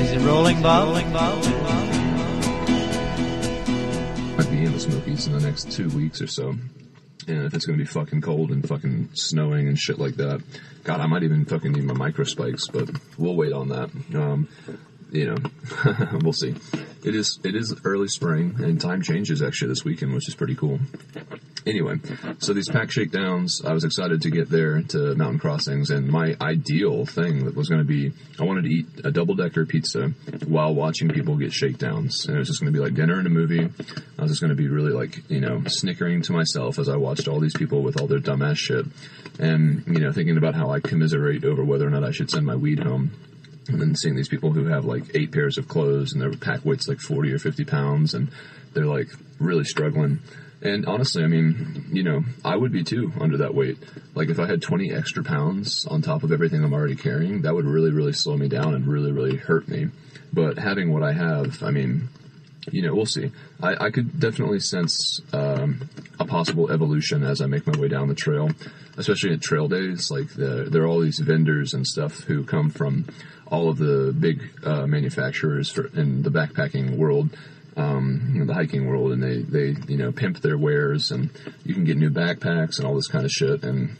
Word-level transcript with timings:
Is 0.00 0.12
it 0.12 0.20
rolling, 0.26 0.62
Bob? 0.62 0.88
Rolling, 0.88 1.12
Bob? 1.12 1.44
I'd 4.38 4.50
be 4.50 4.64
in 4.64 4.72
the 4.72 4.80
Smokies 4.80 5.26
in 5.26 5.32
the 5.34 5.40
next 5.40 5.70
two 5.72 5.88
weeks 5.90 6.20
or 6.20 6.26
so. 6.26 6.54
And 7.28 7.46
if 7.46 7.54
it's 7.54 7.66
gonna 7.66 7.78
be 7.78 7.84
fucking 7.84 8.20
cold 8.22 8.50
and 8.50 8.66
fucking 8.66 9.10
snowing 9.14 9.68
and 9.68 9.78
shit 9.78 9.98
like 9.98 10.16
that, 10.16 10.42
God, 10.84 11.00
I 11.00 11.06
might 11.06 11.22
even 11.22 11.44
fucking 11.44 11.70
need 11.72 11.84
my 11.84 11.94
micro 11.94 12.24
spikes, 12.24 12.66
but 12.66 12.90
we'll 13.16 13.36
wait 13.36 13.52
on 13.52 13.68
that. 13.68 13.90
Um, 14.14 14.48
you 15.12 15.26
know, 15.26 15.36
we'll 16.22 16.32
see. 16.32 16.54
It 17.04 17.14
is 17.14 17.38
it 17.44 17.54
is 17.54 17.74
early 17.84 18.08
spring 18.08 18.56
and 18.58 18.80
time 18.80 19.02
changes 19.02 19.42
actually 19.42 19.68
this 19.68 19.84
weekend, 19.84 20.14
which 20.14 20.28
is 20.28 20.34
pretty 20.34 20.54
cool. 20.54 20.80
Anyway, 21.64 21.94
so 22.38 22.52
these 22.52 22.68
pack 22.68 22.90
shakedowns, 22.90 23.62
I 23.64 23.72
was 23.72 23.84
excited 23.84 24.22
to 24.22 24.30
get 24.30 24.50
there 24.50 24.82
to 24.82 25.14
Mountain 25.14 25.38
Crossings, 25.38 25.90
and 25.90 26.08
my 26.08 26.34
ideal 26.40 27.06
thing 27.06 27.44
that 27.44 27.54
was 27.54 27.68
going 27.68 27.80
to 27.80 27.86
be, 27.86 28.10
I 28.40 28.44
wanted 28.44 28.64
to 28.64 28.68
eat 28.68 28.86
a 29.04 29.12
double 29.12 29.36
decker 29.36 29.64
pizza 29.64 30.08
while 30.44 30.74
watching 30.74 31.08
people 31.08 31.36
get 31.36 31.52
shakedowns, 31.52 32.26
and 32.26 32.34
it 32.34 32.38
was 32.40 32.48
just 32.48 32.60
going 32.60 32.72
to 32.72 32.76
be 32.76 32.84
like 32.84 32.94
dinner 32.94 33.16
and 33.16 33.28
a 33.28 33.30
movie. 33.30 33.68
I 34.18 34.22
was 34.22 34.32
just 34.32 34.40
going 34.40 34.50
to 34.50 34.56
be 34.56 34.66
really 34.66 34.90
like, 34.90 35.30
you 35.30 35.40
know, 35.40 35.62
snickering 35.66 36.22
to 36.22 36.32
myself 36.32 36.80
as 36.80 36.88
I 36.88 36.96
watched 36.96 37.28
all 37.28 37.38
these 37.38 37.54
people 37.54 37.82
with 37.82 38.00
all 38.00 38.08
their 38.08 38.18
dumbass 38.18 38.56
shit, 38.56 38.86
and 39.38 39.84
you 39.86 40.00
know, 40.00 40.10
thinking 40.10 40.38
about 40.38 40.56
how 40.56 40.70
I 40.70 40.80
commiserate 40.80 41.44
over 41.44 41.62
whether 41.62 41.86
or 41.86 41.90
not 41.90 42.02
I 42.02 42.10
should 42.10 42.30
send 42.30 42.44
my 42.44 42.56
weed 42.56 42.80
home. 42.80 43.12
And 43.68 43.80
then 43.80 43.94
seeing 43.94 44.16
these 44.16 44.28
people 44.28 44.52
who 44.52 44.66
have 44.66 44.84
like 44.84 45.04
eight 45.14 45.32
pairs 45.32 45.56
of 45.56 45.68
clothes 45.68 46.12
and 46.12 46.20
their 46.20 46.32
pack 46.32 46.64
weight's 46.64 46.88
like 46.88 47.00
40 47.00 47.32
or 47.32 47.38
50 47.38 47.64
pounds 47.64 48.14
and 48.14 48.28
they're 48.72 48.86
like 48.86 49.08
really 49.38 49.64
struggling. 49.64 50.20
And 50.62 50.86
honestly, 50.86 51.24
I 51.24 51.26
mean, 51.26 51.86
you 51.92 52.04
know, 52.04 52.22
I 52.44 52.56
would 52.56 52.72
be 52.72 52.84
too 52.84 53.12
under 53.20 53.38
that 53.38 53.54
weight. 53.54 53.78
Like 54.14 54.28
if 54.28 54.38
I 54.38 54.46
had 54.46 54.62
20 54.62 54.92
extra 54.92 55.24
pounds 55.24 55.86
on 55.86 56.02
top 56.02 56.22
of 56.22 56.30
everything 56.30 56.62
I'm 56.62 56.72
already 56.72 56.94
carrying, 56.94 57.42
that 57.42 57.54
would 57.54 57.64
really, 57.64 57.90
really 57.90 58.12
slow 58.12 58.36
me 58.36 58.48
down 58.48 58.74
and 58.74 58.86
really, 58.86 59.10
really 59.10 59.36
hurt 59.36 59.68
me. 59.68 59.88
But 60.32 60.58
having 60.58 60.92
what 60.92 61.02
I 61.02 61.12
have, 61.12 61.62
I 61.62 61.70
mean, 61.72 62.08
you 62.70 62.82
know, 62.82 62.94
we'll 62.94 63.06
see. 63.06 63.30
I, 63.62 63.86
I 63.86 63.90
could 63.90 64.20
definitely 64.20 64.60
sense 64.60 65.20
um, 65.32 65.88
a 66.20 66.24
possible 66.24 66.70
evolution 66.70 67.24
as 67.24 67.40
I 67.40 67.46
make 67.46 67.66
my 67.66 67.78
way 67.78 67.88
down 67.88 68.08
the 68.08 68.14
trail, 68.14 68.50
especially 68.96 69.32
at 69.32 69.40
trail 69.40 69.68
days. 69.68 70.10
Like 70.10 70.28
the, 70.34 70.68
there 70.70 70.82
are 70.82 70.86
all 70.86 71.00
these 71.00 71.18
vendors 71.18 71.74
and 71.74 71.86
stuff 71.86 72.20
who 72.20 72.44
come 72.44 72.70
from 72.70 73.06
all 73.48 73.68
of 73.68 73.78
the 73.78 74.14
big 74.18 74.42
uh, 74.64 74.86
manufacturers 74.86 75.70
for, 75.70 75.88
in 75.88 76.22
the 76.22 76.30
backpacking 76.30 76.96
world, 76.96 77.36
um, 77.76 78.30
you 78.32 78.40
know, 78.40 78.46
the 78.46 78.54
hiking 78.54 78.86
world, 78.86 79.12
and 79.12 79.22
they 79.22 79.42
they 79.42 79.80
you 79.88 79.96
know 79.96 80.12
pimp 80.12 80.40
their 80.40 80.58
wares, 80.58 81.10
and 81.10 81.30
you 81.64 81.74
can 81.74 81.84
get 81.84 81.96
new 81.96 82.10
backpacks 82.10 82.78
and 82.78 82.86
all 82.86 82.94
this 82.94 83.08
kind 83.08 83.24
of 83.24 83.30
shit, 83.30 83.64
and 83.64 83.96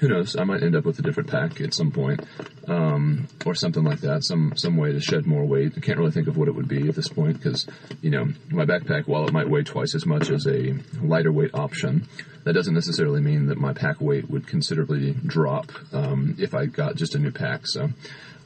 who 0.00 0.08
knows? 0.08 0.36
I 0.36 0.44
might 0.44 0.62
end 0.62 0.74
up 0.74 0.84
with 0.84 0.98
a 0.98 1.02
different 1.02 1.30
pack 1.30 1.60
at 1.60 1.74
some 1.74 1.90
point, 1.90 2.20
um, 2.66 3.28
or 3.46 3.54
something 3.54 3.84
like 3.84 4.00
that. 4.00 4.24
Some 4.24 4.52
some 4.56 4.76
way 4.76 4.92
to 4.92 5.00
shed 5.00 5.26
more 5.26 5.44
weight. 5.44 5.74
I 5.76 5.80
can't 5.80 5.98
really 5.98 6.10
think 6.10 6.26
of 6.26 6.36
what 6.36 6.48
it 6.48 6.54
would 6.54 6.68
be 6.68 6.88
at 6.88 6.94
this 6.94 7.08
point 7.08 7.36
because 7.36 7.66
you 8.02 8.10
know 8.10 8.28
my 8.50 8.64
backpack, 8.64 9.06
while 9.06 9.26
it 9.26 9.32
might 9.32 9.48
weigh 9.48 9.62
twice 9.62 9.94
as 9.94 10.06
much 10.06 10.30
as 10.30 10.46
a 10.46 10.74
lighter 11.00 11.32
weight 11.32 11.54
option, 11.54 12.08
that 12.44 12.54
doesn't 12.54 12.74
necessarily 12.74 13.20
mean 13.20 13.46
that 13.46 13.58
my 13.58 13.72
pack 13.72 14.00
weight 14.00 14.28
would 14.28 14.46
considerably 14.46 15.12
drop 15.12 15.72
um, 15.92 16.36
if 16.38 16.54
I 16.54 16.66
got 16.66 16.96
just 16.96 17.14
a 17.14 17.18
new 17.18 17.32
pack. 17.32 17.66
So. 17.66 17.90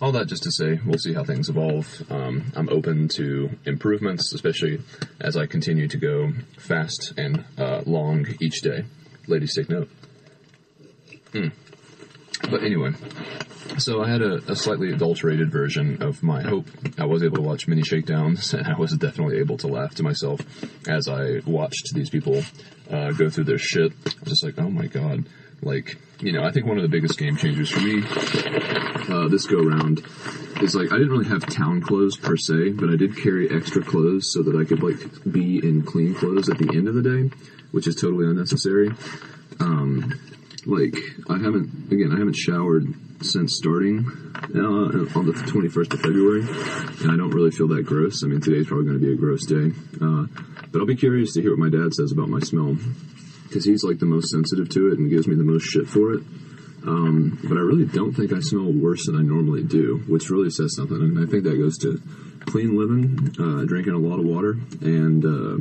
All 0.00 0.12
that 0.12 0.28
just 0.28 0.44
to 0.44 0.52
say, 0.52 0.78
we'll 0.86 0.96
see 0.96 1.12
how 1.12 1.24
things 1.24 1.48
evolve. 1.48 2.04
Um, 2.08 2.52
I'm 2.54 2.68
open 2.68 3.08
to 3.16 3.50
improvements, 3.64 4.32
especially 4.32 4.78
as 5.20 5.36
I 5.36 5.46
continue 5.46 5.88
to 5.88 5.96
go 5.96 6.30
fast 6.56 7.14
and 7.16 7.44
uh, 7.58 7.82
long 7.84 8.24
each 8.40 8.60
day. 8.60 8.84
Ladies, 9.26 9.56
take 9.56 9.68
note. 9.68 9.90
But 12.50 12.62
anyway, 12.62 12.92
so 13.78 14.02
I 14.02 14.08
had 14.08 14.22
a, 14.22 14.36
a 14.50 14.56
slightly 14.56 14.92
adulterated 14.92 15.50
version 15.50 16.02
of 16.02 16.22
my 16.22 16.42
hope. 16.42 16.66
I 16.96 17.04
was 17.04 17.22
able 17.22 17.36
to 17.36 17.42
watch 17.42 17.68
mini 17.68 17.82
shakedowns, 17.82 18.54
and 18.54 18.66
I 18.66 18.78
was 18.78 18.92
definitely 18.96 19.38
able 19.38 19.58
to 19.58 19.66
laugh 19.66 19.94
to 19.96 20.02
myself 20.02 20.40
as 20.88 21.08
I 21.08 21.40
watched 21.46 21.94
these 21.94 22.10
people 22.10 22.42
uh, 22.90 23.12
go 23.12 23.28
through 23.28 23.44
their 23.44 23.58
shit. 23.58 23.92
I 23.92 24.20
was 24.20 24.28
just 24.30 24.44
like, 24.44 24.58
oh 24.58 24.70
my 24.70 24.86
god. 24.86 25.26
Like, 25.60 25.98
you 26.20 26.32
know, 26.32 26.44
I 26.44 26.52
think 26.52 26.66
one 26.66 26.76
of 26.76 26.82
the 26.82 26.88
biggest 26.88 27.18
game 27.18 27.36
changers 27.36 27.70
for 27.70 27.80
me 27.80 28.02
uh, 29.08 29.26
this 29.28 29.46
go 29.46 29.58
round 29.58 30.04
is 30.62 30.74
like 30.74 30.92
I 30.92 30.98
didn't 30.98 31.10
really 31.10 31.28
have 31.28 31.46
town 31.46 31.80
clothes 31.80 32.16
per 32.16 32.36
se, 32.36 32.70
but 32.70 32.90
I 32.90 32.96
did 32.96 33.16
carry 33.16 33.50
extra 33.50 33.82
clothes 33.82 34.32
so 34.32 34.42
that 34.42 34.56
I 34.56 34.64
could 34.64 34.82
like 34.82 34.98
be 35.30 35.58
in 35.58 35.82
clean 35.82 36.14
clothes 36.14 36.48
at 36.48 36.58
the 36.58 36.76
end 36.76 36.88
of 36.88 36.94
the 36.94 37.02
day, 37.02 37.36
which 37.72 37.86
is 37.86 37.96
totally 37.96 38.26
unnecessary. 38.26 38.90
Um, 39.60 40.20
like 40.66 40.94
I 41.28 41.38
haven't 41.38 41.92
again 41.92 42.12
I 42.12 42.18
haven't 42.18 42.36
showered 42.36 42.84
since 43.20 43.56
starting 43.56 44.06
uh, 44.54 45.18
on 45.18 45.26
the 45.26 45.32
21st 45.32 45.94
of 45.94 46.00
February, 46.00 46.42
and 47.02 47.10
I 47.10 47.16
don't 47.16 47.30
really 47.30 47.50
feel 47.50 47.68
that 47.68 47.82
gross. 47.84 48.22
I 48.22 48.28
mean 48.28 48.40
today's 48.40 48.68
probably 48.68 48.86
going 48.86 49.00
to 49.00 49.06
be 49.06 49.12
a 49.12 49.16
gross 49.16 49.44
day, 49.46 49.72
uh, 50.00 50.26
but 50.70 50.80
I'll 50.80 50.86
be 50.86 50.96
curious 50.96 51.34
to 51.34 51.42
hear 51.42 51.50
what 51.50 51.58
my 51.58 51.70
dad 51.70 51.94
says 51.94 52.12
about 52.12 52.28
my 52.28 52.40
smell 52.40 52.76
because 53.48 53.64
he's 53.64 53.82
like 53.82 53.98
the 53.98 54.06
most 54.06 54.30
sensitive 54.30 54.68
to 54.70 54.92
it 54.92 54.98
and 54.98 55.10
gives 55.10 55.26
me 55.26 55.34
the 55.34 55.42
most 55.42 55.64
shit 55.64 55.88
for 55.88 56.12
it. 56.14 56.22
Um, 56.86 57.38
but 57.42 57.56
I 57.56 57.60
really 57.60 57.86
don't 57.86 58.12
think 58.14 58.32
I 58.32 58.40
smell 58.40 58.70
worse 58.70 59.06
than 59.06 59.16
I 59.16 59.22
normally 59.22 59.64
do, 59.64 60.02
which 60.06 60.30
really 60.30 60.50
says 60.50 60.76
something. 60.76 60.96
And 60.96 61.18
I 61.18 61.30
think 61.30 61.44
that 61.44 61.58
goes 61.58 61.76
to 61.78 62.00
clean 62.46 62.78
living, 62.78 63.34
uh, 63.38 63.64
drinking 63.64 63.94
a 63.94 63.98
lot 63.98 64.20
of 64.20 64.24
water, 64.24 64.56
and 64.80 65.24
uh, 65.24 65.58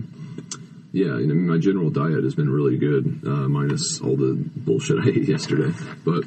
yeah, 0.97 1.19
you 1.19 1.27
know, 1.27 1.35
my 1.35 1.59
general 1.59 1.91
diet 1.91 2.23
has 2.23 2.33
been 2.33 2.49
really 2.49 2.77
good, 2.77 3.21
uh, 3.25 3.47
minus 3.47 4.01
all 4.01 4.17
the 4.17 4.33
bullshit 4.33 4.97
I 5.05 5.09
ate 5.09 5.29
yesterday. 5.29 5.71
But 6.03 6.23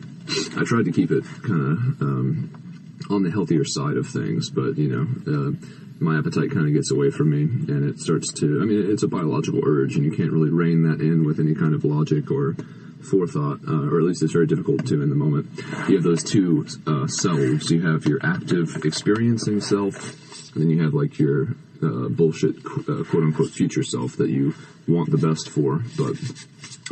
I 0.57 0.63
tried 0.65 0.85
to 0.85 0.93
keep 0.93 1.11
it 1.11 1.25
kind 1.43 1.61
of 1.61 1.79
um, 2.01 2.95
on 3.11 3.25
the 3.25 3.31
healthier 3.33 3.65
side 3.65 3.97
of 3.97 4.07
things. 4.07 4.49
But 4.49 4.79
you 4.79 4.89
know, 4.89 5.07
uh, 5.27 5.51
my 5.99 6.19
appetite 6.19 6.53
kind 6.53 6.69
of 6.69 6.73
gets 6.73 6.93
away 6.93 7.11
from 7.11 7.31
me, 7.31 7.43
and 7.43 7.91
it 7.91 7.99
starts 7.99 8.33
to. 8.35 8.63
I 8.63 8.65
mean, 8.65 8.91
it's 8.91 9.03
a 9.03 9.09
biological 9.09 9.61
urge, 9.67 9.97
and 9.97 10.05
you 10.05 10.13
can't 10.13 10.31
really 10.31 10.51
rein 10.51 10.85
that 10.85 11.01
in 11.01 11.27
with 11.27 11.41
any 11.41 11.55
kind 11.55 11.75
of 11.75 11.85
logic 11.85 12.31
or 12.31 12.55
forethought, 13.03 13.59
uh, 13.67 13.91
or 13.91 13.99
at 13.99 14.07
least 14.07 14.23
it's 14.23 14.33
very 14.33 14.47
difficult 14.47 14.87
to 14.87 15.03
in 15.03 15.11
the 15.11 15.17
moment. 15.17 15.49
You 15.89 15.97
have 15.97 16.05
those 16.05 16.23
two 16.23 16.67
uh, 16.87 17.09
selves. 17.09 17.71
You 17.71 17.91
have 17.91 18.07
your 18.07 18.21
active 18.23 18.85
experiencing 18.85 19.61
self, 19.63 20.55
and 20.55 20.63
then 20.63 20.71
you 20.71 20.85
have 20.85 20.95
like 20.95 21.19
your 21.19 21.57
uh, 21.83 22.09
bullshit 22.09 22.57
uh, 22.59 23.05
quote 23.05 23.23
unquote 23.25 23.51
future 23.51 23.83
self 23.83 24.17
that 24.17 24.31
you 24.31 24.55
want 24.87 25.11
the 25.11 25.19
best 25.19 25.49
for, 25.49 25.83
but 25.97 26.17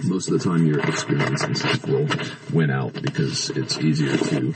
most 0.04 0.30
of 0.30 0.38
the 0.38 0.44
time 0.44 0.66
your 0.66 0.80
experiencing 0.80 1.54
self 1.54 1.86
will 1.86 2.06
win 2.52 2.70
out 2.70 2.94
because 2.94 3.50
it's 3.50 3.78
easier 3.78 4.16
to 4.16 4.54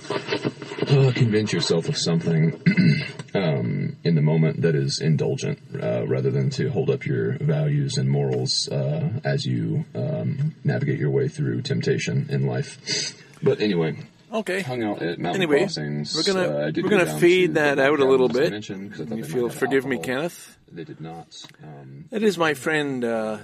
uh, 0.89 1.13
convince 1.13 1.53
yourself 1.53 1.89
of 1.89 1.97
something 1.97 2.61
um, 3.35 3.97
in 4.05 4.15
the 4.15 4.23
moment 4.23 4.63
that 4.63 4.75
is 4.75 5.01
indulgent 5.01 5.59
uh, 5.83 6.07
rather 6.07 6.31
than 6.31 6.51
to 6.51 6.69
hold 6.69 6.91
up 6.91 7.05
your 7.07 7.37
values 7.39 7.99
and 7.99 8.09
morals 8.09 8.69
uh, 8.69 9.09
as 9.25 9.45
you 9.45 9.85
um, 9.95 10.55
navigate 10.65 10.99
your 10.99 11.11
way 11.11 11.29
through 11.29 11.63
temptation 11.63 12.29
in 12.31 12.47
life. 12.47 13.19
But 13.43 13.61
anyway, 13.61 13.97
Okay. 14.33 14.61
hung 14.63 14.83
out 14.83 15.03
at 15.03 15.19
Mountain 15.19 15.43
Anyway, 15.43 15.59
Crossings. 15.61 16.15
we're 16.15 16.23
gonna 16.33 16.49
Uh, 16.49 16.73
we're 16.75 16.89
gonna 16.89 17.19
fade 17.19 17.55
that 17.55 17.79
out 17.79 18.01
a 18.01 18.05
little 18.05 18.29
bit. 18.29 18.51
mentioned, 18.51 18.91
'cause 18.93 19.01
I 19.03 19.05
thought 19.05 19.17
You 19.19 19.25
they 19.25 19.29
feel 19.29 19.43
might 19.43 19.51
have 19.53 19.59
forgive 19.59 19.87
me. 19.87 19.99
Kenneth. 19.99 20.59
They 20.71 20.85
did 20.85 21.01
not. 21.01 21.45
Um, 21.63 22.07
That 22.11 22.23
is 22.23 22.39
my 22.39 22.55
friend 22.55 23.05
uh, 23.05 23.39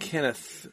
Kenneth. 0.00 0.66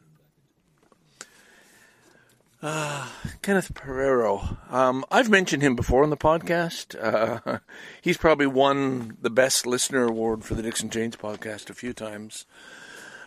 Uh, 2.63 3.07
Kenneth 3.41 3.73
Pereiro. 3.73 4.57
Um, 4.71 5.03
I've 5.09 5.29
mentioned 5.31 5.63
him 5.63 5.75
before 5.75 6.03
on 6.03 6.11
the 6.11 6.17
podcast. 6.17 6.95
Uh, 7.01 7.59
he's 8.01 8.17
probably 8.17 8.45
won 8.45 9.17
the 9.19 9.31
best 9.31 9.65
listener 9.65 10.05
award 10.05 10.43
for 10.43 10.53
the 10.53 10.61
Dixon 10.61 10.89
James 10.91 11.15
podcast 11.15 11.69
a 11.71 11.73
few 11.73 11.91
times. 11.91 12.45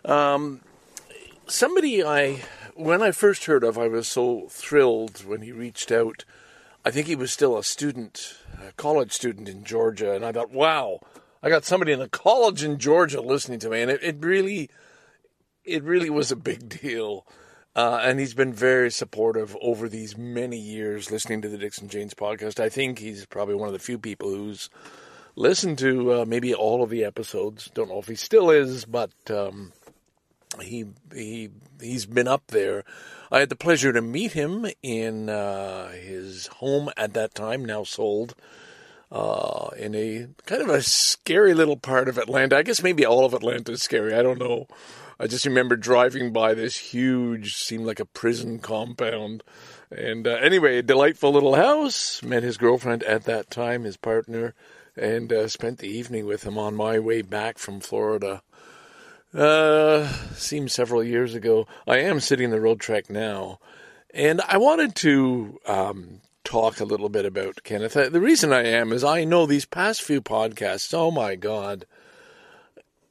Um, 0.04 0.60
somebody 1.48 2.04
I, 2.04 2.42
when 2.74 3.02
I 3.02 3.12
first 3.12 3.44
heard 3.44 3.64
of, 3.64 3.78
I 3.78 3.88
was 3.88 4.08
so 4.08 4.46
thrilled 4.48 5.24
when 5.24 5.42
he 5.42 5.52
reached 5.52 5.90
out. 5.92 6.24
I 6.84 6.90
think 6.90 7.06
he 7.06 7.16
was 7.16 7.32
still 7.32 7.56
a 7.56 7.64
student, 7.64 8.36
a 8.66 8.72
college 8.72 9.12
student 9.12 9.48
in 9.48 9.64
Georgia, 9.64 10.14
and 10.14 10.24
I 10.24 10.32
thought, 10.32 10.50
wow, 10.50 11.00
I 11.42 11.48
got 11.48 11.64
somebody 11.64 11.92
in 11.92 12.00
a 12.00 12.08
college 12.08 12.62
in 12.62 12.78
Georgia 12.78 13.20
listening 13.20 13.58
to 13.60 13.70
me, 13.70 13.82
and 13.82 13.90
it, 13.90 14.02
it 14.02 14.16
really, 14.20 14.70
it 15.64 15.82
really 15.82 16.10
was 16.10 16.30
a 16.30 16.36
big 16.36 16.68
deal. 16.80 17.26
Uh, 17.76 18.00
and 18.02 18.20
he's 18.20 18.34
been 18.34 18.52
very 18.52 18.90
supportive 18.90 19.56
over 19.60 19.88
these 19.88 20.16
many 20.16 20.58
years 20.58 21.10
listening 21.10 21.42
to 21.42 21.48
the 21.48 21.58
Dixon 21.58 21.88
James 21.88 22.14
podcast. 22.14 22.60
I 22.60 22.68
think 22.68 23.00
he's 23.00 23.26
probably 23.26 23.56
one 23.56 23.66
of 23.66 23.72
the 23.72 23.80
few 23.80 23.98
people 23.98 24.30
who's 24.30 24.70
listened 25.34 25.78
to 25.78 26.12
uh, 26.12 26.24
maybe 26.24 26.54
all 26.54 26.84
of 26.84 26.90
the 26.90 27.04
episodes. 27.04 27.70
Don't 27.74 27.88
know 27.88 27.98
if 27.98 28.06
he 28.06 28.14
still 28.14 28.50
is, 28.50 28.84
but 28.84 29.10
um, 29.28 29.72
he 30.62 30.86
he 31.12 31.50
he's 31.80 32.06
been 32.06 32.28
up 32.28 32.48
there. 32.48 32.84
I 33.30 33.40
had 33.40 33.48
the 33.48 33.56
pleasure 33.56 33.92
to 33.92 34.00
meet 34.00 34.32
him 34.32 34.66
in 34.82 35.28
uh, 35.28 35.90
his 35.90 36.46
home 36.46 36.90
at 36.96 37.14
that 37.14 37.34
time, 37.34 37.64
now 37.64 37.82
sold, 37.82 38.34
uh, 39.10 39.70
in 39.76 39.94
a 39.94 40.28
kind 40.46 40.62
of 40.62 40.68
a 40.68 40.82
scary 40.82 41.54
little 41.54 41.76
part 41.76 42.08
of 42.08 42.18
Atlanta. 42.18 42.56
I 42.56 42.62
guess 42.62 42.82
maybe 42.82 43.04
all 43.04 43.24
of 43.24 43.34
Atlanta 43.34 43.72
is 43.72 43.82
scary. 43.82 44.14
I 44.14 44.22
don't 44.22 44.38
know. 44.38 44.68
I 45.18 45.26
just 45.26 45.46
remember 45.46 45.76
driving 45.76 46.32
by 46.32 46.54
this 46.54 46.76
huge, 46.76 47.54
seemed 47.54 47.86
like 47.86 48.00
a 48.00 48.04
prison 48.04 48.58
compound. 48.58 49.42
And 49.90 50.26
uh, 50.26 50.32
anyway, 50.42 50.78
a 50.78 50.82
delightful 50.82 51.32
little 51.32 51.54
house. 51.54 52.22
Met 52.22 52.42
his 52.42 52.56
girlfriend 52.56 53.02
at 53.04 53.24
that 53.24 53.50
time, 53.50 53.84
his 53.84 53.96
partner, 53.96 54.54
and 54.96 55.32
uh, 55.32 55.48
spent 55.48 55.78
the 55.78 55.88
evening 55.88 56.26
with 56.26 56.44
him 56.44 56.56
on 56.56 56.74
my 56.74 56.98
way 56.98 57.22
back 57.22 57.58
from 57.58 57.80
Florida. 57.80 58.42
Uh, 59.34 60.06
seems 60.34 60.72
several 60.72 61.02
years 61.02 61.34
ago. 61.34 61.66
I 61.88 61.98
am 61.98 62.20
sitting 62.20 62.44
in 62.44 62.50
the 62.52 62.60
road 62.60 62.78
track 62.78 63.10
now, 63.10 63.58
and 64.12 64.40
I 64.42 64.58
wanted 64.58 64.94
to 64.96 65.58
um, 65.66 66.20
talk 66.44 66.78
a 66.78 66.84
little 66.84 67.08
bit 67.08 67.24
about 67.24 67.64
Kenneth. 67.64 67.96
Uh, 67.96 68.08
the 68.10 68.20
reason 68.20 68.52
I 68.52 68.64
am 68.64 68.92
is 68.92 69.02
I 69.02 69.24
know 69.24 69.44
these 69.44 69.66
past 69.66 70.02
few 70.02 70.22
podcasts. 70.22 70.94
Oh 70.94 71.10
my 71.10 71.34
God, 71.34 71.84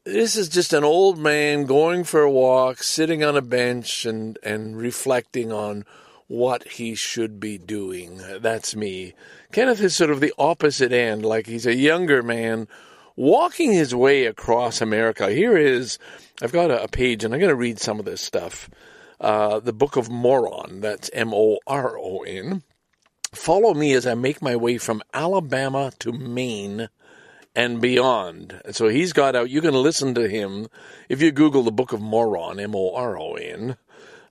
this 0.05 0.37
is 0.37 0.47
just 0.47 0.71
an 0.71 0.85
old 0.85 1.17
man 1.17 1.65
going 1.65 2.05
for 2.05 2.21
a 2.21 2.31
walk, 2.31 2.83
sitting 2.83 3.21
on 3.21 3.35
a 3.35 3.41
bench, 3.41 4.05
and 4.05 4.39
and 4.43 4.77
reflecting 4.77 5.51
on 5.51 5.83
what 6.27 6.65
he 6.69 6.95
should 6.95 7.41
be 7.41 7.57
doing. 7.57 8.21
That's 8.39 8.77
me. 8.77 9.13
Kenneth 9.51 9.81
is 9.81 9.93
sort 9.93 10.09
of 10.09 10.21
the 10.21 10.33
opposite 10.37 10.93
end, 10.93 11.25
like 11.25 11.47
he's 11.47 11.65
a 11.65 11.75
younger 11.75 12.23
man 12.23 12.69
walking 13.15 13.71
his 13.71 13.93
way 13.93 14.25
across 14.25 14.81
America. 14.81 15.31
Here 15.31 15.57
is, 15.57 15.99
I've 16.41 16.51
got 16.51 16.71
a, 16.71 16.83
a 16.83 16.87
page, 16.87 17.23
and 17.23 17.33
I'm 17.33 17.39
going 17.39 17.49
to 17.49 17.55
read 17.55 17.79
some 17.79 17.99
of 17.99 18.05
this 18.05 18.21
stuff. 18.21 18.69
Uh, 19.19 19.59
the 19.59 19.73
Book 19.73 19.95
of 19.95 20.09
Moron, 20.09 20.81
that's 20.81 21.09
M 21.13 21.33
O 21.33 21.59
R 21.65 21.97
O 21.97 22.19
N. 22.19 22.63
Follow 23.33 23.73
me 23.73 23.93
as 23.93 24.05
I 24.05 24.13
make 24.15 24.41
my 24.41 24.55
way 24.55 24.77
from 24.77 25.01
Alabama 25.13 25.91
to 25.99 26.11
Maine 26.11 26.89
and 27.55 27.81
beyond. 27.81 28.61
So 28.71 28.87
he's 28.89 29.13
got 29.13 29.35
out, 29.35 29.49
you 29.49 29.61
can 29.61 29.73
listen 29.73 30.13
to 30.15 30.27
him 30.27 30.67
if 31.09 31.21
you 31.21 31.31
Google 31.31 31.63
the 31.63 31.71
Book 31.71 31.93
of 31.93 32.01
Moron, 32.01 32.59
M 32.59 32.75
O 32.75 32.93
R 32.93 33.17
O 33.17 33.33
N. 33.35 33.77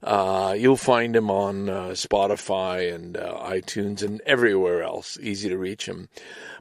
Uh, 0.03 0.53
you'll 0.57 0.75
find 0.75 1.15
him 1.15 1.31
on 1.31 1.69
uh, 1.69 1.87
Spotify 1.91 2.93
and 2.93 3.15
uh, 3.15 3.39
iTunes 3.39 4.03
and 4.03 4.21
everywhere 4.25 4.83
else. 4.83 5.17
Easy 5.21 5.47
to 5.47 5.57
reach 5.57 5.85
him. 5.85 6.09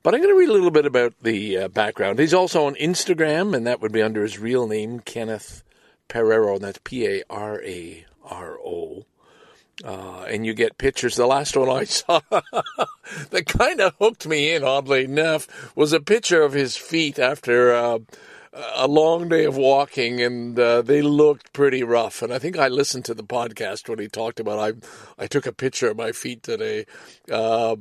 But 0.04 0.14
I'm 0.14 0.20
going 0.20 0.32
to 0.32 0.38
read 0.38 0.48
a 0.48 0.52
little 0.52 0.70
bit 0.70 0.86
about 0.86 1.14
the 1.22 1.58
uh, 1.58 1.68
background. 1.68 2.20
He's 2.20 2.34
also 2.34 2.66
on 2.66 2.76
Instagram, 2.76 3.54
and 3.56 3.66
that 3.66 3.80
would 3.80 3.92
be 3.92 4.02
under 4.02 4.22
his 4.22 4.38
real 4.38 4.68
name, 4.68 5.00
Kenneth 5.00 5.64
Pereiro, 6.08 6.54
and 6.54 6.64
that's 6.64 6.78
P 6.84 7.06
A 7.06 7.22
R 7.28 7.60
A 7.62 8.06
R 8.24 8.58
O. 8.64 9.06
Uh, 9.84 10.24
and 10.28 10.46
you 10.46 10.54
get 10.54 10.78
pictures. 10.78 11.16
The 11.16 11.26
last 11.26 11.56
one 11.56 11.68
I 11.68 11.84
saw 11.84 12.20
that 13.30 13.46
kind 13.48 13.80
of 13.80 13.94
hooked 13.98 14.26
me 14.26 14.54
in, 14.54 14.62
oddly 14.62 15.04
enough, 15.04 15.74
was 15.74 15.92
a 15.92 16.00
picture 16.00 16.42
of 16.42 16.52
his 16.52 16.76
feet 16.76 17.18
after 17.18 17.72
uh, 17.72 17.98
a 18.52 18.86
long 18.86 19.28
day 19.28 19.44
of 19.44 19.56
walking, 19.56 20.20
and 20.20 20.58
uh, 20.58 20.82
they 20.82 21.02
looked 21.02 21.52
pretty 21.52 21.82
rough. 21.82 22.22
And 22.22 22.32
I 22.32 22.38
think 22.38 22.58
I 22.58 22.68
listened 22.68 23.04
to 23.06 23.14
the 23.14 23.24
podcast 23.24 23.88
when 23.88 23.98
he 23.98 24.08
talked 24.08 24.40
about. 24.40 24.58
I 24.58 25.22
I 25.22 25.26
took 25.26 25.46
a 25.46 25.52
picture 25.52 25.90
of 25.90 25.96
my 25.96 26.12
feet 26.12 26.42
today. 26.42 26.86
Uh, 27.30 27.76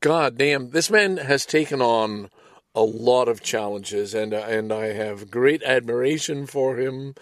God 0.00 0.36
damn, 0.36 0.70
this 0.70 0.90
man 0.90 1.16
has 1.16 1.46
taken 1.46 1.80
on 1.80 2.30
a 2.74 2.82
lot 2.82 3.28
of 3.28 3.42
challenges, 3.42 4.14
and 4.14 4.32
and 4.32 4.72
I 4.72 4.92
have 4.92 5.30
great 5.30 5.62
admiration 5.62 6.46
for 6.46 6.76
him. 6.76 7.14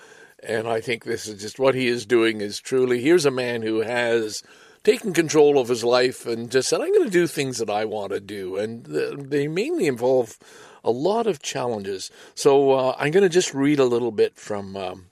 And 0.43 0.69
I 0.69 0.81
think 0.81 1.05
this 1.05 1.27
is 1.27 1.41
just 1.41 1.59
what 1.59 1.75
he 1.75 1.87
is 1.87 2.05
doing 2.05 2.41
is 2.41 2.61
truly. 2.61 3.01
Here's 3.01 3.25
a 3.25 3.31
man 3.31 3.63
who 3.63 3.81
has 3.81 4.43
taken 4.83 5.15
control 5.15 5.59
of 5.59 5.69
his 5.69 5.83
life 5.83 6.27
and 6.27 6.51
just 6.51 6.69
said, 6.69 6.81
"I'm 6.81 6.93
going 6.93 7.05
to 7.05 7.11
do 7.11 7.27
things 7.27 7.59
that 7.59 7.71
I 7.71 7.85
want 7.85 8.13
to 8.13 8.21
do," 8.21 8.57
and 8.57 8.85
they 8.85 9.47
mainly 9.47 9.87
involve 9.87 10.39
a 10.85 10.91
lot 10.91 11.27
of 11.27 11.43
challenges. 11.43 12.11
So 12.35 12.73
uh, 12.73 12.97
I'm 12.99 13.11
going 13.11 13.23
to 13.23 13.29
just 13.29 13.55
read 13.55 13.81
a 13.81 13.85
little 13.85 14.13
bit 14.13 14.37
from 14.37 14.77
um, 14.77 15.07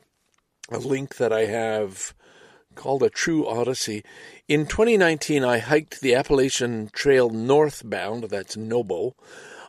a 0.70 0.78
link 0.78 1.16
that 1.16 1.32
I 1.32 1.46
have 1.46 2.14
called 2.74 3.02
A 3.02 3.10
True 3.10 3.46
Odyssey. 3.46 4.04
In 4.48 4.66
2019, 4.66 5.44
I 5.44 5.58
hiked 5.58 6.00
the 6.00 6.14
Appalachian 6.14 6.90
Trail 6.92 7.30
northbound, 7.30 8.24
that's 8.24 8.56
Nobo. 8.56 9.14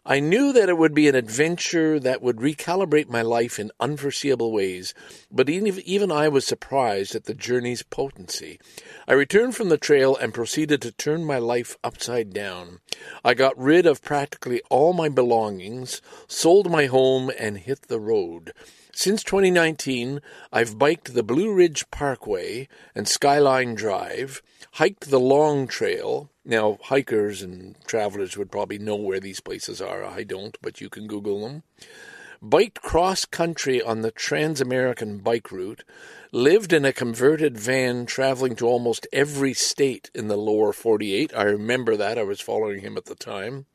I 0.05 0.19
knew 0.19 0.51
that 0.51 0.67
it 0.67 0.77
would 0.77 0.93
be 0.93 1.07
an 1.07 1.15
adventure 1.15 1.97
that 1.97 2.21
would 2.21 2.35
recalibrate 2.35 3.07
my 3.07 3.21
life 3.21 3.57
in 3.57 3.71
unforeseeable 3.79 4.51
ways, 4.51 4.93
but 5.31 5.49
even 5.49 6.11
I 6.11 6.27
was 6.27 6.45
surprised 6.45 7.15
at 7.15 7.23
the 7.23 7.33
journey's 7.33 7.83
potency. 7.83 8.59
I 9.07 9.13
returned 9.13 9.55
from 9.55 9.69
the 9.69 9.77
trail 9.77 10.17
and 10.17 10.33
proceeded 10.33 10.81
to 10.81 10.91
turn 10.91 11.23
my 11.23 11.37
life 11.37 11.77
upside 11.85 12.33
down. 12.33 12.81
I 13.23 13.33
got 13.33 13.57
rid 13.57 13.85
of 13.85 14.01
practically 14.01 14.61
all 14.69 14.91
my 14.91 15.07
belongings, 15.07 16.01
sold 16.27 16.69
my 16.69 16.87
home, 16.87 17.31
and 17.39 17.59
hit 17.59 17.83
the 17.83 18.01
road. 18.01 18.51
Since 18.91 19.23
2019, 19.23 20.19
I've 20.51 20.77
biked 20.77 21.13
the 21.13 21.23
Blue 21.23 21.53
Ridge 21.53 21.89
Parkway 21.91 22.67
and 22.93 23.07
Skyline 23.07 23.73
Drive, 23.73 24.41
hiked 24.73 25.09
the 25.09 25.19
Long 25.19 25.65
Trail. 25.65 26.29
Now, 26.45 26.77
hikers 26.83 27.41
and 27.41 27.75
travelers 27.85 28.37
would 28.37 28.51
probably 28.51 28.77
know 28.77 28.95
where 28.95 29.19
these 29.19 29.39
places 29.39 29.81
are. 29.81 30.03
I 30.03 30.23
don't, 30.23 30.57
but 30.61 30.81
you 30.81 30.89
can 30.89 31.07
Google 31.07 31.41
them. 31.41 31.63
Biked 32.41 32.81
cross 32.81 33.23
country 33.23 33.81
on 33.81 34.01
the 34.01 34.11
Trans 34.11 34.59
American 34.59 35.19
Bike 35.19 35.51
Route. 35.51 35.85
Lived 36.33 36.73
in 36.73 36.83
a 36.83 36.91
converted 36.91 37.57
van 37.57 38.05
traveling 38.05 38.55
to 38.57 38.67
almost 38.67 39.07
every 39.13 39.53
state 39.53 40.11
in 40.13 40.27
the 40.27 40.35
lower 40.35 40.73
48. 40.73 41.31
I 41.33 41.43
remember 41.43 41.95
that. 41.95 42.17
I 42.17 42.23
was 42.23 42.41
following 42.41 42.81
him 42.81 42.97
at 42.97 43.05
the 43.05 43.15
time. 43.15 43.65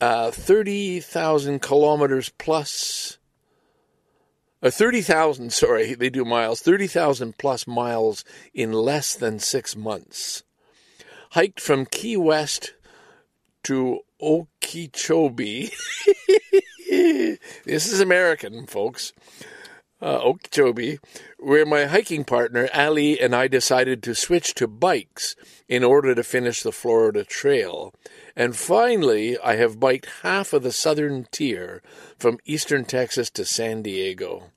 Uh, 0.00 0.30
30,000 0.30 1.60
kilometers 1.60 2.30
plus 2.30 3.18
uh, 4.62 4.70
30,000, 4.70 5.52
sorry, 5.52 5.94
they 5.94 6.08
do 6.08 6.24
miles, 6.24 6.62
30,000 6.62 7.36
plus 7.36 7.66
miles 7.66 8.24
in 8.54 8.72
less 8.72 9.14
than 9.14 9.38
six 9.38 9.76
months. 9.76 10.42
Hiked 11.34 11.58
from 11.58 11.86
Key 11.86 12.16
West 12.16 12.74
to 13.64 14.02
Okeechobee. 14.22 15.72
this 16.88 17.92
is 17.92 17.98
American, 17.98 18.68
folks. 18.68 19.12
Uh, 20.00 20.20
Okeechobee, 20.22 21.00
where 21.40 21.66
my 21.66 21.86
hiking 21.86 22.22
partner 22.22 22.68
Ali 22.72 23.18
and 23.20 23.34
I 23.34 23.48
decided 23.48 24.00
to 24.04 24.14
switch 24.14 24.54
to 24.54 24.68
bikes 24.68 25.34
in 25.68 25.82
order 25.82 26.14
to 26.14 26.22
finish 26.22 26.62
the 26.62 26.70
Florida 26.70 27.24
Trail. 27.24 27.92
And 28.36 28.54
finally, 28.54 29.36
I 29.36 29.56
have 29.56 29.80
biked 29.80 30.06
half 30.22 30.52
of 30.52 30.62
the 30.62 30.70
southern 30.70 31.26
tier 31.32 31.82
from 32.16 32.38
eastern 32.44 32.84
Texas 32.84 33.28
to 33.30 33.44
San 33.44 33.82
Diego. 33.82 34.52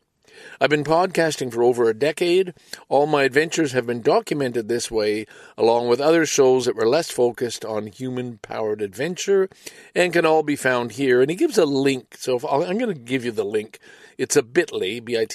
I've 0.60 0.70
been 0.70 0.84
podcasting 0.84 1.54
for 1.54 1.62
over 1.64 1.90
a 1.90 1.94
decade. 1.94 2.54
All 2.90 3.06
my 3.06 3.24
adventures 3.24 3.74
have 3.74 3.86
been 3.86 4.02
documented 4.02 4.68
this 4.68 4.90
way, 4.90 5.26
along 5.58 5.88
with 5.88 6.02
other 6.02 6.26
shows 6.26 6.66
that 6.66 6.76
were 6.76 6.88
less 6.88 7.12
focused 7.12 7.64
on 7.64 7.88
human 7.88 8.40
powered 8.40 8.82
adventure 8.82 9.50
and 9.94 10.14
can 10.14 10.26
all 10.26 10.44
be 10.44 10.56
found 10.56 10.94
here. 10.94 11.22
And 11.22 11.30
he 11.30 11.36
gives 11.36 11.58
a 11.58 11.66
link. 11.66 12.16
So 12.18 12.40
I'm 12.48 12.78
going 12.78 12.94
to 12.94 13.00
give 13.00 13.24
you 13.24 13.32
the 13.32 13.46
link. 13.46 13.80
It's 14.18 14.36
a 14.36 14.44
bit.ly, 14.44 15.00
bit.ly, 15.02 15.26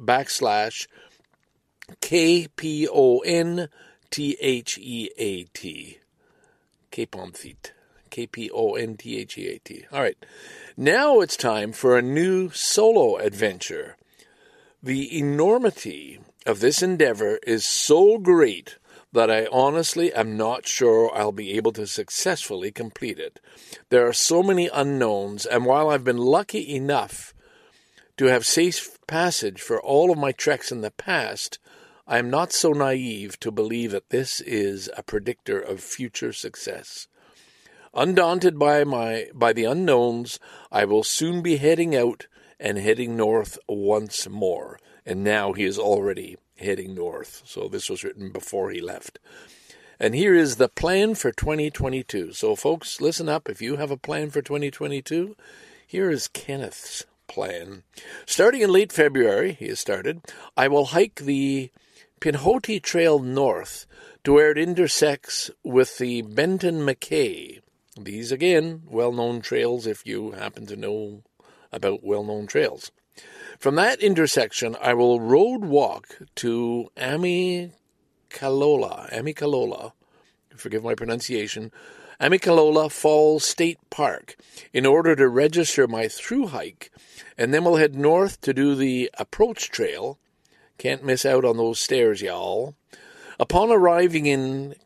backslash 0.00 0.86
K 2.00 2.48
P 2.56 2.88
O 2.88 3.18
N 3.20 3.68
K 8.12 8.26
P 8.26 8.50
O 8.52 8.74
N 8.74 8.96
T 8.96 9.18
H 9.18 9.38
E 9.38 9.48
A 9.48 9.58
T. 9.58 9.84
All 9.90 10.02
right. 10.02 10.24
Now 10.76 11.20
it's 11.20 11.36
time 11.36 11.72
for 11.72 11.96
a 11.96 12.02
new 12.02 12.50
solo 12.50 13.16
adventure. 13.16 13.96
The 14.82 15.18
enormity 15.18 16.20
of 16.44 16.60
this 16.60 16.82
endeavor 16.82 17.38
is 17.46 17.64
so 17.64 18.18
great 18.18 18.76
that 19.12 19.30
I 19.30 19.46
honestly 19.50 20.12
am 20.12 20.36
not 20.36 20.66
sure 20.66 21.10
I'll 21.14 21.32
be 21.32 21.52
able 21.52 21.72
to 21.72 21.86
successfully 21.86 22.70
complete 22.70 23.18
it. 23.18 23.40
There 23.88 24.06
are 24.06 24.12
so 24.12 24.42
many 24.42 24.68
unknowns, 24.68 25.46
and 25.46 25.64
while 25.64 25.88
I've 25.88 26.04
been 26.04 26.18
lucky 26.18 26.74
enough 26.74 27.34
to 28.18 28.26
have 28.26 28.44
safe 28.44 28.98
passage 29.06 29.60
for 29.60 29.80
all 29.80 30.10
of 30.10 30.18
my 30.18 30.32
treks 30.32 30.70
in 30.70 30.82
the 30.82 30.90
past, 30.90 31.58
I 32.06 32.18
am 32.18 32.28
not 32.28 32.52
so 32.52 32.72
naive 32.72 33.40
to 33.40 33.50
believe 33.50 33.92
that 33.92 34.10
this 34.10 34.40
is 34.40 34.90
a 34.96 35.02
predictor 35.02 35.60
of 35.60 35.80
future 35.80 36.32
success. 36.32 37.08
Undaunted 37.94 38.58
by 38.58 38.84
my 38.84 39.26
by 39.34 39.52
the 39.52 39.64
unknowns, 39.64 40.40
I 40.70 40.86
will 40.86 41.02
soon 41.02 41.42
be 41.42 41.58
heading 41.58 41.94
out 41.94 42.26
and 42.58 42.78
heading 42.78 43.16
north 43.16 43.58
once 43.68 44.26
more. 44.28 44.78
And 45.04 45.22
now 45.22 45.52
he 45.52 45.64
is 45.64 45.78
already 45.78 46.36
heading 46.56 46.94
north. 46.94 47.42
So 47.44 47.68
this 47.68 47.90
was 47.90 48.02
written 48.02 48.30
before 48.30 48.70
he 48.70 48.80
left. 48.80 49.18
And 50.00 50.14
here 50.14 50.34
is 50.34 50.56
the 50.56 50.68
plan 50.68 51.14
for 51.14 51.32
2022. 51.32 52.32
So 52.32 52.56
folks, 52.56 53.00
listen 53.00 53.28
up 53.28 53.48
if 53.48 53.60
you 53.60 53.76
have 53.76 53.90
a 53.90 53.96
plan 53.96 54.30
for 54.30 54.40
2022. 54.40 55.36
Here 55.86 56.10
is 56.10 56.28
Kenneth's 56.28 57.04
plan. 57.28 57.82
Starting 58.24 58.62
in 58.62 58.70
late 58.70 58.92
February, 58.92 59.52
he 59.52 59.68
has 59.68 59.80
started, 59.80 60.22
I 60.56 60.68
will 60.68 60.86
hike 60.86 61.16
the 61.16 61.70
Pinhoti 62.20 62.80
Trail 62.80 63.18
north 63.18 63.86
to 64.24 64.32
where 64.32 64.50
it 64.50 64.58
intersects 64.58 65.50
with 65.62 65.98
the 65.98 66.22
Benton 66.22 66.86
MacKaye 66.86 67.61
These, 67.98 68.32
again, 68.32 68.82
well 68.86 69.12
known 69.12 69.42
trails 69.42 69.86
if 69.86 70.06
you 70.06 70.32
happen 70.32 70.66
to 70.66 70.76
know 70.76 71.22
about 71.70 72.02
well 72.02 72.24
known 72.24 72.46
trails. 72.46 72.90
From 73.58 73.74
that 73.74 74.00
intersection, 74.00 74.76
I 74.80 74.94
will 74.94 75.20
road 75.20 75.64
walk 75.64 76.18
to 76.36 76.90
Amicalola, 76.96 77.72
Amicalola, 79.12 79.92
forgive 80.56 80.82
my 80.82 80.94
pronunciation, 80.94 81.70
Amicalola 82.18 82.90
Falls 82.90 83.44
State 83.44 83.78
Park 83.90 84.36
in 84.72 84.86
order 84.86 85.14
to 85.16 85.28
register 85.28 85.86
my 85.86 86.08
through 86.08 86.48
hike, 86.48 86.90
and 87.36 87.52
then 87.52 87.64
we'll 87.64 87.76
head 87.76 87.94
north 87.94 88.40
to 88.42 88.54
do 88.54 88.74
the 88.74 89.10
approach 89.18 89.70
trail. 89.70 90.18
Can't 90.78 91.04
miss 91.04 91.26
out 91.26 91.44
on 91.44 91.56
those 91.56 91.78
stairs, 91.78 92.22
y'all. 92.22 92.74
Upon 93.38 93.70
arriving 93.70 94.26
in 94.26 94.76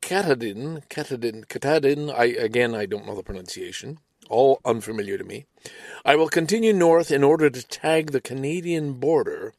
Katahdin, 0.00 0.82
Katahdin, 0.88 1.44
Katahdin, 1.44 2.10
I 2.10 2.24
again 2.24 2.74
I 2.74 2.86
don't 2.86 3.06
know 3.06 3.14
the 3.14 3.22
pronunciation, 3.22 3.98
all 4.28 4.60
unfamiliar 4.64 5.18
to 5.18 5.24
me. 5.24 5.46
I 6.04 6.16
will 6.16 6.28
continue 6.28 6.72
north 6.72 7.10
in 7.10 7.22
order 7.22 7.50
to 7.50 7.66
tag 7.66 8.10
the 8.10 8.20
Canadian 8.20 8.94
border, 8.94 9.52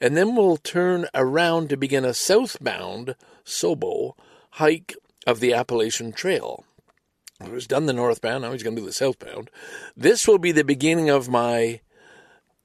and 0.00 0.16
then 0.16 0.34
we'll 0.34 0.56
turn 0.56 1.06
around 1.14 1.68
to 1.70 1.76
begin 1.76 2.04
a 2.04 2.14
southbound 2.14 3.14
Sobo 3.44 4.14
hike 4.52 4.94
of 5.26 5.40
the 5.40 5.54
Appalachian 5.54 6.12
Trail. 6.12 6.64
I 7.40 7.48
was 7.48 7.66
done 7.66 7.86
the 7.86 7.92
northbound, 7.92 8.42
now 8.42 8.52
he's 8.52 8.62
going 8.62 8.76
to 8.76 8.82
do 8.82 8.86
the 8.86 8.92
southbound. 8.92 9.50
This 9.96 10.26
will 10.26 10.38
be 10.38 10.52
the 10.52 10.64
beginning 10.64 11.10
of 11.10 11.28
my, 11.28 11.80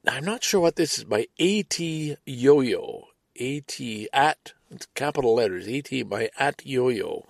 I'm 0.08 0.24
not 0.24 0.42
sure 0.42 0.60
what 0.60 0.76
this 0.76 0.98
is, 0.98 1.06
my 1.06 1.26
AT 1.38 1.78
yo-yo. 1.78 3.04
AT, 3.38 3.80
at, 4.12 4.38
it's 4.44 4.61
capital 4.94 5.34
letters, 5.34 5.68
AT, 5.68 6.08
by 6.08 6.30
at 6.38 6.64
yo-yo. 6.64 7.26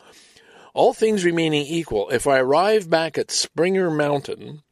All 0.74 0.94
things 0.94 1.24
remaining 1.24 1.66
equal, 1.66 2.08
if 2.10 2.26
I 2.26 2.38
arrive 2.38 2.88
back 2.88 3.18
at 3.18 3.30
Springer 3.30 3.90
Mountain, 3.90 4.62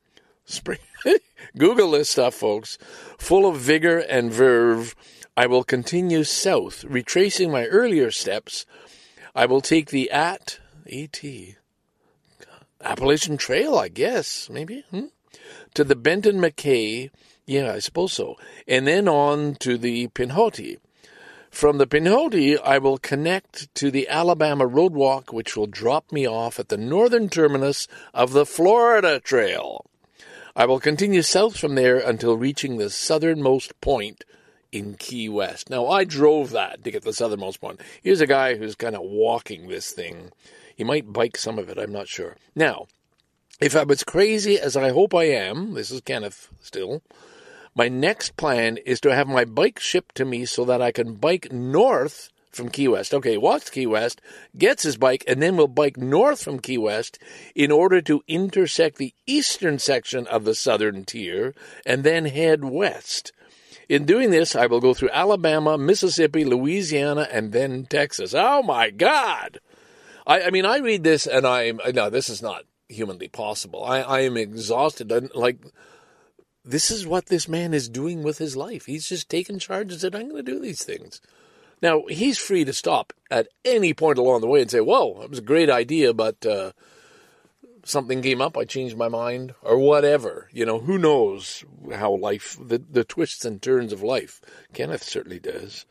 Spring, 0.44 0.78
Google 1.58 1.90
this 1.92 2.10
stuff, 2.10 2.34
folks, 2.34 2.78
full 3.18 3.46
of 3.46 3.58
vigor 3.58 3.98
and 3.98 4.32
verve, 4.32 4.94
I 5.36 5.46
will 5.46 5.64
continue 5.64 6.24
south, 6.24 6.84
retracing 6.84 7.50
my 7.50 7.66
earlier 7.66 8.10
steps. 8.10 8.66
I 9.34 9.46
will 9.46 9.60
take 9.60 9.90
the 9.90 10.10
at, 10.10 10.58
AT, 10.90 11.22
Appalachian 12.82 13.36
Trail, 13.36 13.76
I 13.76 13.88
guess, 13.88 14.48
maybe, 14.50 14.84
hmm? 14.90 15.06
to 15.74 15.84
the 15.84 15.96
Benton 15.96 16.40
MacKaye, 16.40 17.10
yeah, 17.46 17.72
I 17.72 17.78
suppose 17.78 18.12
so, 18.12 18.36
and 18.66 18.86
then 18.86 19.08
on 19.08 19.54
to 19.56 19.76
the 19.76 20.08
Pinhoti. 20.08 20.78
From 21.50 21.78
the 21.78 21.86
Pinhoti, 21.86 22.58
I 22.58 22.78
will 22.78 22.96
connect 22.96 23.74
to 23.74 23.90
the 23.90 24.08
Alabama 24.08 24.66
Roadwalk, 24.66 25.32
which 25.32 25.56
will 25.56 25.66
drop 25.66 26.10
me 26.12 26.26
off 26.26 26.58
at 26.58 26.68
the 26.68 26.78
northern 26.78 27.28
terminus 27.28 27.88
of 28.14 28.32
the 28.32 28.46
Florida 28.46 29.20
Trail. 29.20 29.84
I 30.54 30.64
will 30.64 30.80
continue 30.80 31.22
south 31.22 31.58
from 31.58 31.74
there 31.74 31.98
until 31.98 32.36
reaching 32.36 32.76
the 32.76 32.88
southernmost 32.88 33.78
point 33.80 34.24
in 34.72 34.94
Key 34.94 35.28
West. 35.28 35.68
Now, 35.68 35.88
I 35.88 36.04
drove 36.04 36.50
that 36.50 36.84
to 36.84 36.90
get 36.90 37.02
the 37.02 37.12
southernmost 37.12 37.60
point. 37.60 37.80
Here's 38.00 38.20
a 38.20 38.26
guy 38.26 38.56
who's 38.56 38.74
kind 38.74 38.94
of 38.94 39.02
walking 39.02 39.68
this 39.68 39.90
thing. 39.90 40.30
He 40.74 40.84
might 40.84 41.12
bike 41.12 41.36
some 41.36 41.58
of 41.58 41.68
it, 41.68 41.78
I'm 41.78 41.92
not 41.92 42.08
sure. 42.08 42.36
Now, 42.54 42.86
if 43.60 43.74
I'm 43.74 43.90
as 43.90 44.04
crazy 44.04 44.58
as 44.58 44.76
I 44.76 44.90
hope 44.90 45.14
I 45.14 45.24
am, 45.24 45.74
this 45.74 45.90
is 45.90 46.00
Kenneth 46.00 46.48
still, 46.62 47.02
my 47.74 47.88
next 47.88 48.36
plan 48.36 48.76
is 48.78 49.00
to 49.00 49.14
have 49.14 49.28
my 49.28 49.44
bike 49.44 49.78
shipped 49.78 50.14
to 50.16 50.24
me 50.24 50.44
so 50.44 50.64
that 50.64 50.82
I 50.82 50.92
can 50.92 51.14
bike 51.14 51.52
north 51.52 52.30
from 52.50 52.68
Key 52.68 52.88
West. 52.88 53.14
Okay, 53.14 53.36
walks 53.36 53.70
Key 53.70 53.86
West, 53.86 54.20
gets 54.58 54.82
his 54.82 54.96
bike, 54.96 55.24
and 55.26 55.40
then 55.40 55.56
will 55.56 55.68
bike 55.68 55.96
north 55.96 56.42
from 56.42 56.58
Key 56.58 56.78
West 56.78 57.18
in 57.54 57.70
order 57.70 58.00
to 58.02 58.22
intersect 58.26 58.96
the 58.96 59.14
eastern 59.26 59.78
section 59.78 60.26
of 60.26 60.44
the 60.44 60.54
southern 60.54 61.04
tier 61.04 61.54
and 61.86 62.02
then 62.02 62.26
head 62.26 62.64
west. 62.64 63.32
In 63.88 64.04
doing 64.04 64.30
this, 64.30 64.54
I 64.54 64.66
will 64.66 64.80
go 64.80 64.94
through 64.94 65.10
Alabama, 65.10 65.76
Mississippi, 65.76 66.44
Louisiana, 66.44 67.26
and 67.30 67.52
then 67.52 67.86
Texas. 67.86 68.34
Oh 68.36 68.62
my 68.62 68.90
God! 68.90 69.58
I, 70.26 70.42
I 70.42 70.50
mean, 70.50 70.64
I 70.64 70.78
read 70.78 71.02
this 71.02 71.26
and 71.26 71.46
I'm, 71.46 71.80
no, 71.92 72.10
this 72.10 72.28
is 72.28 72.40
not 72.40 72.64
humanly 72.88 73.28
possible. 73.28 73.84
I, 73.84 74.00
I 74.00 74.20
am 74.20 74.36
exhausted. 74.36 75.34
Like, 75.34 75.58
this 76.64 76.90
is 76.90 77.06
what 77.06 77.26
this 77.26 77.48
man 77.48 77.72
is 77.74 77.88
doing 77.88 78.22
with 78.22 78.38
his 78.38 78.56
life. 78.56 78.86
He's 78.86 79.08
just 79.08 79.28
taken 79.28 79.58
charge 79.58 79.92
and 79.92 80.00
said, 80.00 80.14
I'm 80.14 80.28
going 80.28 80.44
to 80.44 80.52
do 80.52 80.60
these 80.60 80.84
things. 80.84 81.20
Now, 81.82 82.04
he's 82.08 82.38
free 82.38 82.64
to 82.64 82.72
stop 82.72 83.12
at 83.30 83.48
any 83.64 83.94
point 83.94 84.18
along 84.18 84.42
the 84.42 84.46
way 84.46 84.60
and 84.60 84.70
say, 84.70 84.80
Whoa, 84.80 85.20
that 85.20 85.30
was 85.30 85.38
a 85.38 85.42
great 85.42 85.70
idea, 85.70 86.12
but 86.12 86.44
uh, 86.44 86.72
something 87.84 88.20
came 88.20 88.42
up, 88.42 88.56
I 88.56 88.64
changed 88.64 88.96
my 88.96 89.08
mind, 89.08 89.54
or 89.62 89.78
whatever. 89.78 90.48
You 90.52 90.66
know, 90.66 90.78
who 90.80 90.98
knows 90.98 91.64
how 91.92 92.14
life, 92.14 92.58
the, 92.60 92.78
the 92.78 93.04
twists 93.04 93.44
and 93.44 93.62
turns 93.62 93.92
of 93.92 94.02
life. 94.02 94.40
Kenneth 94.74 95.02
certainly 95.02 95.38
does. 95.38 95.86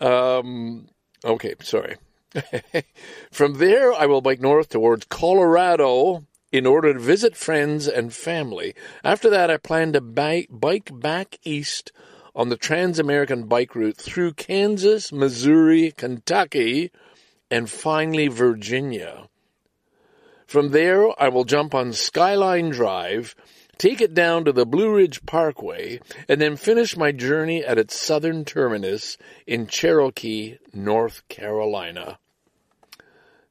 Um, 0.00 0.88
okay, 1.24 1.54
sorry. 1.60 1.96
From 3.32 3.54
there, 3.54 3.92
I 3.92 4.06
will 4.06 4.20
bike 4.20 4.40
north 4.40 4.68
towards 4.68 5.06
Colorado 5.06 6.24
in 6.52 6.66
order 6.66 6.92
to 6.92 6.98
visit 6.98 7.36
friends 7.36 7.86
and 7.86 8.12
family. 8.12 8.74
After 9.04 9.30
that, 9.30 9.50
I 9.50 9.56
plan 9.56 9.92
to 9.92 10.00
bike 10.00 10.90
back 10.92 11.38
east 11.44 11.92
on 12.34 12.48
the 12.48 12.56
Trans 12.56 12.98
American 12.98 13.44
Bike 13.44 13.74
Route 13.74 13.96
through 13.96 14.34
Kansas, 14.34 15.12
Missouri, 15.12 15.92
Kentucky, 15.96 16.90
and 17.50 17.68
finally 17.68 18.28
Virginia. 18.28 19.28
From 20.46 20.70
there, 20.70 21.08
I 21.20 21.28
will 21.28 21.44
jump 21.44 21.74
on 21.74 21.92
Skyline 21.92 22.70
Drive, 22.70 23.36
take 23.78 24.00
it 24.00 24.14
down 24.14 24.44
to 24.44 24.52
the 24.52 24.66
Blue 24.66 24.94
Ridge 24.94 25.24
Parkway, 25.24 26.00
and 26.28 26.40
then 26.40 26.56
finish 26.56 26.96
my 26.96 27.12
journey 27.12 27.64
at 27.64 27.78
its 27.78 27.94
southern 27.94 28.44
terminus 28.44 29.16
in 29.46 29.66
Cherokee, 29.66 30.58
North 30.72 31.26
Carolina. 31.28 32.18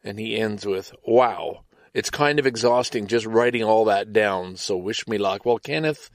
And 0.04 0.20
he 0.20 0.38
ends 0.38 0.66
with, 0.66 0.94
Wow, 1.06 1.64
it's 1.94 2.10
kind 2.10 2.40
of 2.40 2.46
exhausting 2.46 3.08
just 3.08 3.26
writing 3.26 3.64
all 3.64 3.86
that 3.86 4.14
down, 4.14 4.56
so 4.56 4.78
wish 4.78 5.08
me 5.08 5.18
luck. 5.18 5.46
Well, 5.46 5.60
Kenneth, 5.60 6.10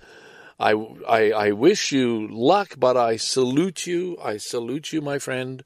I, 0.59 0.73
I, 1.09 1.31
I 1.31 1.50
wish 1.52 1.93
you 1.93 2.28
luck, 2.28 2.75
but 2.78 2.97
I 2.97 3.16
salute 3.16 3.87
you. 3.87 4.16
I 4.23 4.37
salute 4.37 4.93
you, 4.93 5.00
my 5.00 5.19
friend, 5.19 5.64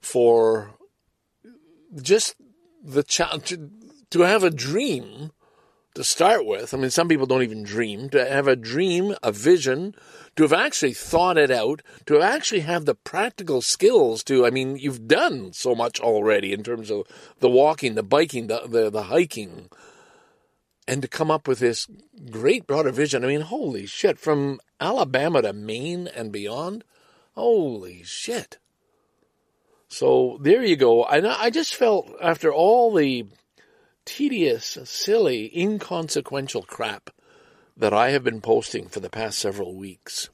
for 0.00 0.74
just 1.94 2.34
the 2.82 3.02
challenge 3.02 3.54
to 4.10 4.20
have 4.20 4.42
a 4.42 4.50
dream 4.50 5.32
to 5.96 6.04
start 6.04 6.44
with. 6.44 6.74
I 6.74 6.76
mean, 6.76 6.90
some 6.90 7.08
people 7.08 7.26
don't 7.26 7.42
even 7.42 7.62
dream. 7.62 8.10
To 8.10 8.24
have 8.24 8.46
a 8.46 8.54
dream, 8.54 9.14
a 9.22 9.32
vision, 9.32 9.94
to 10.36 10.42
have 10.42 10.52
actually 10.52 10.92
thought 10.92 11.38
it 11.38 11.50
out, 11.50 11.80
to 12.04 12.20
actually 12.20 12.60
have 12.60 12.84
the 12.84 12.94
practical 12.94 13.62
skills 13.62 14.22
to, 14.24 14.46
I 14.46 14.50
mean, 14.50 14.76
you've 14.76 15.08
done 15.08 15.54
so 15.54 15.74
much 15.74 15.98
already 15.98 16.52
in 16.52 16.62
terms 16.62 16.90
of 16.90 17.06
the 17.40 17.48
walking, 17.48 17.94
the 17.94 18.02
biking, 18.02 18.46
the, 18.46 18.62
the, 18.68 18.90
the 18.90 19.04
hiking, 19.04 19.70
and 20.86 21.00
to 21.00 21.08
come 21.08 21.30
up 21.30 21.48
with 21.48 21.60
this 21.60 21.88
great 22.30 22.66
broader 22.66 22.92
vision. 22.92 23.24
I 23.24 23.28
mean, 23.28 23.40
holy 23.40 23.86
shit, 23.86 24.18
from 24.18 24.60
Alabama 24.78 25.40
to 25.42 25.54
Maine 25.54 26.08
and 26.08 26.30
beyond, 26.30 26.84
holy 27.34 28.02
shit. 28.02 28.58
So 29.88 30.38
there 30.42 30.62
you 30.62 30.76
go. 30.76 31.04
And 31.06 31.26
I 31.26 31.48
just 31.48 31.74
felt 31.74 32.10
after 32.20 32.52
all 32.52 32.92
the 32.92 33.24
tedious, 34.06 34.78
silly, 34.84 35.50
inconsequential 35.54 36.62
crap 36.62 37.10
that 37.76 37.92
I 37.92 38.10
have 38.10 38.24
been 38.24 38.40
posting 38.40 38.88
for 38.88 39.00
the 39.00 39.10
past 39.10 39.38
several 39.38 39.74
weeks, 39.74 40.30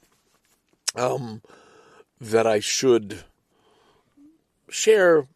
um, 0.94 1.42
that 2.20 2.46
I 2.46 2.60
should 2.60 3.24
share 4.68 5.26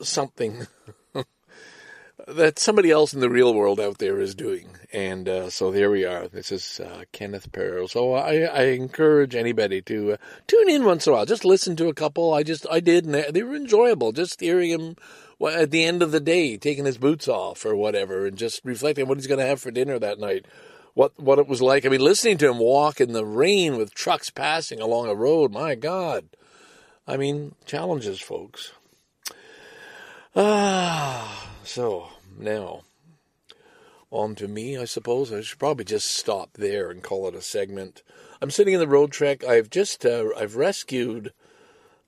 something 0.00 0.66
that 2.26 2.58
somebody 2.58 2.90
else 2.90 3.12
in 3.12 3.20
the 3.20 3.30
real 3.30 3.54
world 3.54 3.78
out 3.78 3.98
there 3.98 4.18
is 4.18 4.34
doing. 4.34 4.68
And 4.92 5.28
uh, 5.28 5.50
so 5.50 5.70
there 5.70 5.90
we 5.90 6.04
are. 6.04 6.28
This 6.28 6.50
is 6.50 6.80
uh, 6.80 7.04
Kenneth 7.12 7.52
Perro. 7.52 7.86
So 7.86 8.14
I, 8.14 8.42
I, 8.42 8.62
encourage 8.68 9.34
anybody 9.34 9.82
to 9.82 10.12
uh, 10.12 10.16
tune 10.46 10.68
in 10.70 10.84
once 10.84 11.06
in 11.06 11.12
a 11.12 11.16
while. 11.16 11.26
Just 11.26 11.44
listen 11.44 11.76
to 11.76 11.88
a 11.88 11.94
couple. 11.94 12.32
I 12.32 12.42
just 12.42 12.66
I 12.70 12.80
did, 12.80 13.04
and 13.04 13.14
they 13.14 13.42
were 13.42 13.54
enjoyable. 13.54 14.12
Just 14.12 14.40
hearing 14.40 14.70
him 14.70 14.96
at 15.44 15.70
the 15.70 15.84
end 15.84 16.02
of 16.02 16.12
the 16.12 16.20
day, 16.20 16.56
taking 16.56 16.84
his 16.84 16.98
boots 16.98 17.28
off 17.28 17.64
or 17.64 17.76
whatever, 17.76 18.26
and 18.26 18.36
just 18.36 18.60
reflecting 18.64 19.06
what 19.06 19.18
he's 19.18 19.26
going 19.26 19.40
to 19.40 19.46
have 19.46 19.60
for 19.60 19.70
dinner 19.70 19.98
that 19.98 20.18
night 20.18 20.46
what 20.96 21.12
what 21.20 21.38
it 21.38 21.46
was 21.46 21.60
like. 21.60 21.84
I 21.84 21.90
mean, 21.90 22.00
listening 22.00 22.38
to 22.38 22.48
him 22.48 22.58
walk 22.58 23.00
in 23.02 23.12
the 23.12 23.24
rain 23.24 23.76
with 23.76 23.94
trucks 23.94 24.30
passing 24.30 24.80
along 24.80 25.08
a 25.08 25.14
road. 25.14 25.52
My 25.52 25.74
God, 25.74 26.24
I 27.06 27.18
mean, 27.18 27.54
challenges, 27.66 28.18
folks. 28.18 28.72
Ah, 30.34 31.50
so 31.62 32.08
now 32.38 32.82
on 34.10 34.34
to 34.36 34.48
me. 34.48 34.78
I 34.78 34.86
suppose 34.86 35.30
I 35.30 35.42
should 35.42 35.58
probably 35.58 35.84
just 35.84 36.08
stop 36.08 36.54
there 36.54 36.90
and 36.90 37.02
call 37.02 37.28
it 37.28 37.34
a 37.34 37.42
segment. 37.42 38.02
I'm 38.40 38.50
sitting 38.50 38.72
in 38.72 38.80
the 38.80 38.88
road 38.88 39.12
trek. 39.12 39.44
I've 39.44 39.68
just 39.68 40.04
uh, 40.06 40.30
I've 40.36 40.56
rescued. 40.56 41.32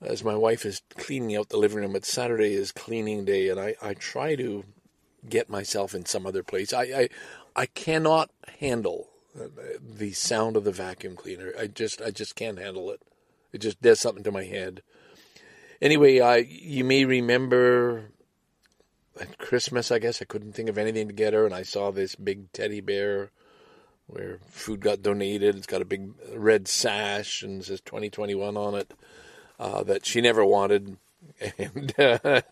As 0.00 0.22
my 0.22 0.36
wife 0.36 0.64
is 0.64 0.82
cleaning 0.96 1.36
out 1.36 1.48
the 1.48 1.56
living 1.56 1.78
room, 1.78 1.96
it's 1.96 2.12
Saturday 2.12 2.54
is 2.54 2.70
cleaning 2.70 3.24
day, 3.24 3.48
and 3.48 3.58
I, 3.58 3.74
I 3.82 3.94
try 3.94 4.36
to 4.36 4.64
get 5.28 5.50
myself 5.50 5.92
in 5.92 6.06
some 6.06 6.24
other 6.24 6.44
place. 6.44 6.72
I 6.72 6.82
I, 6.82 7.08
I 7.56 7.66
cannot 7.66 8.30
handle 8.60 9.08
uh, 9.38 9.48
the 9.80 10.12
sound 10.12 10.56
of 10.56 10.62
the 10.62 10.70
vacuum 10.70 11.16
cleaner. 11.16 11.52
I 11.58 11.66
just 11.66 12.00
I 12.00 12.12
just 12.12 12.36
can't 12.36 12.60
handle 12.60 12.92
it. 12.92 13.02
It 13.52 13.58
just 13.58 13.82
does 13.82 13.98
something 13.98 14.22
to 14.22 14.30
my 14.30 14.44
head. 14.44 14.82
Anyway, 15.82 16.20
I 16.20 16.36
you 16.36 16.84
may 16.84 17.04
remember 17.04 18.12
at 19.20 19.38
Christmas, 19.38 19.90
I 19.90 19.98
guess 19.98 20.22
I 20.22 20.26
couldn't 20.26 20.52
think 20.52 20.68
of 20.68 20.78
anything 20.78 21.08
to 21.08 21.12
get 21.14 21.34
her, 21.34 21.44
and 21.44 21.54
I 21.54 21.62
saw 21.62 21.90
this 21.90 22.14
big 22.14 22.52
teddy 22.52 22.80
bear 22.80 23.32
where 24.06 24.38
food 24.48 24.80
got 24.80 25.02
donated. 25.02 25.56
It's 25.56 25.66
got 25.66 25.82
a 25.82 25.84
big 25.84 26.10
red 26.32 26.68
sash 26.68 27.42
and 27.42 27.64
says 27.64 27.80
2021 27.80 28.56
on 28.56 28.76
it 28.76 28.92
uh, 29.58 29.82
that 29.84 30.06
she 30.06 30.20
never 30.20 30.44
wanted. 30.44 30.96
And 31.58 31.94
uh, 32.00 32.42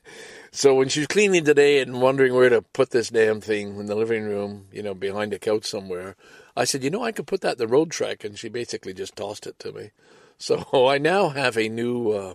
so 0.52 0.74
when 0.74 0.88
she 0.88 1.00
was 1.00 1.08
cleaning 1.08 1.44
today 1.44 1.80
and 1.80 2.00
wondering 2.00 2.34
where 2.34 2.48
to 2.48 2.62
put 2.62 2.90
this 2.90 3.10
damn 3.10 3.40
thing 3.40 3.80
in 3.80 3.86
the 3.86 3.96
living 3.96 4.24
room, 4.24 4.66
you 4.72 4.82
know, 4.82 4.94
behind 4.94 5.32
a 5.32 5.38
couch 5.38 5.64
somewhere, 5.64 6.14
I 6.56 6.64
said, 6.64 6.84
you 6.84 6.90
know, 6.90 7.02
I 7.02 7.12
could 7.12 7.26
put 7.26 7.40
that 7.40 7.52
in 7.52 7.58
the 7.58 7.68
road 7.68 7.90
track, 7.90 8.24
and 8.24 8.38
she 8.38 8.48
basically 8.48 8.94
just 8.94 9.16
tossed 9.16 9.46
it 9.46 9.58
to 9.60 9.72
me. 9.72 9.90
So 10.38 10.64
I 10.88 10.98
now 10.98 11.30
have 11.30 11.56
a 11.56 11.68
new 11.68 12.10
uh, 12.10 12.34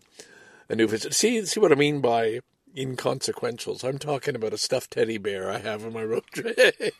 a 0.70 0.76
new 0.76 0.88
visit. 0.88 1.14
See, 1.14 1.46
see 1.46 1.60
what 1.60 1.72
I 1.72 1.76
mean 1.76 2.02
by 2.02 2.42
inconsequentials. 2.76 3.84
I'm 3.84 3.98
talking 3.98 4.36
about 4.36 4.54
a 4.54 4.58
stuffed 4.58 4.92
teddy 4.92 5.18
bear 5.18 5.50
I 5.50 5.60
have 5.60 5.84
in 5.84 5.94
my 5.94 6.04
road 6.04 6.24
track. 6.32 6.94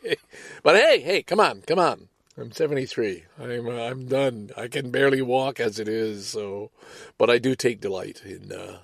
but 0.64 0.76
hey, 0.76 1.00
hey, 1.00 1.24
come 1.24 1.40
on, 1.40 1.62
come 1.62 1.80
on. 1.80 2.10
I'm 2.42 2.52
73. 2.52 3.26
I'm 3.40 3.68
uh, 3.68 3.72
I'm 3.72 4.08
done. 4.08 4.50
I 4.58 4.68
can 4.68 4.90
barely 4.90 5.22
walk 5.22 5.60
as 5.60 5.80
it 5.80 5.88
is. 5.88 6.28
So, 6.28 6.72
but 7.18 7.30
I 7.30 7.38
do 7.38 7.56
take 7.56 7.80
delight 7.80 8.24
in 8.26 8.52
uh, 8.52 8.80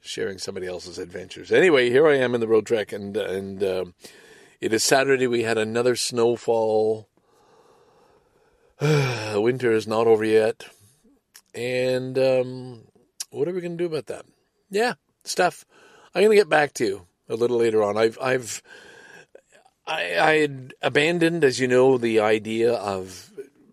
sharing 0.00 0.38
somebody 0.38 0.66
else's 0.66 0.98
adventures. 0.98 1.52
Anyway, 1.52 1.90
here 1.90 2.08
I 2.08 2.16
am 2.16 2.34
in 2.34 2.40
the 2.40 2.48
road 2.48 2.66
trek, 2.66 2.92
and 2.92 3.16
and 3.16 3.62
um, 3.62 3.94
it 4.60 4.72
is 4.72 4.82
Saturday. 4.82 5.28
We 5.28 5.44
had 5.44 5.58
another 5.58 5.94
snowfall. 5.94 7.08
Winter 8.80 9.70
is 9.70 9.86
not 9.86 10.08
over 10.08 10.24
yet, 10.24 10.66
and 11.54 12.18
um, 12.18 12.82
what 13.30 13.46
are 13.46 13.52
we 13.52 13.60
going 13.60 13.78
to 13.78 13.84
do 13.84 13.86
about 13.86 14.06
that? 14.06 14.26
Yeah, 14.70 14.94
stuff. 15.24 15.64
I'm 16.14 16.22
going 16.22 16.36
to 16.36 16.40
get 16.40 16.48
back 16.48 16.74
to 16.74 16.84
you 16.84 17.06
a 17.28 17.36
little 17.36 17.58
later 17.58 17.82
on. 17.82 17.96
I've 17.96 18.18
I've 18.20 18.60
I, 19.86 20.18
I 20.18 20.38
had 20.38 20.74
abandoned, 20.82 21.44
as 21.44 21.58
you 21.58 21.68
know, 21.68 21.98
the 21.98 22.20
idea 22.20 22.72
of 22.72 23.30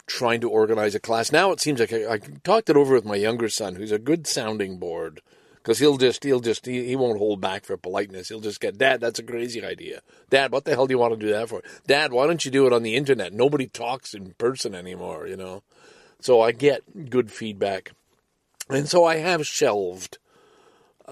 trying 0.08 0.42
to 0.42 0.50
organize 0.50 0.96
a 0.96 1.00
class. 1.00 1.32
Now 1.32 1.52
it 1.52 1.60
seems 1.60 1.80
like 1.80 1.94
I, 1.94 2.14
I 2.14 2.18
talked 2.44 2.70
it 2.70 2.78
over 2.78 2.96
with 2.96 3.06
my 3.06 3.16
younger 3.16 3.50
son, 3.50 3.76
who's 3.76 3.92
a 3.92 4.00
good 4.00 4.26
sounding 4.26 4.78
board, 4.80 5.22
because 5.56 5.80
he'll 5.80 5.98
just 5.98 6.24
he'll 6.24 6.40
just 6.40 6.66
he, 6.66 6.88
he 6.88 6.96
won't 6.96 7.20
hold 7.20 7.40
back 7.40 7.64
for 7.64 7.78
politeness. 7.78 8.30
He'll 8.30 8.40
just 8.40 8.60
get, 8.60 8.78
Dad, 8.78 9.02
that's 9.02 9.20
a 9.20 9.24
crazy 9.24 9.64
idea. 9.64 10.02
Dad, 10.30 10.52
what 10.52 10.66
the 10.66 10.72
hell 10.72 10.88
do 10.88 10.94
you 10.94 10.98
want 10.98 11.14
to 11.14 11.26
do 11.26 11.32
that 11.32 11.50
for? 11.50 11.62
Dad, 11.86 12.12
why 12.12 12.26
don't 12.26 12.44
you 12.44 12.52
do 12.52 12.66
it 12.66 12.74
on 12.74 12.84
the 12.84 12.96
internet? 12.96 13.34
Nobody 13.34 13.68
talks 13.68 14.14
in 14.14 14.34
person 14.38 14.74
anymore, 14.74 15.28
you 15.28 15.38
know. 15.38 15.64
So 16.22 16.42
I 16.42 16.52
get 16.52 17.10
good 17.10 17.32
feedback, 17.32 17.92
and 18.68 18.90
so 18.90 19.06
I 19.06 19.18
have 19.18 19.46
shelved 19.46 20.18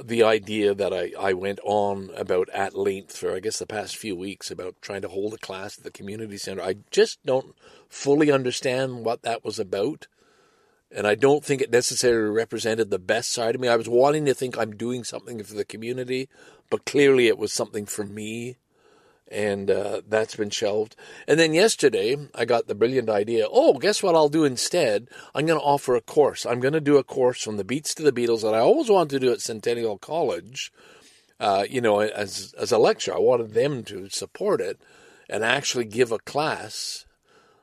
the 0.04 0.24
idea 0.24 0.74
that 0.74 0.94
I, 0.94 1.12
I 1.20 1.34
went 1.34 1.60
on 1.64 2.12
about 2.16 2.50
at 2.50 2.76
length 2.76 3.18
for, 3.18 3.36
I 3.36 3.40
guess, 3.40 3.60
the 3.60 3.66
past 3.66 3.96
few 3.96 4.16
weeks 4.16 4.52
about 4.52 4.76
trying 4.82 5.02
to 5.02 5.08
hold 5.08 5.34
a 5.34 5.38
class 5.38 5.78
at 5.78 5.84
the 5.84 5.92
community 5.92 6.38
center. 6.38 6.62
I 6.62 6.76
just 6.92 7.20
don't 7.26 7.56
fully 7.90 8.32
understand 8.32 9.06
what 9.06 9.24
that 9.24 9.44
was 9.44 9.60
about. 9.60 10.08
And 10.92 11.06
I 11.06 11.16
don't 11.16 11.44
think 11.44 11.62
it 11.62 11.72
necessarily 11.72 12.30
represented 12.30 12.90
the 12.90 13.00
best 13.00 13.34
side 13.34 13.56
of 13.56 13.62
me. 13.62 13.68
I 13.68 13.76
was 13.76 13.90
wanting 13.90 14.26
to 14.26 14.34
think 14.34 14.58
I'm 14.58 14.76
doing 14.76 15.04
something 15.04 15.44
for 15.44 15.54
the 15.54 15.66
community, 15.66 16.30
but 16.70 16.86
clearly 16.86 17.28
it 17.28 17.38
was 17.38 17.52
something 17.52 17.86
for 17.86 18.06
me 18.06 18.56
and 19.32 19.70
uh, 19.70 20.02
that's 20.08 20.36
been 20.36 20.50
shelved. 20.50 20.96
And 21.28 21.40
then 21.40 21.54
yesterday, 21.54 22.16
I 22.34 22.46
got 22.46 22.68
the 22.68 22.76
brilliant 22.76 23.10
idea. 23.10 23.48
Oh, 23.50 23.74
guess 23.74 24.02
what 24.02 24.16
I'll 24.16 24.30
do 24.30 24.44
instead? 24.44 25.10
I'm 25.36 25.46
going 25.46 25.60
to 25.60 25.66
offer 25.66 25.96
a 25.96 26.02
course. 26.02 26.46
I'm 26.46 26.60
going 26.60 26.74
to 26.74 26.82
do 26.82 26.98
a 26.98 27.04
course 27.04 27.44
from 27.44 27.58
the 27.58 27.64
Beats 27.64 27.94
to 27.96 28.04
the 28.04 28.12
Beatles 28.12 28.42
that 28.42 28.54
I 28.54 28.60
always 28.60 28.90
wanted 28.90 29.10
to 29.12 29.20
do 29.20 29.32
at 29.32 29.42
Centennial 29.42 29.98
College. 29.98 30.72
Uh, 31.40 31.66
you 31.70 31.82
know, 31.82 32.00
as 32.00 32.56
as 32.58 32.72
a 32.72 32.80
lecture, 32.80 33.14
I 33.14 33.20
wanted 33.20 33.54
them 33.54 33.84
to 33.86 34.10
support 34.10 34.60
it 34.60 34.82
and 35.30 35.44
actually 35.44 35.86
give 35.86 36.12
a 36.12 36.18
class 36.20 37.06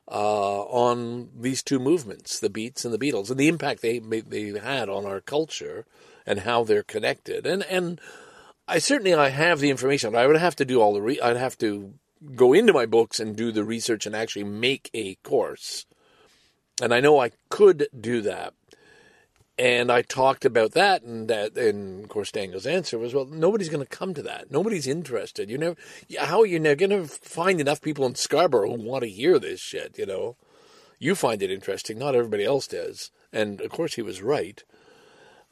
uh, 0.06 0.62
on 0.62 1.30
these 1.36 1.62
two 1.62 1.78
movements, 1.78 2.38
the 2.38 2.50
Beats 2.50 2.84
and 2.84 2.94
the 2.94 2.98
Beatles, 2.98 3.30
and 3.30 3.40
the 3.40 3.48
impact 3.48 3.82
they 3.82 3.98
they 3.98 4.58
had 4.58 4.88
on 4.88 5.06
our 5.06 5.20
culture 5.20 5.86
and 6.26 6.40
how 6.40 6.62
they're 6.62 6.82
connected. 6.82 7.46
And 7.46 7.64
and 7.64 8.00
I 8.66 8.78
certainly 8.78 9.12
I 9.14 9.28
have 9.28 9.60
the 9.60 9.70
information. 9.70 10.14
I 10.14 10.26
would 10.26 10.36
have 10.36 10.56
to 10.56 10.64
do 10.64 10.80
all 10.80 10.94
the 10.94 11.02
re- 11.02 11.20
I'd 11.20 11.36
have 11.36 11.58
to 11.58 11.94
go 12.34 12.52
into 12.52 12.72
my 12.72 12.86
books 12.86 13.20
and 13.20 13.36
do 13.36 13.52
the 13.52 13.64
research 13.64 14.06
and 14.06 14.16
actually 14.16 14.44
make 14.44 14.90
a 14.94 15.16
course. 15.16 15.86
And 16.82 16.92
I 16.92 17.00
know 17.00 17.20
I 17.20 17.32
could 17.50 17.88
do 17.98 18.22
that. 18.22 18.54
And 19.56 19.92
I 19.92 20.02
talked 20.02 20.44
about 20.44 20.72
that, 20.72 21.04
and 21.04 21.28
that, 21.28 21.56
and 21.56 22.02
of 22.02 22.08
course, 22.08 22.32
Daniel's 22.32 22.66
answer 22.66 22.98
was, 22.98 23.14
"Well, 23.14 23.26
nobody's 23.26 23.68
going 23.68 23.86
to 23.86 23.96
come 23.96 24.12
to 24.14 24.22
that. 24.22 24.50
Nobody's 24.50 24.88
interested. 24.88 25.48
You 25.48 25.58
never, 25.58 25.76
how 26.18 26.42
are 26.42 26.58
never 26.58 26.74
going 26.74 26.90
to 26.90 27.06
find 27.06 27.60
enough 27.60 27.80
people 27.80 28.04
in 28.04 28.16
Scarborough 28.16 28.74
who 28.74 28.82
want 28.82 29.04
to 29.04 29.10
hear 29.10 29.38
this 29.38 29.60
shit. 29.60 29.96
You 29.96 30.06
know, 30.06 30.36
you 30.98 31.14
find 31.14 31.40
it 31.40 31.52
interesting, 31.52 31.98
not 31.98 32.16
everybody 32.16 32.44
else 32.44 32.66
does." 32.66 33.12
And 33.32 33.60
of 33.60 33.70
course, 33.70 33.94
he 33.94 34.02
was 34.02 34.22
right. 34.22 34.64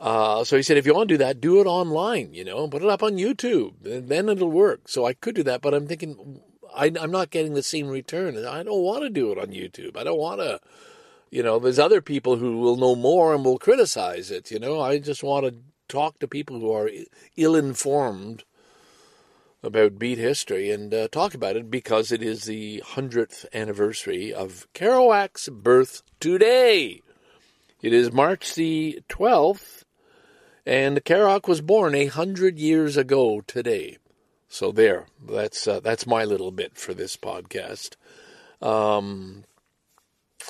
Uh, 0.03 0.43
so 0.43 0.57
he 0.57 0.65
said, 0.65 0.77
if 0.77 0.85
you 0.85 0.93
want 0.93 1.09
to 1.09 1.15
do 1.15 1.19
that, 1.19 1.41
do 1.41 1.61
it 1.61 1.67
online, 1.67 2.35
you 2.35 2.45
know, 2.45 2.67
put 2.67 2.83
it 2.83 2.88
up 2.88 3.05
on 3.05 3.12
YouTube, 3.12 3.75
then 3.83 4.29
it'll 4.29 4.51
work. 4.51 4.88
So 4.88 5.07
I 5.07 5.12
could 5.12 5.37
do 5.37 5.45
that, 5.45 5.62
but 5.62 5.75
I'm 5.75 5.87
thinking, 5.87 6.41
I, 6.75 6.87
am 6.87 7.12
not 7.12 7.31
getting 7.31 7.55
the 7.55 7.62
same 7.62 7.87
return. 7.87 8.37
I 8.45 8.65
don't 8.65 8.83
want 8.83 9.05
to 9.05 9.11
do 9.11 9.31
it 9.31 9.38
on 9.38 9.53
YouTube. 9.53 9.97
I 9.97 10.03
don't 10.03 10.19
want 10.19 10.41
to, 10.41 10.59
you 11.31 11.45
know, 11.45 11.61
there's 11.61 11.79
other 11.79 12.01
people 12.01 12.35
who 12.35 12.59
will 12.59 12.77
know 12.77 12.97
more 12.97 13.33
and 13.33 13.45
will 13.45 13.59
criticize 13.59 14.33
it, 14.33 14.51
you 14.51 14.59
know. 14.59 14.81
I 14.81 14.99
just 14.99 15.23
want 15.23 15.47
to 15.47 15.55
talk 15.87 16.19
to 16.19 16.27
people 16.27 16.59
who 16.59 16.73
are 16.73 16.91
ill 17.37 17.55
informed 17.55 18.43
about 19.62 20.01
beat 20.01 20.19
history 20.19 20.73
and 20.73 20.93
uh, 20.93 21.07
talk 21.12 21.33
about 21.33 21.55
it 21.55 21.71
because 21.71 22.11
it 22.11 22.25
is 22.25 22.43
the 22.43 22.83
100th 22.87 23.45
anniversary 23.55 24.35
of 24.35 24.67
Kerouac's 24.75 25.49
birth 25.49 26.03
today. 26.19 27.03
It 27.83 27.93
is 27.93 28.12
March 28.12 28.55
the 28.55 29.01
12th, 29.09 29.82
and 30.64 31.05
Kerouac 31.05 31.48
was 31.48 31.61
born 31.61 31.94
a 31.94 32.07
hundred 32.07 32.59
years 32.59 32.96
ago 32.96 33.42
today. 33.46 33.98
So 34.48 34.70
there, 34.70 35.07
that's 35.27 35.66
uh, 35.66 35.81
that's 35.81 36.07
my 36.07 36.25
little 36.25 36.51
bit 36.51 36.77
for 36.77 36.94
this 36.94 37.16
podcast. 37.16 37.96
Um, 38.61 39.44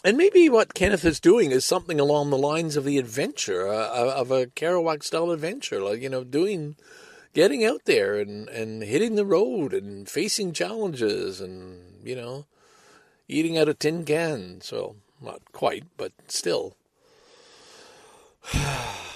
and 0.04 0.16
maybe 0.16 0.48
what 0.48 0.74
Kenneth 0.74 1.04
is 1.04 1.20
doing 1.20 1.50
is 1.50 1.64
something 1.64 2.00
along 2.00 2.30
the 2.30 2.38
lines 2.38 2.76
of 2.76 2.84
the 2.84 2.98
adventure 2.98 3.68
uh, 3.68 4.12
of 4.14 4.30
a 4.30 4.46
Kerouac 4.46 5.02
style 5.02 5.30
adventure, 5.30 5.80
like 5.80 6.02
you 6.02 6.08
know, 6.08 6.24
doing, 6.24 6.76
getting 7.32 7.64
out 7.64 7.84
there 7.84 8.18
and 8.18 8.48
and 8.48 8.82
hitting 8.82 9.14
the 9.14 9.24
road 9.24 9.72
and 9.72 10.08
facing 10.08 10.52
challenges 10.52 11.40
and 11.40 12.04
you 12.04 12.16
know, 12.16 12.46
eating 13.28 13.56
out 13.56 13.68
of 13.68 13.78
tin 13.78 14.04
cans. 14.04 14.66
So 14.66 14.96
not 15.20 15.40
quite, 15.52 15.84
but 15.96 16.12
still. 16.26 16.76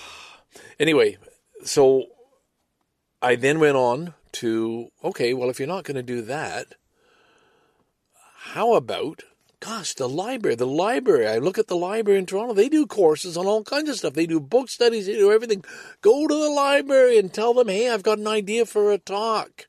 Anyway, 0.78 1.16
so 1.64 2.06
I 3.22 3.36
then 3.36 3.60
went 3.60 3.76
on 3.76 4.14
to 4.32 4.88
okay, 5.02 5.34
well, 5.34 5.50
if 5.50 5.58
you're 5.58 5.68
not 5.68 5.84
going 5.84 5.96
to 5.96 6.02
do 6.02 6.22
that, 6.22 6.74
how 8.52 8.74
about 8.74 9.22
gosh, 9.60 9.94
the 9.94 10.08
library, 10.08 10.54
the 10.54 10.66
library. 10.66 11.26
I 11.26 11.38
look 11.38 11.58
at 11.58 11.66
the 11.66 11.76
library 11.76 12.18
in 12.18 12.26
Toronto. 12.26 12.54
They 12.54 12.68
do 12.68 12.86
courses 12.86 13.36
on 13.36 13.46
all 13.46 13.64
kinds 13.64 13.88
of 13.88 13.96
stuff. 13.96 14.14
They 14.14 14.26
do 14.26 14.40
book 14.40 14.68
studies. 14.68 15.06
They 15.06 15.14
do 15.14 15.32
everything. 15.32 15.64
Go 16.02 16.26
to 16.26 16.34
the 16.34 16.50
library 16.50 17.18
and 17.18 17.32
tell 17.32 17.54
them, 17.54 17.68
hey, 17.68 17.90
I've 17.90 18.02
got 18.02 18.18
an 18.18 18.28
idea 18.28 18.66
for 18.66 18.92
a 18.92 18.98
talk. 18.98 19.66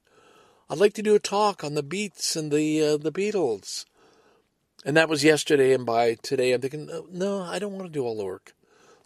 I'd 0.70 0.78
like 0.78 0.94
to 0.96 1.02
do 1.02 1.16
a 1.16 1.20
talk 1.20 1.64
on 1.64 1.76
the 1.76 1.84
Beats 1.84 2.36
and 2.36 2.52
the 2.52 2.84
uh, 2.84 2.98
the 2.98 3.12
Beatles. 3.12 3.86
And 4.86 4.96
that 4.98 5.10
was 5.10 5.24
yesterday. 5.24 5.74
And 5.74 5.86
by 5.86 6.16
today, 6.22 6.54
I'm 6.54 6.62
thinking, 6.62 6.90
no, 7.12 7.42
I 7.42 7.58
don't 7.58 7.74
want 7.74 7.86
to 7.86 7.92
do 7.92 8.04
all 8.04 8.18
the 8.18 8.26
work. 8.26 8.54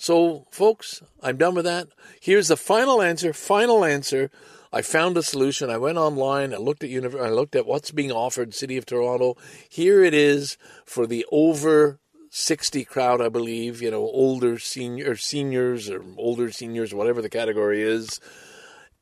So, 0.02 0.48
folks, 0.50 1.04
I'm 1.22 1.38
done 1.38 1.54
with 1.54 1.66
that. 1.66 1.90
Here's 2.20 2.48
the 2.48 2.58
final 2.58 3.04
answer. 3.04 3.34
Final 3.34 3.86
answer. 3.86 4.32
I 4.74 4.82
found 4.82 5.16
a 5.16 5.22
solution. 5.22 5.70
I 5.70 5.78
went 5.78 6.00
online. 6.00 6.56
I 6.56 6.58
looked 6.58 6.84
at 6.84 6.90
uni- 6.90 7.20
I 7.20 7.30
looked 7.30 7.56
at 7.56 7.68
what's 7.68 7.92
being 7.92 8.12
offered. 8.12 8.56
City 8.56 8.78
of 8.78 8.88
Toronto. 8.88 9.38
Here 9.70 10.04
it 10.04 10.16
is 10.16 10.58
for 10.86 11.06
the 11.06 11.24
over 11.32 12.00
60 12.32 12.84
crowd, 12.84 13.22
I 13.22 13.30
believe. 13.30 13.80
You 13.80 13.92
know, 13.92 14.02
older 14.02 14.58
senior 14.58 15.16
seniors 15.18 15.88
or 15.88 16.04
older 16.18 16.50
seniors, 16.52 16.96
whatever 16.96 17.22
the 17.22 17.30
category 17.30 17.84
is. 17.84 18.20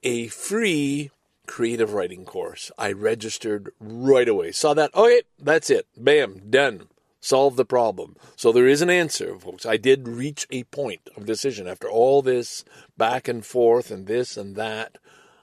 A 0.03 0.27
free 0.27 1.11
creative 1.47 1.93
writing 1.93 2.25
course. 2.25 2.71
I 2.77 2.91
registered 2.91 3.71
right 3.79 4.27
away. 4.27 4.51
Saw 4.51 4.73
that. 4.73 4.91
Oh, 4.93 5.05
okay, 5.05 5.21
that's 5.39 5.69
it. 5.69 5.87
Bam, 5.95 6.49
done 6.49 6.89
solve 7.19 7.55
the 7.55 7.65
problem. 7.65 8.15
So 8.35 8.51
there 8.51 8.67
is 8.67 8.81
an 8.81 8.89
answer, 8.89 9.37
folks. 9.37 9.65
I 9.65 9.77
did 9.77 10.07
reach 10.07 10.47
a 10.49 10.63
point 10.65 11.09
of 11.15 11.25
decision 11.25 11.67
after 11.67 11.89
all 11.89 12.21
this 12.21 12.63
back 12.97 13.27
and 13.27 13.45
forth 13.45 13.91
and 13.91 14.07
this 14.07 14.37
and 14.37 14.55
that. 14.55 14.97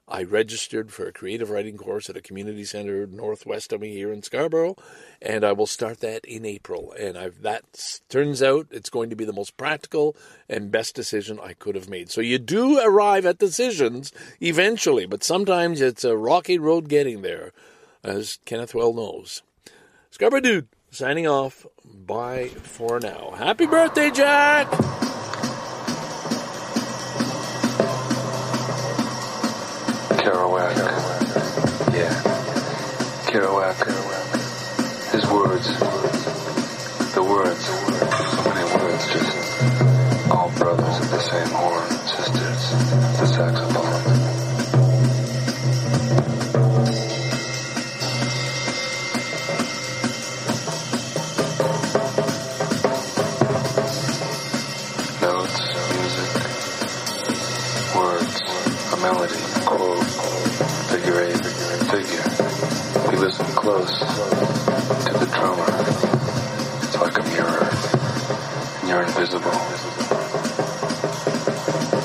I 0.09 0.23
registered 0.23 0.93
for 0.93 1.09
a 1.09 1.13
creative 1.13 1.51
writing 1.51 1.77
course 1.77 2.09
at 2.09 2.17
a 2.17 2.23
community 2.23 2.63
center 2.63 3.09
northwest 3.09 3.73
of 3.73 3.81
me 3.81 3.93
here 3.93 4.13
in 4.13 4.23
Scarborough, 4.23 4.77
and 5.21 5.45
I 5.45 5.51
will 5.51 5.67
start 5.67 5.99
that 5.99 6.25
in 6.25 6.45
April. 6.45 6.95
And 6.97 7.19
I've, 7.19 7.43
that 7.43 7.65
turns 8.09 8.41
out 8.41 8.69
it's 8.71 8.89
going 8.89 9.11
to 9.11 9.17
be 9.17 9.25
the 9.25 9.33
most 9.33 9.57
practical 9.57 10.15
and 10.49 10.71
best 10.71 10.95
decision 10.95 11.41
I 11.43 11.55
could 11.55 11.75
have 11.75 11.89
made. 11.89 12.09
So 12.09 12.21
you 12.21 12.39
do 12.39 12.79
arrive 12.79 13.27
at 13.27 13.39
decisions 13.39 14.13
eventually, 14.41 15.07
but 15.07 15.25
sometimes 15.25 15.81
it's 15.81 16.05
a 16.05 16.17
rocky 16.17 16.57
road 16.57 16.89
getting 16.89 17.23
there, 17.23 17.53
as 18.05 18.39
Kenneth 18.45 18.77
well 18.77 18.95
knows. 18.95 19.43
Scarborough 20.13 20.41
Dude, 20.41 20.69
signing 20.91 21.27
off. 21.27 21.67
Bye 21.85 22.49
for 22.49 23.01
now. 23.01 23.33
Happy 23.37 23.67
birthday, 23.67 24.11
Jack! 24.11 24.69
Kerouac. 30.21 30.77
Yeah. 31.95 32.15
Kerouac. 33.27 33.79
His 35.13 35.25
words. 35.31 35.67
The 37.15 37.23
words. 37.23 37.65
So 37.65 38.51
many 38.51 38.65
words, 38.75 39.13
just 39.13 40.31
all 40.31 40.51
brothers 40.59 40.99
of 41.01 41.11
the 41.11 41.21
same 41.21 41.49
horn, 41.49 41.89
close 63.57 63.99
to 63.99 65.13
the 65.19 65.27
drummer. 65.35 65.67
It's 66.85 66.97
like 67.01 67.19
a 67.19 67.23
mirror, 67.25 67.69
and 68.81 68.89
you're 68.89 69.03
invisible. 69.03 69.51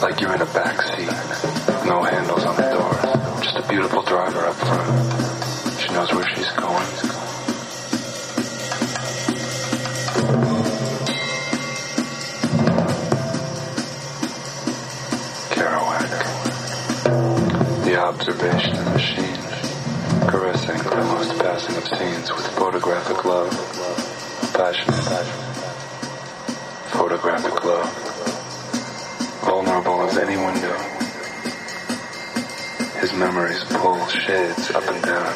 Like 0.02 0.20
you're 0.22 0.34
in 0.34 0.42
a 0.42 0.46
back 0.54 0.82
seat, 0.82 1.12
no 1.86 2.02
handles 2.04 2.46
on 2.46 2.56
the 2.56 2.70
doors, 2.72 3.44
just 3.44 3.58
a 3.58 3.68
beautiful 3.68 4.02
driver 4.02 4.46
up 4.46 4.56
front. 4.56 5.82
She 5.82 5.94
knows 5.94 6.14
where 6.14 6.28
she's 6.36 6.50
going. 6.54 6.88
Observation 18.02 18.76
machine, 18.94 19.38
caressing 20.28 20.78
the 20.78 20.96
most 20.96 21.41
of 21.70 21.86
scenes 21.86 22.32
with 22.32 22.48
photographic 22.58 23.24
love, 23.24 23.52
passionate, 24.54 25.26
photographic 26.90 27.64
love, 27.64 27.90
vulnerable 29.46 30.02
as 30.04 30.18
any 30.18 30.38
window. 30.38 30.78
His 33.00 33.14
memories 33.14 33.64
pull 33.66 34.06
shades 34.08 34.72
up 34.72 34.88
and 34.88 35.04
down. 35.04 35.34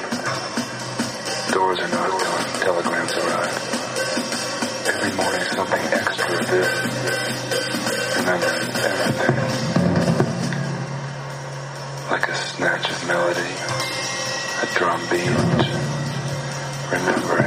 Doors 1.52 1.80
are 1.80 1.90
knocked 1.90 2.26
on, 2.26 2.46
telegrams 2.62 3.14
arrive. 3.18 3.56
Every 4.88 5.14
morning 5.16 5.46
something 5.54 5.82
extra 5.94 6.46
this. 6.46 6.72
Remember 8.18 8.52
everything 8.90 9.36
like 12.10 12.28
a 12.28 12.36
snatch 12.36 12.90
of 12.90 13.08
melody, 13.08 13.54
a 14.62 14.66
drum 14.76 15.02
beat, 15.10 15.95
remembering, 16.92 17.45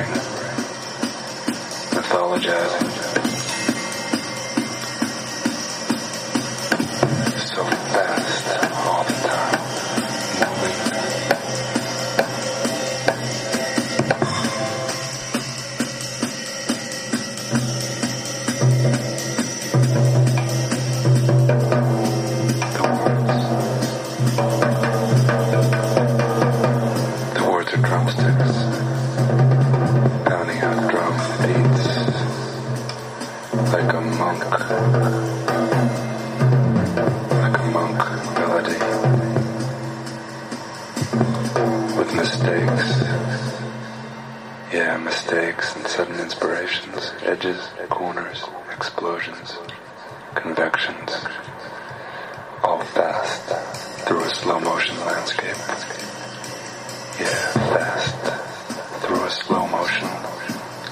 a 59.29 59.31
slow 59.31 59.67
motion 59.67 60.09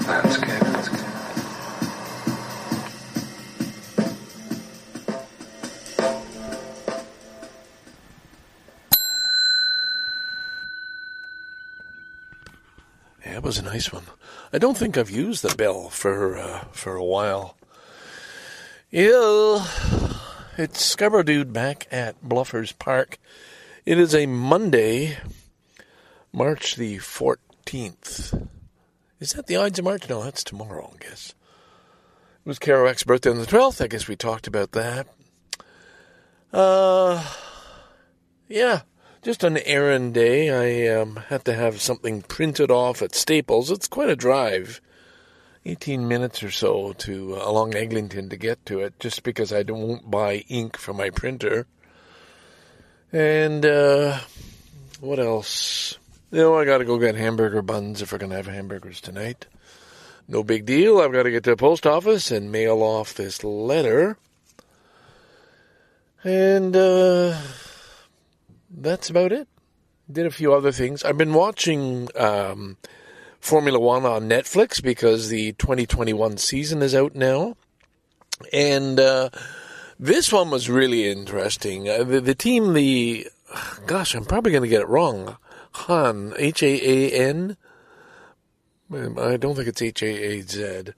landscape. 0.07 0.51
Yeah, 13.25 13.33
that 13.33 13.42
was 13.42 13.57
a 13.57 13.62
nice 13.62 13.90
one. 13.90 14.03
I 14.53 14.59
don't 14.59 14.77
think 14.77 14.99
I've 14.99 15.11
used 15.11 15.42
the 15.42 15.55
bell 15.57 15.88
for 15.88 16.37
uh, 16.37 16.64
for 16.72 16.94
a 16.94 17.05
while. 17.05 17.57
Yeah, 18.90 19.66
it's 20.59 20.85
Scarborough 20.85 21.22
Dude 21.22 21.55
back 21.55 21.88
at 21.90 22.22
Bluffers 22.22 22.79
Park. 22.79 23.18
It 23.87 23.99
is 23.99 24.14
a 24.14 24.27
Monday, 24.27 25.16
March 26.35 26.77
the 26.77 26.99
fourteenth. 27.66 28.33
Is 29.18 29.33
that 29.33 29.48
the 29.48 29.57
Ides 29.57 29.81
of 29.81 29.85
March? 29.85 30.09
No, 30.09 30.22
that's 30.22 30.44
tomorrow, 30.44 30.92
I 30.94 31.05
guess. 31.05 31.35
It 32.44 32.48
was 32.48 32.61
Kerouac's 32.61 33.02
birthday 33.02 33.31
on 33.31 33.38
the 33.38 33.46
twelfth. 33.46 33.83
I 33.83 33.88
guess 33.88 34.07
we 34.07 34.14
talked 34.14 34.46
about 34.46 34.70
that. 34.72 35.09
Uh, 36.52 37.24
yeah, 38.46 38.83
just 39.22 39.42
an 39.42 39.59
errand 39.59 40.14
day. 40.14 40.50
I 40.87 40.94
um, 40.94 41.16
had 41.29 41.44
to 41.46 41.55
have 41.55 41.81
something 41.81 42.22
printed 42.22 42.70
off 42.70 43.02
at 43.02 43.16
Staples. 43.16 43.72
It's 43.72 43.88
quite 43.88 44.11
a 44.11 44.16
drive, 44.16 44.81
eighteen 45.64 46.07
minutes 46.07 46.44
or 46.44 46.52
so 46.52 46.92
to 46.98 47.35
uh, 47.35 47.50
along 47.50 47.74
Eglinton 47.74 48.29
to 48.29 48.37
get 48.37 48.64
to 48.66 48.79
it, 48.79 49.00
just 49.00 49.24
because 49.24 49.52
I 49.52 49.64
don't 49.64 50.09
buy 50.09 50.44
ink 50.48 50.76
for 50.76 50.94
my 50.94 51.11
printer. 51.11 51.66
And 53.12 53.66
uh, 53.66 54.20
what 55.00 55.18
else? 55.18 55.98
You 56.30 56.38
know, 56.38 56.58
I 56.58 56.64
got 56.64 56.78
to 56.78 56.84
go 56.84 56.98
get 56.98 57.14
hamburger 57.14 57.62
buns 57.62 58.02
if 58.02 58.12
we're 58.12 58.18
gonna 58.18 58.36
have 58.36 58.46
hamburgers 58.46 59.00
tonight. 59.00 59.46
No 60.28 60.42
big 60.42 60.66
deal. 60.66 60.98
I've 61.00 61.12
got 61.12 61.22
to 61.22 61.30
get 61.30 61.44
to 61.44 61.50
the 61.50 61.56
post 61.56 61.86
office 61.86 62.32
and 62.32 62.50
mail 62.50 62.82
off 62.82 63.14
this 63.14 63.44
letter. 63.44 64.18
And 66.24 66.74
uh, 66.74 67.38
that's 68.68 69.08
about 69.08 69.30
it. 69.30 69.46
Did 70.10 70.26
a 70.26 70.32
few 70.32 70.52
other 70.52 70.72
things. 70.72 71.04
I've 71.04 71.16
been 71.16 71.32
watching 71.32 72.08
um, 72.16 72.76
Formula 73.38 73.78
One 73.78 74.04
on 74.04 74.28
Netflix 74.28 74.82
because 74.82 75.28
the 75.28 75.52
2021 75.52 76.38
season 76.38 76.82
is 76.82 76.94
out 76.94 77.14
now. 77.14 77.56
And 78.52 78.98
uh, 78.98 79.30
this 80.00 80.32
one 80.32 80.50
was 80.50 80.68
really 80.68 81.08
interesting. 81.08 81.88
Uh, 81.88 82.02
the, 82.02 82.20
the 82.20 82.34
team, 82.34 82.72
the 82.72 83.28
gosh, 83.86 84.16
I'm 84.16 84.24
probably 84.24 84.50
going 84.50 84.64
to 84.64 84.68
get 84.68 84.82
it 84.82 84.88
wrong. 84.88 85.36
Han, 85.84 86.32
H 86.36 86.62
A 86.62 86.66
A 86.66 87.10
N. 87.12 87.56
Um, 88.92 89.18
don't 89.36 89.54
think 89.54 89.68
it's 89.68 89.82
H 89.82 90.02
A 90.02 90.06
A 90.06 90.40
Z. 90.42 90.92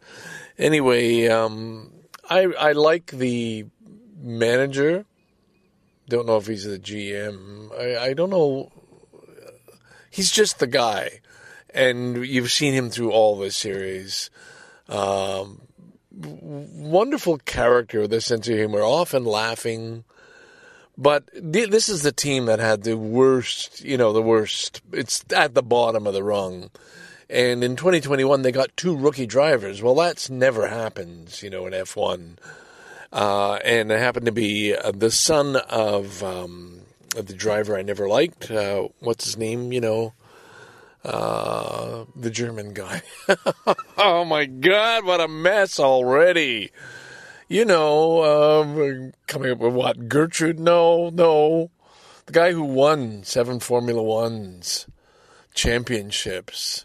Anyway, 0.58 1.26
um, 1.28 1.92
I 2.28 2.44
I 2.58 2.72
like 2.72 3.10
the 3.10 3.66
manager. 4.16 5.04
Don't 6.08 6.26
know 6.26 6.38
if 6.38 6.46
he's 6.46 6.64
the 6.64 6.78
GM. 6.78 7.70
I, 7.78 8.06
I 8.06 8.12
don't 8.14 8.30
know. 8.30 8.72
He's 10.10 10.30
just 10.30 10.58
the 10.58 10.66
guy, 10.66 11.20
and 11.74 12.26
you've 12.26 12.50
seen 12.50 12.72
him 12.72 12.90
through 12.90 13.12
all 13.12 13.38
the 13.38 13.50
series. 13.50 14.30
Um, 14.88 15.60
wonderful 16.10 17.38
character 17.38 18.02
a 18.02 18.20
sense 18.20 18.48
of 18.48 18.56
humor, 18.56 18.82
often 18.82 19.24
laughing, 19.24 20.04
But 21.00 21.28
this 21.32 21.88
is 21.88 22.02
the 22.02 22.10
team 22.10 22.46
that 22.46 22.58
had 22.58 22.82
the 22.82 22.96
worst, 22.96 23.84
you 23.84 23.96
know, 23.96 24.12
the 24.12 24.20
worst. 24.20 24.82
It's 24.92 25.24
at 25.32 25.54
the 25.54 25.62
bottom 25.62 26.08
of 26.08 26.12
the 26.12 26.24
rung. 26.24 26.70
And 27.30 27.62
in 27.62 27.76
2021, 27.76 28.42
they 28.42 28.50
got 28.50 28.76
two 28.76 28.96
rookie 28.96 29.26
drivers. 29.26 29.80
Well, 29.80 29.94
that's 29.94 30.28
never 30.28 30.66
happens, 30.66 31.40
you 31.40 31.50
know, 31.50 31.66
in 31.66 31.72
F1. 31.72 32.38
Uh, 33.12 33.54
and 33.64 33.92
it 33.92 34.00
happened 34.00 34.26
to 34.26 34.32
be 34.32 34.74
uh, 34.74 34.90
the 34.90 35.12
son 35.12 35.54
of 35.56 36.22
um, 36.24 36.80
the 37.10 37.32
driver 37.32 37.78
I 37.78 37.82
never 37.82 38.08
liked. 38.08 38.50
Uh, 38.50 38.88
what's 38.98 39.24
his 39.24 39.36
name? 39.36 39.72
You 39.72 39.80
know, 39.80 40.14
uh, 41.04 42.06
the 42.16 42.30
German 42.30 42.74
guy. 42.74 43.02
oh 43.96 44.24
my 44.24 44.46
God, 44.46 45.04
what 45.04 45.20
a 45.20 45.28
mess 45.28 45.78
already. 45.78 46.72
You 47.50 47.64
know, 47.64 48.60
um, 48.60 49.12
coming 49.26 49.50
up 49.50 49.58
with 49.58 49.72
what? 49.72 50.06
Gertrude? 50.06 50.60
No, 50.60 51.08
no. 51.08 51.70
The 52.26 52.32
guy 52.32 52.52
who 52.52 52.62
won 52.62 53.24
seven 53.24 53.58
Formula 53.58 54.02
Ones 54.02 54.86
championships. 55.54 56.84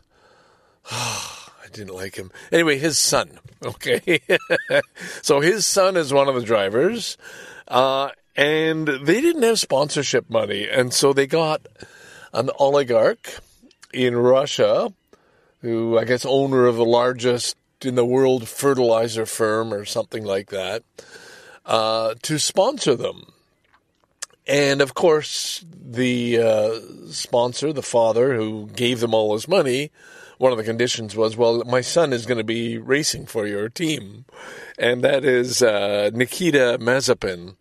I 0.91 1.67
didn't 1.73 1.93
like 1.93 2.15
him. 2.15 2.32
Anyway, 2.52 2.78
his 2.78 2.97
son. 2.97 3.39
Okay. 3.65 4.19
so 5.21 5.39
his 5.39 5.65
son 5.65 5.95
is 5.95 6.12
one 6.12 6.28
of 6.28 6.36
the 6.36 6.41
drivers. 6.41 7.17
Uh, 7.65 8.10
and 8.36 8.86
they 8.86 9.21
didn't 9.21 9.43
have 9.43 9.58
sponsorship 9.58 10.30
money. 10.30 10.67
And 10.67 10.93
so 10.93 11.13
they 11.13 11.28
got 11.28 11.65
an 12.34 12.49
oligarch 12.60 13.39
in 13.93 14.17
Russia, 14.17 14.91
who 15.62 15.97
I 15.97 16.04
guess 16.04 16.26
owner 16.26 16.65
of 16.65 16.76
the 16.76 16.84
largest 16.84 17.56
in 17.86 17.96
the 17.96 18.06
world 18.06 18.48
fertilizer 18.48 19.26
firm 19.26 19.74
or 19.74 19.86
something 19.86 20.24
like 20.24 20.50
that, 20.50 20.84
uh, 21.65 22.15
to 22.22 22.38
sponsor 22.39 22.96
them. 22.96 23.34
And 24.46 24.82
of 24.82 24.93
course, 24.93 25.63
the 25.69 26.39
uh, 26.39 26.80
sponsor, 27.12 27.72
the 27.72 27.82
father 27.82 28.36
who 28.36 28.67
gave 28.76 29.00
them 29.00 29.13
all 29.13 29.34
his 29.34 29.48
money, 29.48 29.91
one 30.38 30.52
of 30.52 30.58
the 30.58 30.63
conditions 30.65 31.15
was, 31.15 31.38
well, 31.38 31.63
my 31.63 31.82
son 31.82 32.12
is 32.12 32.26
going 32.26 32.38
to 32.38 32.43
be 32.43 32.78
racing 32.78 33.26
for 33.26 33.48
your 33.48 33.69
team. 33.69 34.26
And 34.78 35.02
that 35.04 35.24
is 35.24 35.62
uh, 35.62 36.10
Nikita 36.13 36.78
Mazepin. 36.82 37.56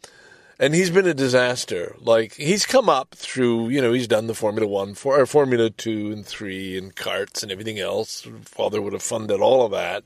And 0.62 0.76
he's 0.76 0.90
been 0.90 1.08
a 1.08 1.14
disaster. 1.14 1.96
Like, 1.98 2.34
he's 2.34 2.66
come 2.66 2.88
up 2.88 3.16
through, 3.16 3.70
you 3.70 3.82
know, 3.82 3.92
he's 3.92 4.06
done 4.06 4.28
the 4.28 4.34
Formula 4.34 4.64
One, 4.64 4.94
for, 4.94 5.18
or 5.18 5.26
Formula 5.26 5.70
Two 5.70 6.12
and 6.12 6.24
Three 6.24 6.78
and 6.78 6.94
karts 6.94 7.42
and 7.42 7.50
everything 7.50 7.80
else. 7.80 8.28
Father 8.44 8.80
would 8.80 8.92
have 8.92 9.02
funded 9.02 9.40
all 9.40 9.66
of 9.66 9.72
that. 9.72 10.04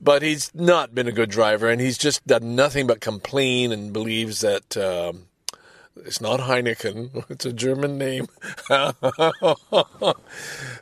But 0.00 0.22
he's 0.22 0.54
not 0.54 0.94
been 0.94 1.08
a 1.08 1.12
good 1.12 1.30
driver, 1.30 1.68
and 1.68 1.80
he's 1.80 1.98
just 1.98 2.24
done 2.24 2.54
nothing 2.54 2.86
but 2.86 3.00
complain 3.00 3.72
and 3.72 3.92
believes 3.92 4.42
that. 4.42 4.76
Um, 4.76 5.24
it's 5.96 6.20
not 6.20 6.38
Heineken. 6.38 7.24
It's 7.28 7.44
a 7.44 7.52
German 7.52 7.98
name. 7.98 8.28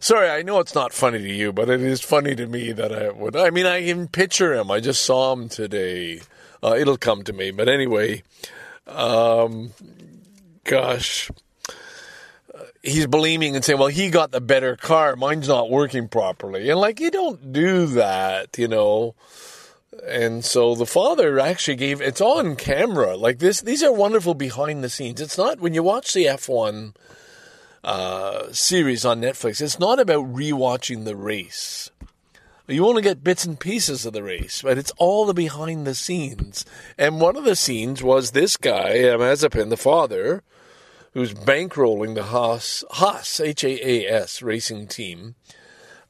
Sorry, 0.00 0.28
I 0.28 0.42
know 0.42 0.60
it's 0.60 0.74
not 0.74 0.92
funny 0.92 1.20
to 1.20 1.32
you, 1.32 1.50
but 1.50 1.70
it 1.70 1.80
is 1.80 2.02
funny 2.02 2.36
to 2.36 2.46
me 2.46 2.72
that 2.72 2.92
I 2.92 3.08
would. 3.08 3.36
I 3.36 3.48
mean, 3.48 3.64
I 3.64 3.86
can 3.86 4.06
picture 4.06 4.52
him. 4.52 4.70
I 4.70 4.80
just 4.80 5.02
saw 5.02 5.32
him 5.32 5.48
today. 5.48 6.20
Uh, 6.62 6.76
it'll 6.78 6.98
come 6.98 7.24
to 7.24 7.32
me. 7.32 7.50
But 7.50 7.70
anyway, 7.70 8.22
um, 8.87 9.72
gosh, 10.64 11.31
he's 12.83 13.07
blaming 13.07 13.57
and 13.57 13.64
saying, 13.64 13.79
"Well, 13.79 13.88
he 13.88 14.11
got 14.11 14.31
the 14.31 14.40
better 14.40 14.77
car. 14.77 15.16
Mine's 15.16 15.49
not 15.49 15.70
working 15.70 16.09
properly." 16.09 16.70
And 16.70 16.81
like, 16.81 17.01
you 17.01 17.11
don't 17.11 17.53
do 17.53 17.87
that, 17.87 18.59
you 18.59 18.68
know. 18.68 19.14
And 20.07 20.44
so 20.44 20.75
the 20.75 20.87
father 20.87 21.38
actually 21.38 21.77
gave 21.77 22.01
it's 22.01 22.20
on 22.20 22.57
camera. 22.57 23.16
Like 23.16 23.38
this 23.38 23.61
these 23.61 23.83
are 23.83 23.92
wonderful 23.92 24.35
behind 24.35 24.85
the 24.85 24.90
scenes. 24.90 25.20
It's 25.20 25.38
not 25.38 25.59
when 25.59 25.75
you 25.75 25.83
watch 25.83 26.12
the 26.12 26.27
F1 26.27 26.94
uh, 27.87 28.53
series 28.53 29.05
on 29.05 29.20
Netflix, 29.20 29.61
it's 29.61 29.79
not 29.79 30.01
about 30.01 30.33
rewatching 30.35 31.05
the 31.05 31.16
race. 31.16 31.90
You 32.68 32.87
only 32.87 33.02
get 33.02 33.22
bits 33.22 33.44
and 33.44 33.59
pieces 33.59 34.05
of 34.05 34.12
the 34.12 34.24
race, 34.24 34.62
but 34.62 34.76
it's 34.76 34.92
all 34.98 35.24
the 35.24 35.35
behind 35.35 35.87
the 35.87 35.94
scenes. 35.94 36.64
And 36.98 37.20
one 37.20 37.37
of 37.37 37.44
the 37.44 37.55
scenes 37.55 38.02
was 38.02 38.31
this 38.31 38.57
guy, 38.57 38.94
Mazepin, 38.94 39.70
the 39.70 39.76
father, 39.76 40.42
who's 41.12 41.33
bankrolling 41.33 42.16
the 42.16 42.24
Haas, 42.24 42.83
Haas 42.90 43.38
H-A-A-S 43.38 44.42
racing 44.42 44.88
team, 44.88 45.37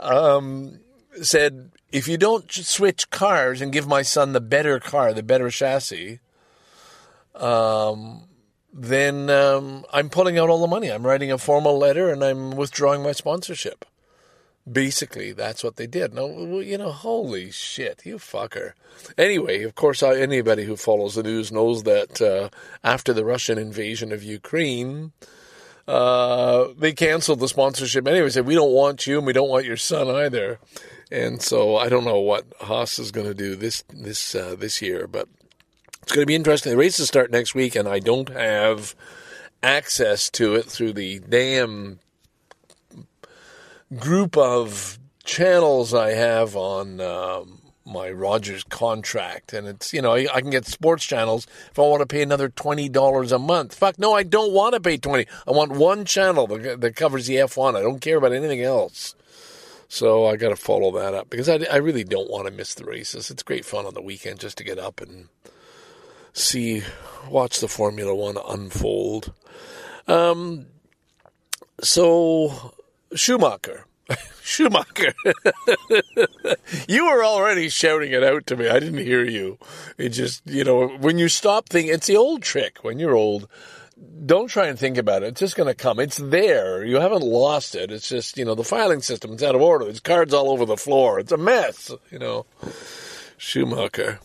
um, 0.01 0.81
said, 1.21 1.73
if 1.93 2.09
you 2.09 2.17
don't 2.17 2.51
switch 2.51 3.11
cars 3.11 3.61
and 3.61 3.73
give 3.73 3.87
my 3.87 4.03
son 4.03 4.33
the 4.33 4.41
better 4.41 4.81
car, 4.81 5.13
the 5.13 5.23
better 5.23 5.51
chassis, 5.51 6.21
um, 7.35 8.25
then 8.73 9.29
um, 9.29 9.85
I'm 9.93 10.09
pulling 10.09 10.39
out 10.39 10.49
all 10.49 10.61
the 10.61 10.67
money. 10.67 10.89
I'm 10.89 11.07
writing 11.07 11.31
a 11.31 11.39
formal 11.39 11.79
letter 11.79 12.11
and 12.11 12.25
I'm 12.25 12.53
withdrawing 12.53 13.03
my 13.03 13.13
sponsorship. 13.13 13.85
Basically, 14.71 15.33
that's 15.33 15.63
what 15.63 15.77
they 15.77 15.87
did. 15.87 16.13
No, 16.13 16.59
you 16.59 16.77
know, 16.77 16.91
holy 16.91 17.53
shit, 17.53 18.05
you 18.05 18.17
fucker. 18.17 18.73
Anyway, 19.17 19.63
of 19.63 19.77
course, 19.77 20.03
anybody 20.03 20.65
who 20.65 20.77
follows 20.77 21.15
the 21.15 21.23
news 21.23 21.53
knows 21.53 21.85
that 21.85 22.21
uh, 22.21 22.49
after 22.83 23.13
the 23.13 23.25
Russian 23.25 23.59
invasion 23.59 24.11
of 24.11 24.25
Ukraine, 24.25 25.13
uh, 25.87 26.69
they 26.77 26.93
canceled 26.93 27.39
the 27.39 27.49
sponsorship 27.49 28.09
anyway. 28.09 28.29
Said 28.29 28.47
we 28.47 28.57
don't 28.57 28.73
want 28.73 29.07
you, 29.07 29.19
and 29.19 29.27
we 29.27 29.33
don't 29.33 29.49
want 29.49 29.67
your 29.67 29.77
son 29.77 30.09
either. 30.09 30.59
And 31.13 31.41
so 31.41 31.77
I 31.77 31.89
don't 31.89 32.05
know 32.05 32.19
what 32.19 32.45
Haas 32.61 32.99
is 32.99 33.13
going 33.13 33.29
to 33.29 33.35
do 33.35 33.55
this 33.55 33.85
this 33.91 34.35
uh, 34.35 34.57
this 34.59 34.83
year, 34.83 35.07
but 35.07 35.29
it's 36.03 36.13
going 36.13 36.23
to 36.23 36.27
be 36.27 36.35
interesting. 36.35 36.71
The 36.71 36.77
races 36.77 37.07
start 37.07 37.31
next 37.31 37.55
week, 37.55 37.77
and 37.77 37.89
I 37.89 38.01
don't 38.01 38.31
have 38.31 38.97
access 39.63 40.29
to 40.31 40.55
it 40.57 40.65
through 40.65 40.95
the 40.95 41.21
damn 41.21 42.01
group 43.95 44.37
of 44.37 44.99
channels 45.25 45.95
I 45.95 46.11
have 46.11 46.57
on 46.57 47.01
um, 47.01 47.61
my 47.85 48.11
Rogers 48.11 48.65
contract, 48.65 49.53
and 49.53 49.67
it's 49.67 49.93
you 49.93 50.03
know 50.03 50.15
I, 50.15 50.27
I, 50.35 50.41
can 50.41 50.51
get 50.51 50.67
sports 50.67 51.05
channels 51.05 51.47
if 51.71 51.79
I 51.79 51.83
want 51.83 52.01
to 52.01 52.07
pay 52.07 52.23
another 52.23 52.49
twenty 52.49 52.89
dollars 52.89 53.33
a 53.33 53.39
month. 53.39 53.75
Fuck 53.75 53.99
no, 53.99 54.13
I 54.13 54.23
don't 54.23 54.53
want 54.53 54.75
to 54.75 54.81
pay 54.81 54.97
twenty. 54.97 55.27
I 55.47 55.53
want 55.53 55.73
one 55.73 56.05
channel 56.05 56.47
that, 56.49 56.81
that 56.81 56.97
covers 56.97 57.27
the 57.27 57.39
F 57.39 57.57
one. 57.57 57.77
I 57.77 57.81
don't 57.81 58.01
care 58.01 58.17
about 58.17 58.33
anything 58.33 58.63
else. 58.63 59.15
So 59.89 60.27
I 60.27 60.37
got 60.37 60.49
to 60.49 60.57
follow 60.57 60.91
that 60.99 61.15
up 61.15 61.31
because 61.31 61.49
I, 61.49 61.59
I 61.71 61.77
really 61.77 62.03
don't 62.03 62.31
want 62.31 62.47
to 62.47 62.53
miss 62.53 62.75
the 62.75 62.85
races. 62.85 63.31
It's 63.31 63.45
great 63.45 63.65
fun 63.65 63.87
on 63.87 63.95
the 63.95 64.03
weekend 64.03 64.41
just 64.41 64.59
to 64.59 64.65
get 64.65 64.81
up 64.81 65.01
and 65.01 65.29
see, 66.33 66.83
watch 67.31 67.61
the 67.61 67.69
Formula 67.69 68.13
One 68.13 68.37
unfold. 68.49 69.33
Um, 70.09 70.67
so 71.81 72.75
Schumacher. 73.15 73.87
Schumacher. 74.43 75.15
you 76.89 77.07
were 77.07 77.25
already 77.25 77.69
shouting 77.69 78.13
it 78.13 78.23
out 78.23 78.47
to 78.47 78.57
me. 78.57 78.69
I 78.69 78.79
didn't 78.79 79.05
hear 79.05 79.25
you. 79.25 79.59
It 79.99 80.11
just, 80.11 80.43
you 80.47 80.65
know, 80.65 80.89
when 80.89 81.19
you 81.19 81.29
stop 81.29 81.69
thinking, 81.69 81.93
it's 81.93 82.07
the 82.07 82.17
old 82.17 82.43
trick. 82.43 82.79
When 82.83 82.99
you're 82.99 83.17
old, 83.17 83.49
don't 84.25 84.49
try 84.49 84.67
and 84.67 84.79
think 84.79 84.99
about 84.99 85.23
it. 85.23 85.29
It's 85.29 85.41
just 85.41 85.57
going 85.57 85.69
to 85.69 85.75
come. 85.75 85.99
It's 85.99 86.19
there. 86.19 86.85
You 86.85 87.01
haven't 87.01 87.23
lost 87.23 87.75
it. 87.75 87.91
It's 87.91 88.09
just, 88.09 88.37
you 88.39 88.45
know, 88.45 88.55
the 88.55 88.65
filing 88.65 89.03
system 89.03 89.33
is 89.33 89.43
out 89.43 89.55
of 89.55 89.63
order. 89.63 89.87
There's 89.87 90.01
cards 90.01 90.35
all 90.35 90.51
over 90.51 90.65
the 90.65 90.77
floor. 90.77 91.19
It's 91.19 91.33
a 91.33 91.37
mess, 91.37 91.91
you 92.11 92.19
know. 92.19 92.47
Schumacher. 93.39 94.21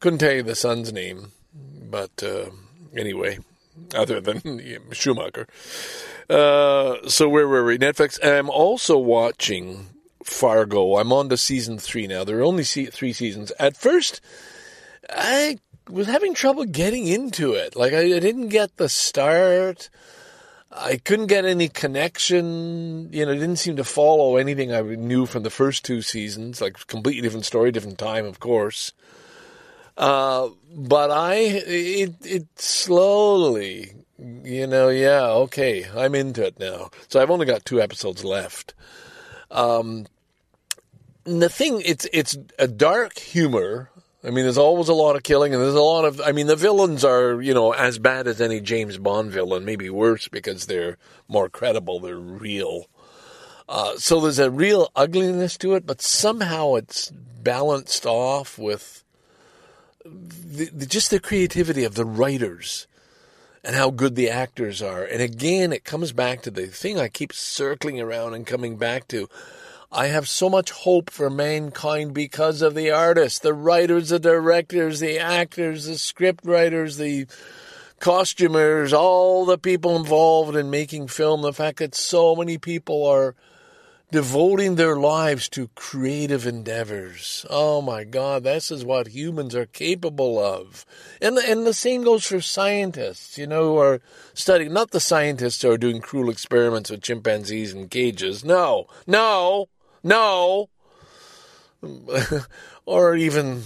Couldn't 0.00 0.18
tell 0.18 0.32
you 0.32 0.42
the 0.42 0.54
son's 0.54 0.92
name, 0.92 1.32
but 1.90 2.22
uh, 2.22 2.50
anyway, 2.96 3.38
other 3.94 4.20
than 4.20 4.60
Schumacher. 4.92 5.46
Uh, 6.28 7.08
so 7.08 7.28
where 7.28 7.48
were 7.48 7.64
we? 7.64 7.78
Netflix. 7.78 8.18
I'm 8.24 8.50
also 8.50 8.98
watching 8.98 9.86
Fargo. 10.24 10.96
I'm 10.96 11.12
on 11.12 11.28
to 11.28 11.36
season 11.36 11.78
three 11.78 12.06
now. 12.06 12.24
There 12.24 12.38
are 12.38 12.44
only 12.44 12.64
three 12.64 13.12
seasons. 13.12 13.52
At 13.58 13.76
first, 13.76 14.20
I 15.08 15.58
was 15.88 16.06
having 16.06 16.34
trouble 16.34 16.64
getting 16.64 17.06
into 17.06 17.52
it. 17.52 17.76
Like 17.76 17.92
I, 17.92 18.16
I 18.16 18.20
didn't 18.20 18.48
get 18.48 18.76
the 18.76 18.88
start. 18.88 19.88
I 20.72 20.96
couldn't 20.96 21.28
get 21.28 21.44
any 21.44 21.68
connection. 21.68 23.12
You 23.12 23.24
know, 23.24 23.32
it 23.32 23.38
didn't 23.38 23.56
seem 23.56 23.76
to 23.76 23.84
follow 23.84 24.36
anything 24.36 24.72
I 24.72 24.80
knew 24.82 25.26
from 25.26 25.42
the 25.42 25.50
first 25.50 25.84
two 25.84 26.02
seasons. 26.02 26.60
Like 26.60 26.86
completely 26.86 27.22
different 27.22 27.46
story, 27.46 27.70
different 27.70 27.98
time, 27.98 28.26
of 28.26 28.40
course. 28.40 28.92
Uh, 29.96 30.48
but 30.74 31.10
I, 31.10 31.34
it, 31.36 32.14
it 32.24 32.46
slowly, 32.60 33.92
you 34.18 34.66
know, 34.66 34.88
yeah, 34.88 35.26
okay, 35.28 35.86
I'm 35.94 36.14
into 36.14 36.44
it 36.44 36.58
now. 36.58 36.90
So 37.08 37.20
I've 37.20 37.30
only 37.30 37.46
got 37.46 37.64
two 37.64 37.80
episodes 37.80 38.24
left. 38.24 38.74
Um, 39.50 40.06
the 41.24 41.48
thing, 41.48 41.82
it's 41.84 42.06
it's 42.12 42.36
a 42.58 42.68
dark 42.68 43.18
humor 43.18 43.90
I 44.26 44.30
mean, 44.30 44.44
there's 44.44 44.58
always 44.58 44.88
a 44.88 44.94
lot 44.94 45.14
of 45.14 45.22
killing, 45.22 45.54
and 45.54 45.62
there's 45.62 45.74
a 45.74 45.80
lot 45.80 46.04
of. 46.04 46.20
I 46.20 46.32
mean, 46.32 46.48
the 46.48 46.56
villains 46.56 47.04
are, 47.04 47.40
you 47.40 47.54
know, 47.54 47.72
as 47.72 48.00
bad 48.00 48.26
as 48.26 48.40
any 48.40 48.60
James 48.60 48.98
Bond 48.98 49.30
villain, 49.30 49.64
maybe 49.64 49.88
worse 49.88 50.26
because 50.26 50.66
they're 50.66 50.98
more 51.28 51.48
credible, 51.48 52.00
they're 52.00 52.16
real. 52.16 52.86
Uh, 53.68 53.96
so 53.98 54.20
there's 54.20 54.40
a 54.40 54.50
real 54.50 54.90
ugliness 54.96 55.56
to 55.58 55.74
it, 55.74 55.86
but 55.86 56.02
somehow 56.02 56.74
it's 56.74 57.10
balanced 57.10 58.04
off 58.04 58.58
with 58.58 59.04
the, 60.10 60.66
the, 60.66 60.86
just 60.86 61.10
the 61.10 61.20
creativity 61.20 61.84
of 61.84 61.94
the 61.94 62.04
writers 62.04 62.86
and 63.64 63.74
how 63.74 63.90
good 63.90 64.14
the 64.14 64.30
actors 64.30 64.80
are. 64.80 65.04
And 65.04 65.20
again, 65.20 65.72
it 65.72 65.84
comes 65.84 66.12
back 66.12 66.42
to 66.42 66.50
the 66.50 66.66
thing 66.66 66.98
I 66.98 67.08
keep 67.08 67.32
circling 67.32 68.00
around 68.00 68.34
and 68.34 68.46
coming 68.46 68.76
back 68.76 69.08
to. 69.08 69.28
I 69.90 70.06
have 70.06 70.28
so 70.28 70.48
much 70.48 70.70
hope 70.70 71.10
for 71.10 71.30
mankind 71.30 72.12
because 72.12 72.62
of 72.62 72.74
the 72.74 72.90
artists, 72.90 73.38
the 73.38 73.54
writers, 73.54 74.10
the 74.10 74.18
directors, 74.18 75.00
the 75.00 75.18
actors, 75.18 75.86
the 75.86 75.98
script 75.98 76.44
writers, 76.44 76.96
the 76.96 77.26
costumers, 77.98 78.92
all 78.92 79.44
the 79.44 79.58
people 79.58 79.96
involved 79.96 80.56
in 80.56 80.70
making 80.70 81.08
film. 81.08 81.42
The 81.42 81.52
fact 81.52 81.78
that 81.78 81.94
so 81.94 82.36
many 82.36 82.58
people 82.58 83.06
are 83.06 83.34
devoting 84.10 84.76
their 84.76 84.96
lives 84.96 85.48
to 85.48 85.68
creative 85.74 86.46
endeavors. 86.46 87.44
Oh 87.50 87.82
my 87.82 88.04
God, 88.04 88.44
this 88.44 88.70
is 88.70 88.84
what 88.84 89.08
humans 89.08 89.54
are 89.54 89.66
capable 89.66 90.38
of. 90.38 90.86
And, 91.20 91.38
and 91.38 91.66
the 91.66 91.74
same 91.74 92.04
goes 92.04 92.24
for 92.24 92.40
scientists, 92.40 93.36
you 93.36 93.46
know, 93.46 93.72
who 93.72 93.78
are 93.78 94.00
studying, 94.32 94.72
not 94.72 94.92
the 94.92 95.00
scientists 95.00 95.62
who 95.62 95.70
are 95.70 95.78
doing 95.78 96.00
cruel 96.00 96.30
experiments 96.30 96.90
with 96.90 97.02
chimpanzees 97.02 97.74
in 97.74 97.88
cages. 97.88 98.44
No, 98.44 98.86
no, 99.06 99.68
no. 100.04 100.68
or 102.86 103.16
even, 103.16 103.64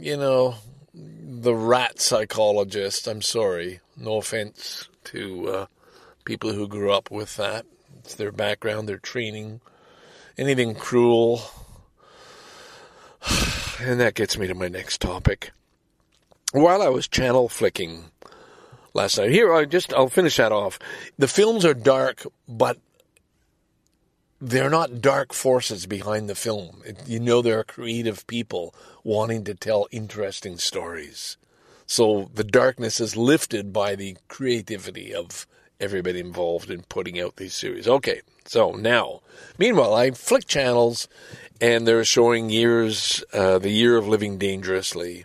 you 0.00 0.16
know, 0.16 0.56
the 0.94 1.54
rat 1.54 2.00
psychologist. 2.00 3.06
I'm 3.06 3.22
sorry. 3.22 3.80
No 3.96 4.16
offense 4.18 4.88
to 5.04 5.48
uh, 5.48 5.66
people 6.24 6.52
who 6.52 6.68
grew 6.68 6.92
up 6.92 7.10
with 7.10 7.36
that. 7.36 7.64
It's 8.00 8.14
their 8.14 8.32
background, 8.32 8.88
their 8.88 8.98
training 8.98 9.60
anything 10.38 10.74
cruel. 10.74 11.42
And 13.80 14.00
that 14.00 14.14
gets 14.14 14.36
me 14.36 14.48
to 14.48 14.56
my 14.56 14.66
next 14.66 15.00
topic. 15.00 15.52
While 16.50 16.82
I 16.82 16.88
was 16.88 17.06
channel 17.06 17.48
flicking 17.48 18.06
last 18.92 19.18
night, 19.18 19.30
here 19.30 19.54
I 19.54 19.66
just 19.66 19.94
I'll 19.94 20.08
finish 20.08 20.36
that 20.38 20.50
off. 20.50 20.80
The 21.16 21.28
films 21.28 21.64
are 21.64 21.74
dark, 21.74 22.26
but 22.48 22.78
they're 24.40 24.68
not 24.68 25.00
dark 25.00 25.32
forces 25.32 25.86
behind 25.86 26.28
the 26.28 26.34
film. 26.34 26.82
You 27.06 27.20
know, 27.20 27.40
there 27.40 27.60
are 27.60 27.64
creative 27.64 28.26
people 28.26 28.74
wanting 29.04 29.44
to 29.44 29.54
tell 29.54 29.86
interesting 29.92 30.58
stories. 30.58 31.36
So 31.86 32.30
the 32.34 32.44
darkness 32.44 32.98
is 32.98 33.16
lifted 33.16 33.72
by 33.72 33.94
the 33.94 34.16
creativity 34.26 35.14
of 35.14 35.46
everybody 35.80 36.20
involved 36.20 36.70
in 36.70 36.82
putting 36.82 37.20
out 37.20 37.36
these 37.36 37.54
series. 37.54 37.86
Okay, 37.86 38.22
so 38.44 38.72
now, 38.72 39.20
meanwhile, 39.58 39.94
I 39.94 40.10
flick 40.10 40.46
channels, 40.46 41.08
and 41.60 41.86
they're 41.86 42.04
showing 42.04 42.50
years, 42.50 43.24
uh, 43.32 43.58
the 43.58 43.70
year 43.70 43.96
of 43.96 44.08
living 44.08 44.38
dangerously. 44.38 45.24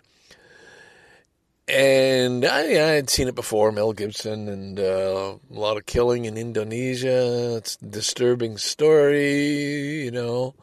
And 1.66 2.44
I, 2.44 2.60
I 2.60 2.94
had 2.94 3.08
seen 3.08 3.26
it 3.26 3.34
before, 3.34 3.72
Mel 3.72 3.94
Gibson, 3.94 4.48
and 4.48 4.78
uh, 4.78 5.36
a 5.50 5.58
lot 5.58 5.78
of 5.78 5.86
killing 5.86 6.26
in 6.26 6.36
Indonesia. 6.36 7.56
It's 7.56 7.78
a 7.80 7.86
disturbing 7.86 8.58
story, 8.58 10.04
you 10.04 10.10
know. 10.10 10.54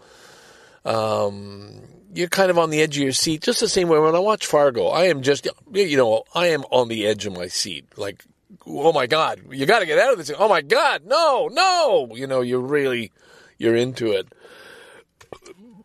Um, 0.86 1.82
you're 2.13 2.27
kind 2.27 2.51
of 2.51 2.60
on 2.60 2.69
the 2.69 2.82
edge 2.82 2.97
of 2.97 3.04
your 3.04 3.13
seat, 3.13 3.41
just 3.41 3.62
the 3.62 3.69
same 3.69 3.88
way 3.88 3.97
when 3.97 4.15
I 4.15 4.19
watch 4.19 4.45
Fargo. 4.45 4.88
I 4.88 5.06
am 5.06 5.23
just, 5.23 5.47
you 5.73 5.97
know, 5.97 6.23
I 6.36 6.47
am 6.47 6.65
on 6.69 6.88
the 6.88 7.08
edge 7.08 7.25
of 7.25 7.34
my 7.34 7.47
seat. 7.47 7.86
Like, 7.97 8.23
oh 8.65 8.93
my 8.93 9.08
God, 9.08 9.41
you 9.52 9.65
got 9.65 9.80
to 9.80 9.86
get 9.86 10.00
out 10.00 10.12
of 10.12 10.17
this. 10.17 10.32
Oh 10.38 10.47
my 10.47 10.62
God, 10.62 11.04
no, 11.06 11.50
no. 11.52 12.10
You 12.15 12.28
know, 12.28 12.41
you're 12.41 12.60
really, 12.60 13.12
you're 13.58 13.76
into 13.76 14.12
it. 14.12 14.28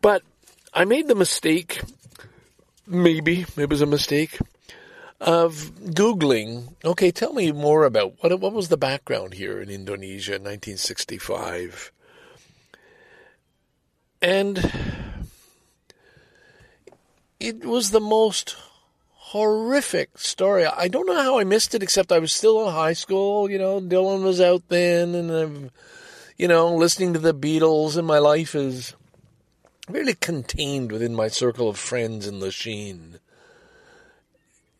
But 0.01 0.23
I 0.73 0.85
made 0.85 1.07
the 1.07 1.15
mistake, 1.15 1.81
maybe 2.85 3.45
it 3.57 3.69
was 3.69 3.81
a 3.81 3.85
mistake, 3.85 4.37
of 5.19 5.71
Googling, 5.83 6.75
okay, 6.85 7.11
tell 7.11 7.33
me 7.33 7.51
more 7.51 7.85
about 7.85 8.13
what, 8.21 8.39
what 8.39 8.53
was 8.53 8.69
the 8.69 8.77
background 8.77 9.33
here 9.33 9.59
in 9.59 9.69
Indonesia 9.69 10.35
in 10.35 10.43
1965? 10.43 11.91
And 14.21 14.71
it 17.39 17.65
was 17.65 17.91
the 17.91 17.99
most 17.99 18.55
horrific 19.31 20.17
story. 20.17 20.65
I 20.65 20.87
don't 20.87 21.05
know 21.05 21.21
how 21.21 21.37
I 21.37 21.43
missed 21.43 21.75
it, 21.75 21.83
except 21.83 22.13
I 22.13 22.19
was 22.19 22.31
still 22.31 22.65
in 22.65 22.73
high 22.73 22.93
school. 22.93 23.51
You 23.51 23.57
know, 23.57 23.81
Dylan 23.81 24.23
was 24.23 24.39
out 24.39 24.63
then, 24.69 25.13
and 25.15 25.29
I'm, 25.29 25.71
you 26.37 26.47
know, 26.47 26.73
listening 26.73 27.11
to 27.11 27.19
the 27.19 27.33
Beatles, 27.33 27.97
and 27.97 28.07
my 28.07 28.19
life 28.19 28.55
is 28.55 28.95
really 29.89 30.13
contained 30.13 30.93
within 30.93 31.13
my 31.13 31.27
circle 31.27 31.67
of 31.67 31.77
friends 31.77 32.25
in 32.25 32.39
Lachine. 32.39 33.19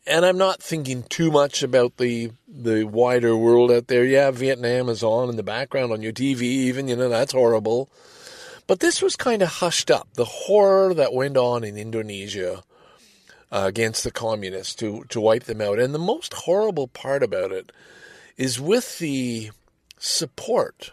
And 0.06 0.26
I'm 0.26 0.38
not 0.38 0.64
thinking 0.64 1.04
too 1.04 1.30
much 1.30 1.62
about 1.62 1.98
the 1.98 2.32
the 2.48 2.86
wider 2.86 3.36
world 3.36 3.70
out 3.70 3.88
there. 3.88 4.06
Yeah, 4.06 4.32
Vietnam 4.32 4.88
is 4.88 5.04
on 5.04 5.30
in 5.30 5.36
the 5.36 5.44
background 5.44 5.92
on 5.92 6.02
your 6.02 6.14
TV, 6.14 6.44
even 6.44 6.88
you 6.88 6.96
know 6.96 7.10
that's 7.10 7.34
horrible. 7.34 7.90
But 8.66 8.80
this 8.80 9.02
was 9.02 9.18
kind 9.18 9.42
of 9.42 9.50
hushed 9.50 9.92
up. 9.92 10.08
The 10.14 10.24
horror 10.24 10.94
that 10.94 11.14
went 11.14 11.36
on 11.36 11.66
in 11.66 11.78
Indonesia 11.78 12.64
uh, 13.52 13.64
against 13.66 14.04
the 14.04 14.12
communists 14.12 14.76
to, 14.76 15.04
to 15.10 15.22
wipe 15.22 15.44
them 15.44 15.62
out. 15.62 15.80
And 15.80 15.94
the 15.94 16.00
most 16.00 16.34
horrible 16.34 16.88
part 16.88 17.24
about 17.24 17.52
it 17.52 17.72
is 18.36 18.60
with 18.60 19.00
the 19.00 19.52
support 19.98 20.92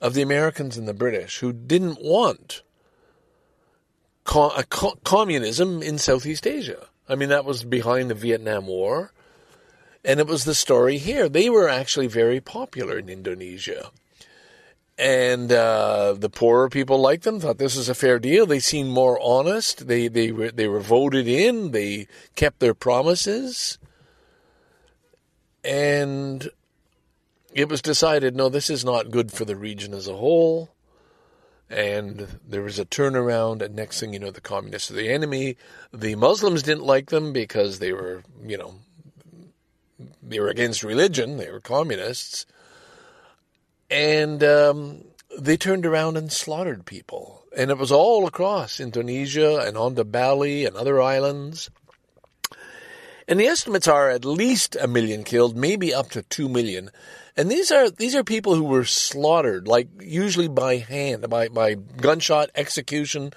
of 0.00 0.14
the 0.14 0.22
Americans 0.22 0.76
and 0.76 0.88
the 0.88 0.94
British 0.94 1.38
who 1.38 1.52
didn't 1.52 2.02
want 2.02 2.62
co- 4.24 4.62
co- 4.70 4.98
communism 5.04 5.82
in 5.82 5.98
Southeast 5.98 6.46
Asia. 6.46 6.86
I 7.08 7.14
mean, 7.14 7.30
that 7.30 7.44
was 7.44 7.64
behind 7.64 8.10
the 8.10 8.14
Vietnam 8.14 8.66
War. 8.66 9.12
And 10.04 10.20
it 10.20 10.26
was 10.26 10.44
the 10.44 10.54
story 10.54 10.98
here. 10.98 11.28
They 11.28 11.50
were 11.50 11.68
actually 11.68 12.06
very 12.06 12.40
popular 12.40 12.98
in 12.98 13.08
Indonesia 13.08 13.90
and 14.98 15.52
uh, 15.52 16.14
the 16.18 16.28
poorer 16.28 16.68
people 16.68 16.98
liked 16.98 17.22
them. 17.22 17.38
Thought 17.38 17.58
this 17.58 17.76
was 17.76 17.88
a 17.88 17.94
fair 17.94 18.18
deal. 18.18 18.46
They 18.46 18.58
seemed 18.58 18.90
more 18.90 19.18
honest. 19.22 19.86
They 19.86 20.08
they 20.08 20.32
were 20.32 20.50
they 20.50 20.66
were 20.66 20.80
voted 20.80 21.28
in. 21.28 21.70
They 21.70 22.08
kept 22.34 22.58
their 22.58 22.74
promises, 22.74 23.78
and 25.64 26.48
it 27.54 27.68
was 27.68 27.80
decided 27.80 28.34
no, 28.34 28.48
this 28.48 28.68
is 28.68 28.84
not 28.84 29.10
good 29.10 29.32
for 29.32 29.44
the 29.44 29.56
region 29.56 29.94
as 29.94 30.08
a 30.08 30.16
whole. 30.16 30.70
And 31.70 32.40
there 32.48 32.62
was 32.62 32.78
a 32.78 32.86
turnaround, 32.86 33.60
and 33.60 33.76
next 33.76 34.00
thing 34.00 34.14
you 34.14 34.18
know, 34.18 34.30
the 34.30 34.40
communists 34.40 34.90
are 34.90 34.94
the 34.94 35.10
enemy. 35.10 35.58
The 35.92 36.14
Muslims 36.14 36.62
didn't 36.62 36.84
like 36.84 37.10
them 37.10 37.34
because 37.34 37.78
they 37.78 37.92
were, 37.92 38.22
you 38.42 38.56
know, 38.56 38.76
they 40.22 40.40
were 40.40 40.48
against 40.48 40.82
religion. 40.82 41.36
They 41.36 41.50
were 41.50 41.60
communists 41.60 42.46
and 43.90 44.42
um, 44.44 45.04
they 45.38 45.56
turned 45.56 45.86
around 45.86 46.16
and 46.16 46.32
slaughtered 46.32 46.84
people. 46.84 47.44
And 47.56 47.70
it 47.70 47.78
was 47.78 47.92
all 47.92 48.26
across 48.26 48.80
Indonesia 48.80 49.58
and 49.58 49.76
on 49.76 49.94
the 49.94 50.04
Bali 50.04 50.64
and 50.64 50.76
other 50.76 51.00
islands. 51.00 51.70
And 53.26 53.38
the 53.38 53.46
estimates 53.46 53.88
are 53.88 54.08
at 54.08 54.24
least 54.24 54.76
a 54.76 54.86
million 54.86 55.24
killed, 55.24 55.56
maybe 55.56 55.92
up 55.92 56.10
to 56.10 56.22
two 56.22 56.48
million. 56.48 56.90
And 57.36 57.50
these 57.50 57.70
are 57.70 57.90
these 57.90 58.14
are 58.14 58.24
people 58.24 58.54
who 58.54 58.64
were 58.64 58.84
slaughtered, 58.84 59.68
like 59.68 59.88
usually 60.00 60.48
by 60.48 60.78
hand, 60.78 61.28
by 61.28 61.48
by 61.48 61.74
gunshot 61.74 62.50
execution, 62.54 63.32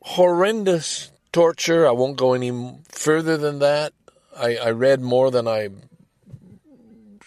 horrendous 0.00 1.10
torture. 1.32 1.86
I 1.86 1.90
won't 1.90 2.16
go 2.16 2.32
any 2.34 2.78
further 2.88 3.36
than 3.36 3.58
that. 3.58 3.92
I, 4.36 4.56
I 4.56 4.70
read 4.70 5.00
more 5.00 5.30
than 5.30 5.48
I 5.48 5.68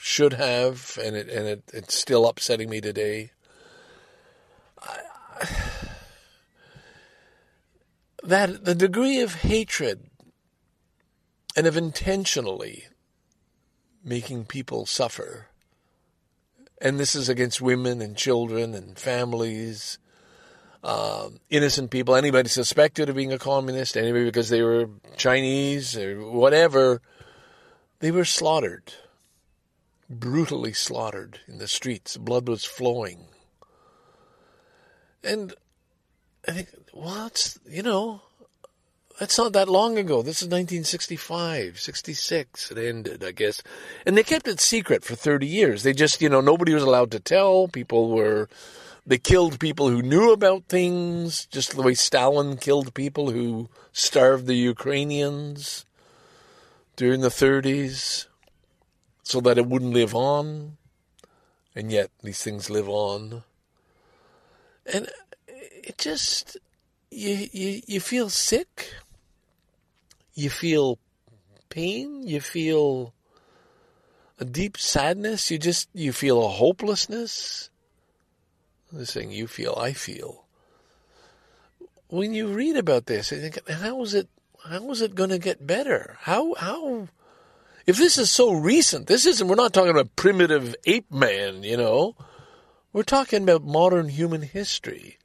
should 0.01 0.33
have, 0.33 0.97
and 1.01 1.15
it 1.15 1.29
and 1.29 1.47
it, 1.47 1.63
it's 1.71 1.93
still 1.93 2.27
upsetting 2.27 2.69
me 2.69 2.81
today. 2.81 3.29
I, 4.81 4.97
that 8.23 8.65
the 8.65 8.73
degree 8.73 9.21
of 9.21 9.35
hatred 9.35 10.09
and 11.55 11.67
of 11.67 11.77
intentionally 11.77 12.87
making 14.03 14.45
people 14.45 14.87
suffer, 14.87 15.49
and 16.81 16.99
this 16.99 17.13
is 17.13 17.29
against 17.29 17.61
women 17.61 18.01
and 18.01 18.17
children 18.17 18.73
and 18.73 18.97
families. 18.97 19.99
Uh, 20.83 21.29
innocent 21.51 21.91
people, 21.91 22.15
anybody 22.15 22.49
suspected 22.49 23.07
of 23.07 23.15
being 23.15 23.31
a 23.31 23.37
communist, 23.37 23.95
anybody 23.95 24.25
because 24.25 24.49
they 24.49 24.63
were 24.63 24.89
Chinese 25.15 25.95
or 25.95 26.19
whatever, 26.27 27.03
they 27.99 28.09
were 28.09 28.25
slaughtered 28.25 28.91
brutally 30.19 30.73
slaughtered 30.73 31.39
in 31.47 31.57
the 31.57 31.67
streets. 31.67 32.17
Blood 32.17 32.47
was 32.47 32.65
flowing. 32.65 33.25
And 35.23 35.53
I 36.47 36.51
think, 36.51 36.69
well, 36.93 37.27
it's, 37.27 37.59
you 37.69 37.83
know, 37.83 38.21
that's 39.19 39.37
not 39.37 39.53
that 39.53 39.69
long 39.69 39.97
ago. 39.99 40.23
This 40.23 40.41
is 40.41 40.47
1965, 40.47 41.79
66. 41.79 42.71
It 42.71 42.77
ended, 42.77 43.23
I 43.23 43.31
guess. 43.31 43.61
And 44.05 44.17
they 44.17 44.23
kept 44.23 44.47
it 44.47 44.59
secret 44.59 45.03
for 45.03 45.15
30 45.15 45.45
years. 45.45 45.83
They 45.83 45.93
just, 45.93 46.21
you 46.21 46.29
know, 46.29 46.41
nobody 46.41 46.73
was 46.73 46.83
allowed 46.83 47.11
to 47.11 47.19
tell. 47.19 47.67
People 47.67 48.09
were, 48.09 48.49
they 49.05 49.19
killed 49.19 49.59
people 49.59 49.89
who 49.89 50.01
knew 50.01 50.31
about 50.31 50.63
things, 50.65 51.45
just 51.45 51.75
the 51.75 51.83
way 51.83 51.93
Stalin 51.93 52.57
killed 52.57 52.95
people 52.95 53.29
who 53.29 53.69
starved 53.91 54.47
the 54.47 54.55
Ukrainians 54.55 55.85
during 56.95 57.21
the 57.21 57.29
30s. 57.29 58.25
So 59.23 59.41
that 59.41 59.57
it 59.57 59.65
wouldn't 59.65 59.93
live 59.93 60.15
on. 60.15 60.77
And 61.75 61.91
yet 61.91 62.11
these 62.21 62.43
things 62.43 62.69
live 62.69 62.89
on. 62.89 63.43
And 64.91 65.07
it 65.47 65.97
just, 65.97 66.57
you, 67.09 67.47
you, 67.51 67.81
you 67.87 67.99
feel 67.99 68.29
sick. 68.29 68.93
You 70.33 70.49
feel 70.49 70.97
pain. 71.69 72.27
You 72.27 72.41
feel 72.41 73.13
a 74.39 74.45
deep 74.45 74.77
sadness. 74.77 75.49
You 75.51 75.57
just, 75.57 75.87
you 75.93 76.11
feel 76.11 76.43
a 76.43 76.49
hopelessness. 76.49 77.69
This 78.91 79.13
thing 79.13 79.31
you 79.31 79.47
feel, 79.47 79.77
I 79.79 79.93
feel. 79.93 80.43
When 82.09 82.33
you 82.33 82.47
read 82.47 82.75
about 82.75 83.05
this, 83.05 83.31
I 83.31 83.37
think, 83.37 83.69
how 83.69 84.01
is 84.03 84.13
it, 84.13 84.27
how 84.65 84.91
is 84.91 85.01
it 85.01 85.15
going 85.15 85.29
to 85.29 85.39
get 85.39 85.65
better? 85.65 86.17
How, 86.19 86.53
how, 86.55 87.07
if 87.85 87.97
this 87.97 88.17
is 88.17 88.31
so 88.31 88.51
recent, 88.51 89.07
this 89.07 89.25
isn't, 89.25 89.47
we're 89.47 89.55
not 89.55 89.73
talking 89.73 89.91
about 89.91 90.15
primitive 90.15 90.75
ape 90.85 91.11
man, 91.11 91.63
you 91.63 91.77
know. 91.77 92.15
We're 92.93 93.03
talking 93.03 93.43
about 93.43 93.63
modern 93.63 94.09
human 94.09 94.41
history 94.41 95.17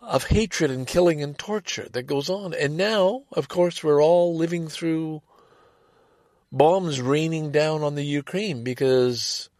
of 0.00 0.24
hatred 0.24 0.70
and 0.70 0.86
killing 0.86 1.22
and 1.22 1.36
torture 1.36 1.88
that 1.92 2.04
goes 2.04 2.30
on. 2.30 2.54
And 2.54 2.76
now, 2.76 3.24
of 3.32 3.48
course, 3.48 3.82
we're 3.82 4.02
all 4.02 4.36
living 4.36 4.68
through 4.68 5.22
bombs 6.52 7.00
raining 7.00 7.50
down 7.50 7.82
on 7.82 7.96
the 7.96 8.04
Ukraine 8.04 8.62
because 8.62 9.50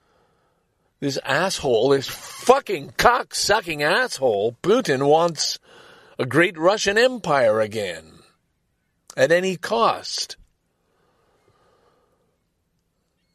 this 1.01 1.19
asshole, 1.25 1.91
this 1.91 2.09
fucking 2.09 2.95
cock-sucking 2.97 3.83
asshole, 3.83 4.57
Putin 4.63 5.09
wants 5.09 5.59
a 6.19 6.25
great 6.25 6.57
Russian 6.57 6.97
empire 6.97 7.61
again 7.61 8.21
at 9.17 9.33
any 9.33 9.57
cost. 9.57 10.37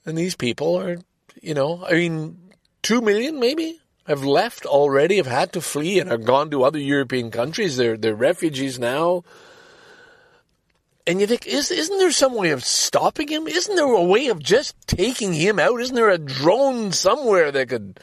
And 0.05 0.17
these 0.17 0.35
people 0.35 0.77
are, 0.79 0.97
you 1.41 1.53
know, 1.53 1.85
I 1.85 1.93
mean, 1.93 2.37
two 2.81 3.01
million 3.01 3.39
maybe 3.39 3.79
have 4.07 4.23
left 4.23 4.65
already, 4.65 5.17
have 5.17 5.27
had 5.27 5.53
to 5.53 5.61
flee 5.61 5.99
and 5.99 6.09
have 6.09 6.25
gone 6.25 6.49
to 6.51 6.63
other 6.63 6.79
European 6.79 7.31
countries. 7.31 7.77
They're, 7.77 7.97
they're 7.97 8.15
refugees 8.15 8.79
now. 8.79 9.23
And 11.05 11.19
you 11.19 11.27
think, 11.27 11.47
is, 11.47 11.71
isn't 11.71 11.97
there 11.97 12.11
some 12.11 12.35
way 12.35 12.51
of 12.51 12.63
stopping 12.63 13.27
him? 13.27 13.47
Isn't 13.47 13.75
there 13.75 13.85
a 13.85 14.03
way 14.03 14.27
of 14.27 14.39
just 14.39 14.75
taking 14.87 15.33
him 15.33 15.59
out? 15.59 15.81
Isn't 15.81 15.95
there 15.95 16.09
a 16.09 16.17
drone 16.17 16.91
somewhere 16.91 17.51
that 17.51 17.69
could 17.69 17.99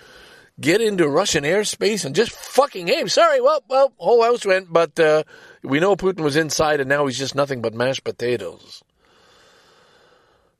get 0.61 0.81
into 0.81 1.09
Russian 1.09 1.45
airspace 1.45 2.05
and 2.05 2.15
just 2.15 2.33
fucking 2.33 2.89
aim? 2.89 3.09
Sorry, 3.09 3.41
well, 3.41 3.63
well, 3.69 3.93
whole 3.99 4.23
house 4.23 4.45
went, 4.45 4.73
but 4.73 4.99
uh, 4.99 5.23
we 5.63 5.79
know 5.81 5.97
Putin 5.97 6.25
was 6.25 6.37
inside 6.37 6.81
and 6.81 6.89
now 6.89 7.07
he's 7.07 7.19
just 7.19 7.35
nothing 7.35 7.63
but 7.63 7.75
mashed 7.75 8.05
potatoes. 8.05 8.83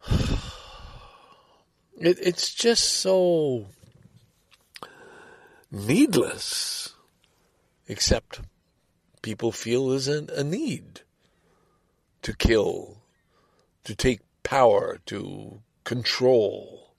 It, 2.01 2.19
it's 2.23 2.55
just 2.55 2.85
so 2.85 3.67
needless, 5.71 6.95
except 7.89 8.41
people 9.23 9.51
feel 9.51 9.89
there's 9.89 10.09
a, 10.09 10.27
a 10.35 10.45
need 10.45 11.01
to 12.23 12.37
kill, 12.37 12.99
to 13.85 13.97
take 13.97 14.21
power, 14.43 15.01
to 15.07 15.61
control, 15.85 16.95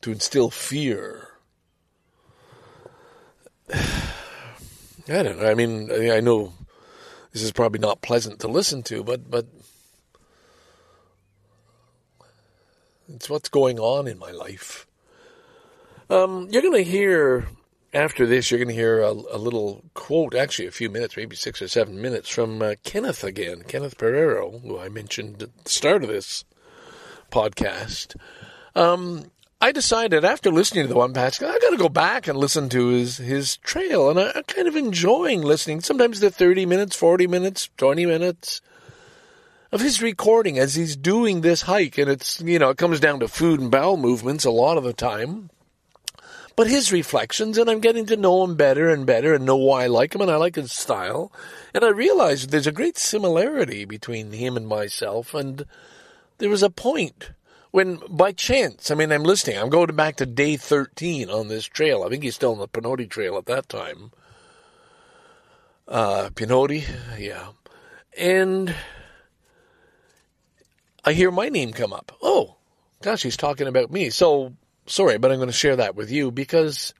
to 0.00 0.12
instill 0.12 0.50
fear. 0.50 1.28
I 3.72 5.22
don't 5.22 5.38
know. 5.38 5.46
I 5.46 5.54
mean, 5.54 5.90
I 5.92 6.20
know 6.20 6.54
this 7.32 7.42
is 7.42 7.52
probably 7.52 7.80
not 7.80 8.00
pleasant 8.00 8.40
to 8.40 8.48
listen 8.48 8.82
to, 8.84 9.04
but 9.04 9.30
but 9.30 9.46
it's 13.08 13.28
what's 13.28 13.48
going 13.48 13.78
on 13.78 14.06
in 14.06 14.18
my 14.18 14.30
life. 14.30 14.86
Um, 16.10 16.48
you're 16.50 16.62
going 16.62 16.84
to 16.84 16.90
hear 16.90 17.46
after 17.92 18.26
this. 18.26 18.50
You're 18.50 18.58
going 18.58 18.68
to 18.68 18.74
hear 18.74 19.00
a, 19.00 19.10
a, 19.10 19.38
little 19.38 19.84
quote, 19.94 20.34
actually 20.34 20.66
a 20.66 20.72
few 20.72 20.90
minutes, 20.90 21.16
maybe 21.16 21.36
six 21.36 21.62
or 21.62 21.68
seven 21.68 22.00
minutes, 22.00 22.28
from 22.28 22.60
uh, 22.60 22.74
Kenneth 22.82 23.24
again, 23.24 23.62
Kenneth 23.66 23.96
Pereiro, 23.96 24.60
who 24.62 24.78
I 24.78 24.88
mentioned 24.88 25.42
at 25.42 25.64
the 25.64 25.70
start 25.70 26.02
of 26.02 26.08
this 26.08 26.44
podcast. 27.30 28.16
Um, 28.74 29.30
I 29.60 29.72
decided 29.72 30.24
after 30.24 30.50
listening 30.50 30.84
to 30.84 30.88
the 30.88 30.98
one 30.98 31.14
patch, 31.14 31.40
I 31.42 31.58
got 31.58 31.70
to 31.70 31.76
go 31.78 31.88
back 31.88 32.28
and 32.28 32.36
listen 32.36 32.68
to 32.70 32.88
his 32.88 33.16
his 33.16 33.56
trail, 33.58 34.10
and 34.10 34.20
I, 34.20 34.32
I'm 34.34 34.42
kind 34.42 34.68
of 34.68 34.76
enjoying 34.76 35.40
listening. 35.40 35.80
Sometimes 35.80 36.20
the 36.20 36.30
30 36.30 36.66
minutes, 36.66 36.96
40 36.96 37.26
minutes, 37.28 37.70
20 37.78 38.04
minutes 38.04 38.60
of 39.74 39.80
his 39.80 40.00
recording 40.00 40.56
as 40.56 40.76
he's 40.76 40.94
doing 40.94 41.40
this 41.40 41.62
hike, 41.62 41.98
and 41.98 42.08
it's 42.08 42.40
you 42.40 42.60
know 42.60 42.70
it 42.70 42.78
comes 42.78 43.00
down 43.00 43.18
to 43.18 43.26
food 43.26 43.58
and 43.58 43.72
bowel 43.72 43.96
movements 43.96 44.44
a 44.44 44.50
lot 44.50 44.78
of 44.78 44.84
the 44.84 44.92
time. 44.92 45.50
But 46.54 46.68
his 46.68 46.92
reflections, 46.92 47.58
and 47.58 47.68
I'm 47.68 47.80
getting 47.80 48.06
to 48.06 48.16
know 48.16 48.44
him 48.44 48.54
better 48.54 48.88
and 48.88 49.04
better, 49.04 49.34
and 49.34 49.44
know 49.44 49.56
why 49.56 49.82
I 49.82 49.86
like 49.88 50.14
him, 50.14 50.20
and 50.20 50.30
I 50.30 50.36
like 50.36 50.54
his 50.54 50.70
style, 50.70 51.32
and 51.74 51.84
I 51.84 51.88
realize 51.88 52.46
there's 52.46 52.68
a 52.68 52.72
great 52.72 52.96
similarity 52.96 53.84
between 53.84 54.30
him 54.30 54.56
and 54.56 54.68
myself, 54.68 55.34
and 55.34 55.66
there 56.38 56.48
was 56.50 56.62
a 56.62 56.70
point 56.70 57.32
when 57.72 57.98
by 58.08 58.30
chance, 58.30 58.92
I 58.92 58.94
mean, 58.94 59.10
I'm 59.10 59.24
listening, 59.24 59.58
I'm 59.58 59.70
going 59.70 59.96
back 59.96 60.14
to 60.16 60.26
day 60.26 60.56
13 60.56 61.28
on 61.28 61.48
this 61.48 61.66
trail. 61.66 62.04
I 62.04 62.08
think 62.08 62.22
he's 62.22 62.36
still 62.36 62.52
on 62.52 62.58
the 62.58 62.68
Pinhoti 62.68 63.10
Trail 63.10 63.36
at 63.36 63.46
that 63.46 63.68
time. 63.68 64.12
Uh, 65.88 66.28
Pinhoti, 66.32 66.84
yeah. 67.18 67.48
And 68.16 68.72
I 71.04 71.12
hear 71.12 71.30
my 71.30 71.50
name 71.50 71.72
come 71.72 71.92
up. 71.92 72.12
Oh, 72.22 72.56
gosh, 73.02 73.22
he's 73.22 73.36
talking 73.36 73.66
about 73.66 73.90
me. 73.90 74.08
So 74.08 74.54
sorry, 74.86 75.18
but 75.18 75.30
I'm 75.30 75.38
going 75.38 75.48
to 75.48 75.52
share 75.52 75.76
that 75.76 75.94
with 75.94 76.10
you 76.10 76.30
because 76.30 76.94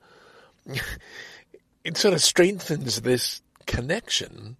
it 1.83 1.97
sort 1.97 2.13
of 2.13 2.21
strengthens 2.21 3.01
this 3.01 3.41
connection. 3.65 4.57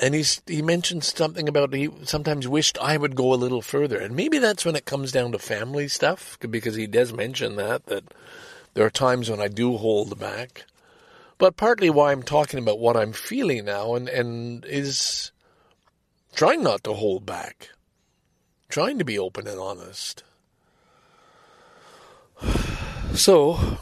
And 0.00 0.14
he's, 0.14 0.42
he 0.46 0.60
mentioned 0.60 1.04
something 1.04 1.48
about 1.48 1.72
he 1.72 1.88
sometimes 2.02 2.46
wished 2.46 2.76
I 2.78 2.96
would 2.96 3.14
go 3.14 3.32
a 3.32 3.36
little 3.36 3.62
further. 3.62 3.98
And 3.98 4.14
maybe 4.14 4.38
that's 4.38 4.64
when 4.64 4.76
it 4.76 4.86
comes 4.86 5.12
down 5.12 5.32
to 5.32 5.38
family 5.38 5.88
stuff, 5.88 6.36
because 6.40 6.74
he 6.74 6.86
does 6.86 7.12
mention 7.12 7.56
that, 7.56 7.86
that 7.86 8.12
there 8.74 8.84
are 8.84 8.90
times 8.90 9.30
when 9.30 9.40
I 9.40 9.48
do 9.48 9.76
hold 9.76 10.18
back. 10.18 10.64
But 11.38 11.56
partly 11.56 11.90
why 11.90 12.12
I'm 12.12 12.22
talking 12.22 12.58
about 12.58 12.80
what 12.80 12.96
I'm 12.96 13.12
feeling 13.12 13.64
now 13.64 13.94
and, 13.94 14.08
and 14.08 14.64
is 14.66 15.32
trying 16.34 16.62
not 16.62 16.84
to 16.84 16.92
hold 16.92 17.24
back 17.24 17.70
trying 18.68 18.98
to 18.98 19.04
be 19.04 19.18
open 19.18 19.46
and 19.46 19.60
honest. 19.60 20.22
So, 23.14 23.78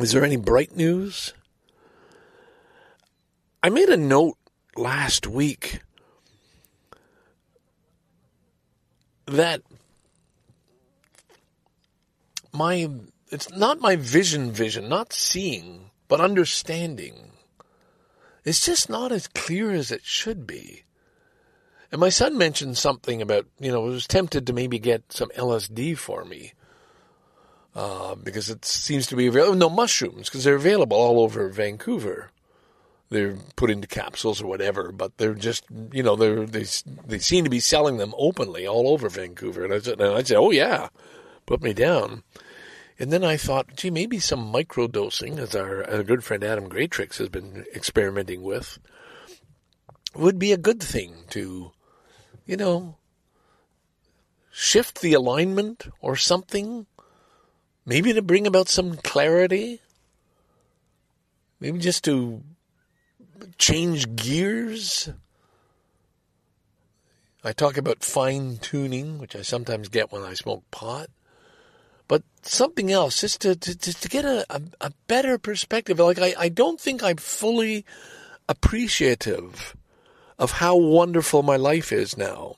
is 0.00 0.10
there 0.10 0.24
any 0.24 0.34
bright 0.34 0.74
news? 0.74 1.34
I 3.62 3.68
made 3.68 3.90
a 3.90 3.96
note 3.96 4.36
last 4.76 5.28
week 5.28 5.82
that 9.26 9.62
my 12.52 12.90
it's 13.30 13.50
not 13.50 13.80
my 13.80 13.96
vision 13.96 14.50
vision 14.50 14.88
not 14.88 15.12
seeing 15.12 15.90
but 16.08 16.20
understanding 16.20 17.30
it's 18.44 18.64
just 18.64 18.90
not 18.90 19.12
as 19.12 19.28
clear 19.28 19.70
as 19.70 19.90
it 19.90 20.04
should 20.04 20.46
be 20.46 20.82
and 21.92 22.00
my 22.00 22.08
son 22.08 22.38
mentioned 22.38 22.78
something 22.78 23.20
about, 23.20 23.46
you 23.60 23.70
know, 23.70 23.82
was 23.82 24.06
tempted 24.06 24.46
to 24.46 24.54
maybe 24.54 24.78
get 24.78 25.12
some 25.12 25.28
LSD 25.36 25.96
for 25.98 26.24
me. 26.24 26.54
Uh, 27.74 28.14
because 28.14 28.50
it 28.50 28.64
seems 28.64 29.06
to 29.06 29.16
be 29.16 29.26
available. 29.26 29.54
No, 29.54 29.70
mushrooms, 29.70 30.28
because 30.28 30.44
they're 30.44 30.54
available 30.54 30.96
all 30.96 31.20
over 31.20 31.48
Vancouver. 31.50 32.30
They're 33.10 33.36
put 33.56 33.70
into 33.70 33.86
capsules 33.86 34.40
or 34.40 34.46
whatever, 34.46 34.90
but 34.90 35.16
they're 35.18 35.34
just, 35.34 35.64
you 35.92 36.02
know, 36.02 36.16
they're, 36.16 36.46
they, 36.46 36.64
they 37.06 37.18
seem 37.18 37.44
to 37.44 37.50
be 37.50 37.60
selling 37.60 37.98
them 37.98 38.14
openly 38.16 38.66
all 38.66 38.88
over 38.88 39.10
Vancouver. 39.10 39.64
And 39.64 39.74
I 39.74 39.78
said, 39.80 40.00
and 40.00 40.14
I 40.14 40.22
said, 40.22 40.38
oh 40.38 40.50
yeah, 40.50 40.88
put 41.44 41.62
me 41.62 41.74
down. 41.74 42.22
And 42.98 43.10
then 43.10 43.24
I 43.24 43.36
thought, 43.36 43.76
gee, 43.76 43.90
maybe 43.90 44.18
some 44.18 44.52
microdosing, 44.52 45.38
as 45.38 45.54
our, 45.54 45.88
our 45.90 46.02
good 46.02 46.24
friend 46.24 46.42
Adam 46.42 46.70
Greatrix 46.70 47.18
has 47.18 47.28
been 47.28 47.66
experimenting 47.74 48.42
with, 48.42 48.78
would 50.14 50.38
be 50.38 50.52
a 50.52 50.58
good 50.58 50.82
thing 50.82 51.16
to 51.30 51.72
you 52.46 52.56
know, 52.56 52.96
shift 54.50 55.00
the 55.00 55.14
alignment 55.14 55.88
or 56.00 56.16
something, 56.16 56.86
maybe 57.86 58.12
to 58.12 58.22
bring 58.22 58.46
about 58.46 58.68
some 58.68 58.96
clarity, 58.98 59.80
maybe 61.60 61.78
just 61.78 62.04
to 62.04 62.42
change 63.58 64.14
gears. 64.14 65.08
I 67.44 67.52
talk 67.52 67.76
about 67.76 68.04
fine 68.04 68.58
tuning, 68.58 69.18
which 69.18 69.34
I 69.34 69.42
sometimes 69.42 69.88
get 69.88 70.12
when 70.12 70.22
I 70.22 70.34
smoke 70.34 70.62
pot, 70.70 71.08
but 72.06 72.22
something 72.42 72.92
else, 72.92 73.20
just 73.20 73.40
to, 73.40 73.56
to, 73.56 73.74
to 73.76 74.08
get 74.08 74.24
a, 74.24 74.44
a, 74.50 74.62
a 74.80 74.92
better 75.08 75.38
perspective. 75.38 75.98
Like, 75.98 76.20
I, 76.20 76.34
I 76.38 76.48
don't 76.48 76.80
think 76.80 77.02
I'm 77.02 77.16
fully 77.16 77.84
appreciative 78.48 79.74
of 80.42 80.50
how 80.50 80.74
wonderful 80.74 81.44
my 81.44 81.54
life 81.54 81.92
is 81.92 82.16
now. 82.16 82.56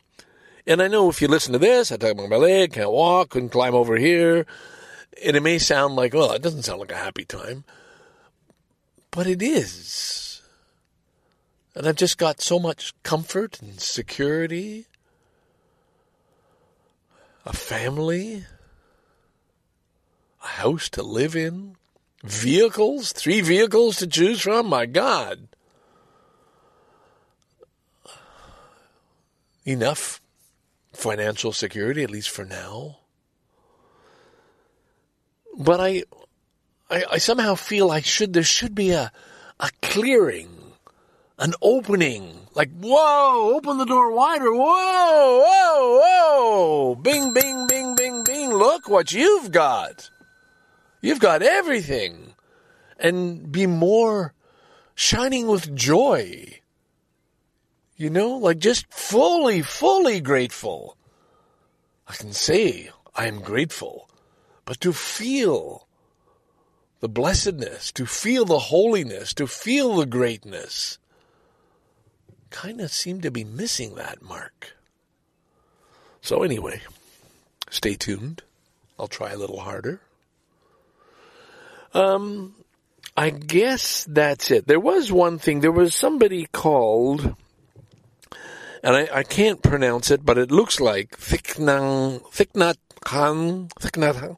And 0.66 0.80
I 0.80 0.89
know 0.89 1.11
if 1.11 1.20
you 1.20 1.28
listen 1.28 1.53
to 1.53 1.59
this, 1.59 1.93
I 1.93 1.99
talk 1.99 2.12
about 2.12 2.30
my 2.30 2.37
leg, 2.37 2.72
can't 2.72 2.91
walk, 2.91 3.28
couldn't 3.28 3.51
climb 3.51 3.74
over 3.74 3.97
here. 3.97 4.47
And 5.22 5.37
it 5.37 5.43
may 5.43 5.59
sound 5.59 5.95
like, 5.95 6.14
well, 6.14 6.32
it 6.32 6.41
doesn't 6.41 6.62
sound 6.62 6.80
like 6.80 6.91
a 6.91 6.97
happy 6.97 7.26
time. 7.26 7.64
But 9.11 9.26
it 9.26 9.43
is. 9.43 10.41
And 11.74 11.87
I've 11.87 11.97
just 11.97 12.16
got 12.16 12.41
so 12.41 12.59
much 12.59 12.95
comfort 13.03 13.61
and 13.61 13.78
security, 13.78 14.87
a 17.45 17.53
family, 17.53 18.47
a 20.43 20.47
house 20.47 20.89
to 20.89 21.03
live 21.03 21.37
in, 21.37 21.76
vehicles, 22.22 23.12
three 23.12 23.43
vehicles 23.43 23.99
to 23.99 24.07
choose 24.07 24.41
from. 24.41 24.68
My 24.68 24.87
God. 24.87 25.49
Enough 29.64 30.20
financial 30.92 31.52
security, 31.52 32.02
at 32.02 32.10
least 32.10 32.30
for 32.30 32.44
now. 32.44 32.98
But 35.56 35.80
I, 35.80 36.04
I, 36.90 37.04
I 37.12 37.18
somehow 37.18 37.54
feel 37.54 37.90
I 37.90 38.00
should, 38.00 38.32
there 38.32 38.42
should 38.42 38.74
be 38.74 38.90
a, 38.90 39.12
a 39.60 39.70
clearing, 39.82 40.50
an 41.38 41.54
opening. 41.62 42.48
Like, 42.54 42.70
whoa, 42.78 43.54
open 43.54 43.78
the 43.78 43.84
door 43.84 44.12
wider. 44.12 44.52
Whoa, 44.52 45.44
whoa, 45.44 46.00
whoa. 46.02 46.94
Bing, 46.96 47.32
bing, 47.32 47.66
bing, 47.66 47.96
bing, 47.96 48.24
bing. 48.24 48.52
Look 48.52 48.88
what 48.88 49.12
you've 49.12 49.50
got. 49.50 50.10
You've 51.00 51.20
got 51.20 51.42
everything. 51.42 52.34
And 52.98 53.50
be 53.50 53.66
more 53.66 54.34
shining 54.94 55.48
with 55.48 55.74
joy. 55.74 56.60
You 58.05 58.11
know, 58.11 58.36
like 58.36 58.59
just 58.59 58.84
fully, 58.92 59.62
fully 59.62 60.20
grateful. 60.20 60.98
I 62.07 62.12
can 62.12 62.34
say 62.34 62.90
I 63.16 63.28
am 63.28 63.40
grateful, 63.40 64.11
but 64.66 64.78
to 64.82 64.92
feel 64.92 65.88
the 67.00 67.09
blessedness, 67.09 67.90
to 67.92 68.05
feel 68.05 68.44
the 68.44 68.59
holiness, 68.59 69.32
to 69.32 69.46
feel 69.46 69.96
the 69.96 70.05
greatness, 70.05 70.98
kind 72.50 72.82
of 72.82 72.92
seem 72.92 73.22
to 73.22 73.30
be 73.30 73.42
missing 73.42 73.94
that 73.94 74.20
mark. 74.20 74.76
So 76.20 76.42
anyway, 76.42 76.82
stay 77.70 77.94
tuned. 77.94 78.42
I'll 78.98 79.09
try 79.09 79.30
a 79.30 79.38
little 79.38 79.61
harder. 79.61 80.02
Um, 81.94 82.55
I 83.16 83.30
guess 83.30 84.05
that's 84.05 84.50
it. 84.50 84.66
There 84.66 84.78
was 84.78 85.11
one 85.11 85.38
thing. 85.38 85.61
There 85.61 85.72
was 85.72 85.94
somebody 85.94 86.44
called, 86.52 87.34
and 88.85 88.95
I, 88.95 89.09
I 89.12 89.22
can't 89.22 89.62
pronounce 89.62 90.11
it, 90.11 90.26
but 90.26 90.37
it 90.37 90.53
looks 90.53 90.78
like 90.78 91.18
Thiknang, 91.18 92.20
Thiknat 92.30 92.76
Khan, 93.01 93.68
Thiknat, 93.80 94.37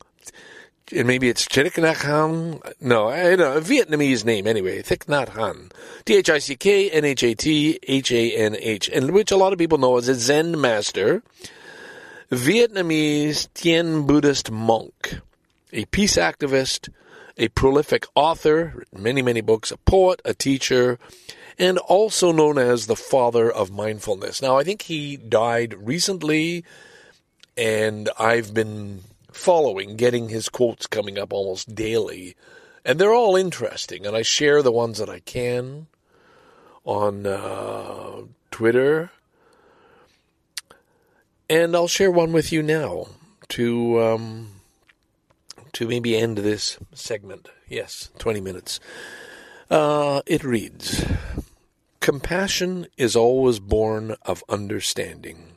and 0.95 1.09
maybe 1.09 1.29
it's 1.29 1.47
Chiriknat 1.47 1.97
Khan. 1.97 2.61
No, 2.81 3.09
I 3.09 3.25
don't 3.25 3.39
know, 3.39 3.57
a 3.57 3.61
Vietnamese 3.61 4.25
name 4.25 4.47
anyway. 4.47 4.83
Thich 4.83 5.07
Nhat 5.07 5.31
Hanh. 5.31 5.73
T-H-I-C-K-N-H-A-T-H-A-N-H, 6.05 8.89
and 8.91 9.11
which 9.11 9.33
a 9.33 9.37
lot 9.37 9.53
of 9.53 9.59
people 9.59 9.79
know 9.79 9.97
as 9.97 10.09
a 10.09 10.15
Zen 10.15 10.61
master, 10.61 11.25
Vietnamese 12.31 13.49
Thiền 13.49 14.07
Buddhist 14.07 14.53
monk, 14.53 15.19
a 15.73 15.87
peace 15.87 16.17
activist, 16.17 16.89
a 17.37 17.49
prolific 17.49 18.07
author, 18.15 18.85
many, 18.97 19.23
many 19.23 19.41
books, 19.41 19.73
a 19.73 19.77
poet, 19.77 20.23
a 20.25 20.35
teacher, 20.35 21.01
and 21.59 21.79
also 21.79 22.33
known 22.33 22.59
as 22.59 22.87
the 22.87 22.97
father 22.97 23.51
of 23.51 23.71
mindfulness. 23.71 24.43
Now, 24.43 24.59
I 24.59 24.65
think 24.65 24.83
he 24.83 25.17
died 25.17 25.75
recently, 25.79 26.65
and 27.57 28.09
I've 28.19 28.53
been 28.53 29.03
following, 29.33 29.97
getting 29.97 30.29
his 30.29 30.49
quotes 30.49 30.87
coming 30.87 31.19
up 31.19 31.33
almost 31.33 31.75
daily. 31.75 32.37
And 32.85 32.99
they're 32.99 33.15
all 33.15 33.37
interesting, 33.37 34.07
and 34.07 34.17
I 34.17 34.23
share 34.23 34.63
the 34.63 34.73
ones 34.73 34.99
that 34.99 35.09
I 35.09 35.21
can 35.21 35.87
on 36.85 37.27
uh, 37.27 38.23
Twitter. 38.51 39.11
And 41.49 41.75
I'll 41.75 41.89
share 41.89 42.11
one 42.11 42.33
with 42.33 42.53
you 42.53 42.63
now 42.63 43.09
to 43.49 44.03
um, 44.03 44.61
to 45.73 45.87
maybe 45.87 46.17
end 46.17 46.39
this 46.39 46.79
segment. 46.93 47.49
Yes, 47.69 48.11
20 48.19 48.41
minutes. 48.41 48.81
Uh, 49.69 50.23
it 50.27 50.45
reads 50.45 51.05
Compassion 52.07 52.87
is 52.97 53.17
always 53.17 53.59
born 53.59 54.15
of 54.23 54.45
understanding, 54.49 55.57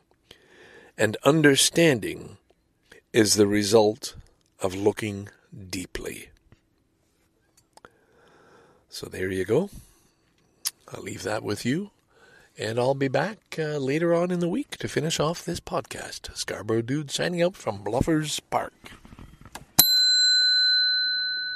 and 0.97 1.16
understanding 1.24 2.39
is 3.14 3.36
the 3.36 3.45
result 3.45 4.16
of 4.60 4.74
looking 4.74 5.30
deeply. 5.70 6.30
So 8.89 9.06
there 9.06 9.30
you 9.30 9.45
go. 9.45 9.70
I'll 10.91 11.04
leave 11.04 11.22
that 11.22 11.43
with 11.43 11.68
you. 11.68 11.91
And 12.58 12.80
I'll 12.80 12.95
be 12.95 13.10
back 13.10 13.38
uh, 13.60 13.78
later 13.78 14.16
on 14.16 14.32
in 14.32 14.39
the 14.39 14.50
week 14.50 14.72
to 14.78 14.88
finish 14.88 15.20
off 15.20 15.45
this 15.45 15.60
podcast. 15.60 16.36
Scarborough 16.36 16.82
Dude 16.82 17.12
signing 17.12 17.43
out 17.43 17.56
from 17.56 17.84
Bluffers 17.84 18.41
Park. 18.50 18.74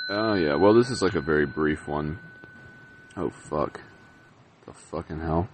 Oh 0.07 0.35
yeah, 0.35 0.53
well 0.53 0.75
this 0.75 0.91
is 0.91 1.01
like 1.01 1.15
a 1.15 1.19
very 1.19 1.47
brief 1.47 1.87
one. 1.87 2.19
Oh 3.17 3.31
fuck. 3.31 3.81
The 4.65 4.73
fucking 4.73 5.19
hell. 5.19 5.47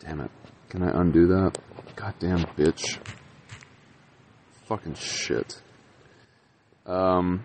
Damn 0.00 0.20
it. 0.20 0.30
Can 0.68 0.82
I 0.82 1.00
undo 1.00 1.26
that? 1.28 1.58
Goddamn 1.96 2.44
bitch. 2.56 2.98
Fucking 4.66 4.94
shit. 4.94 5.60
Um 6.86 7.44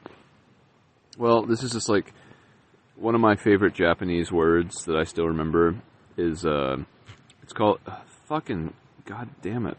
well, 1.17 1.45
this 1.45 1.63
is 1.63 1.71
just 1.71 1.89
like 1.89 2.13
one 2.95 3.15
of 3.15 3.21
my 3.21 3.35
favorite 3.35 3.75
Japanese 3.75 4.31
words 4.31 4.85
that 4.85 4.95
I 4.95 5.03
still 5.03 5.27
remember 5.27 5.81
is 6.17 6.45
uh 6.45 6.77
it's 7.41 7.53
called 7.53 7.79
uh, 7.87 8.01
fucking 8.25 8.73
god 9.05 9.29
damn 9.41 9.67
it. 9.67 9.77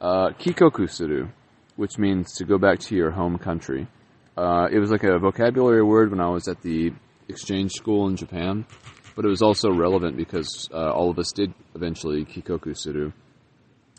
Uh 0.00 0.30
kikoku 0.30 0.88
suru, 0.90 1.28
which 1.76 1.98
means 1.98 2.32
to 2.34 2.44
go 2.44 2.58
back 2.58 2.78
to 2.80 2.94
your 2.94 3.10
home 3.10 3.38
country. 3.38 3.88
Uh, 4.36 4.66
it 4.70 4.80
was 4.80 4.90
like 4.90 5.04
a 5.04 5.18
vocabulary 5.18 5.82
word 5.82 6.10
when 6.10 6.20
I 6.20 6.28
was 6.28 6.48
at 6.48 6.60
the 6.62 6.92
exchange 7.28 7.70
school 7.72 8.08
in 8.08 8.16
Japan, 8.16 8.66
but 9.14 9.24
it 9.24 9.28
was 9.28 9.42
also 9.42 9.70
relevant 9.70 10.16
because 10.16 10.68
uh, 10.72 10.92
all 10.92 11.10
of 11.10 11.18
us 11.18 11.32
did 11.32 11.52
eventually 11.74 12.24
kikoku 12.24 12.76
suru, 12.76 13.12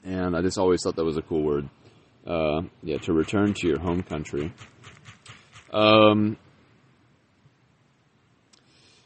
and 0.03 0.35
I 0.35 0.41
just 0.41 0.57
always 0.57 0.81
thought 0.83 0.95
that 0.95 1.05
was 1.05 1.17
a 1.17 1.21
cool 1.21 1.43
word. 1.43 1.69
Uh, 2.25 2.63
yeah, 2.81 2.97
to 2.97 3.13
return 3.13 3.53
to 3.53 3.67
your 3.67 3.79
home 3.79 4.01
country. 4.01 4.51
Um, 5.71 6.37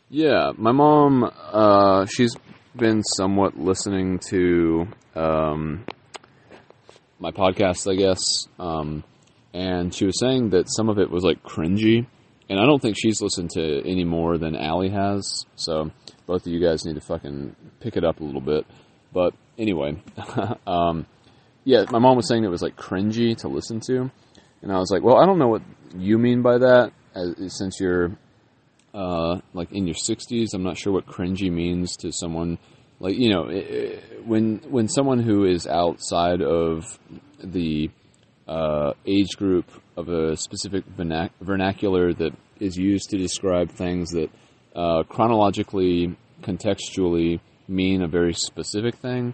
yeah, 0.10 0.51
my 0.57 0.72
mom, 0.72 1.30
uh, 1.51 2.05
she's 2.05 2.36
been 2.76 3.03
somewhat 3.03 3.60
listening 3.60 4.20
to 4.30 4.88
um, 5.16 5.86
my 7.20 7.32
podcast, 7.32 7.91
I 7.91 7.95
guess. 7.95 8.47
Um, 8.57 9.03
and 9.53 9.93
she 9.93 10.05
was 10.05 10.20
saying 10.20 10.51
that 10.51 10.66
some 10.68 10.89
of 10.89 10.97
it 10.97 11.10
was 11.10 11.24
like 11.24 11.43
cringy, 11.43 12.07
and 12.49 12.60
I 12.60 12.66
don't 12.66 12.82
think 12.82 12.95
she's 12.97 13.22
listened 13.22 13.51
to 13.51 13.82
any 13.88 14.03
more 14.03 14.38
than 14.38 14.55
Allie 14.55 14.89
has. 14.89 15.45
So 15.55 15.91
both 16.30 16.46
of 16.46 16.54
you 16.54 16.60
guys 16.60 16.86
need 16.86 16.94
to 16.94 17.02
fucking 17.02 17.56
pick 17.80 17.98
it 17.98 18.04
up 18.04 18.20
a 18.20 18.24
little 18.24 18.40
bit. 18.40 18.64
But 19.12 19.34
anyway, 19.58 20.00
um, 20.68 21.08
yeah, 21.64 21.86
my 21.90 21.98
mom 21.98 22.18
was 22.18 22.28
saying 22.28 22.44
it 22.44 22.50
was 22.50 22.62
like 22.62 22.76
cringy 22.76 23.36
to 23.38 23.48
listen 23.48 23.80
to, 23.88 24.12
and 24.62 24.72
I 24.72 24.78
was 24.78 24.92
like, 24.92 25.02
well, 25.02 25.18
I 25.18 25.26
don't 25.26 25.40
know 25.40 25.48
what 25.48 25.64
you 25.98 26.20
mean 26.20 26.44
by 26.44 26.60
that, 26.60 26.92
as, 27.16 27.58
since 27.58 27.80
you're 27.80 28.12
uh, 28.94 29.42
like 29.54 29.72
in 29.72 29.88
your 29.88 29.96
60s. 29.96 30.54
I'm 30.54 30.62
not 30.62 30.78
sure 30.78 30.94
what 30.94 31.08
cringy 31.08 31.52
means 31.52 31.98
to 31.98 32.12
someone 32.12 32.60
like 33.00 33.16
you 33.18 33.30
know 33.30 33.46
when 34.24 34.60
when 34.70 34.88
someone 34.88 35.24
who 35.24 35.46
is 35.46 35.66
outside 35.66 36.44
of 36.44 36.86
the 37.44 37.90
uh, 38.48 38.94
age 39.08 39.36
group 39.36 39.66
of 39.98 40.10
a 40.10 40.38
specific 40.38 40.86
vernac- 40.96 41.32
vernacular 41.42 42.14
that 42.14 42.34
is 42.60 42.78
used 42.78 43.10
to 43.10 43.18
describe 43.18 43.72
things 43.72 44.12
that 44.12 44.30
uh, 44.76 45.04
chronologically, 45.04 46.16
contextually 46.42 47.40
mean 47.68 48.02
a 48.02 48.08
very 48.08 48.34
specific 48.34 48.96
thing. 48.96 49.34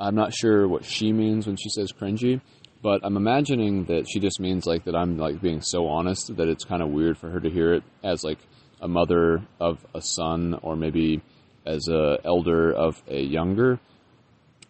I'm 0.00 0.14
not 0.14 0.32
sure 0.32 0.68
what 0.68 0.84
she 0.84 1.12
means 1.12 1.46
when 1.46 1.56
she 1.56 1.68
says 1.68 1.92
cringy, 1.92 2.40
but 2.82 3.00
I'm 3.02 3.16
imagining 3.16 3.84
that 3.86 4.06
she 4.08 4.20
just 4.20 4.40
means 4.40 4.66
like 4.66 4.84
that 4.84 4.94
I'm 4.94 5.18
like 5.18 5.40
being 5.40 5.60
so 5.60 5.88
honest 5.88 6.36
that 6.36 6.48
it's 6.48 6.64
kind 6.64 6.82
of 6.82 6.90
weird 6.90 7.18
for 7.18 7.30
her 7.30 7.40
to 7.40 7.50
hear 7.50 7.74
it 7.74 7.82
as 8.04 8.22
like 8.22 8.38
a 8.80 8.88
mother 8.88 9.42
of 9.60 9.84
a 9.94 10.00
son 10.00 10.54
or 10.62 10.76
maybe 10.76 11.20
as 11.66 11.88
a 11.88 12.18
elder 12.24 12.72
of 12.72 13.02
a 13.08 13.20
younger. 13.20 13.80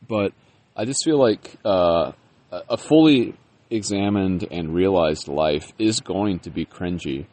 But 0.07 0.33
I 0.75 0.85
just 0.87 1.05
feel 1.05 1.19
like 1.19 1.57
uh, 1.65 2.13
a 2.51 2.77
fully 2.77 3.35
examined 3.71 4.47
and 4.51 4.75
realized 4.75 5.29
life 5.29 5.73
is 5.79 6.01
going 6.01 6.39
to 6.41 6.51
be 6.51 6.65
cringy 6.65 7.27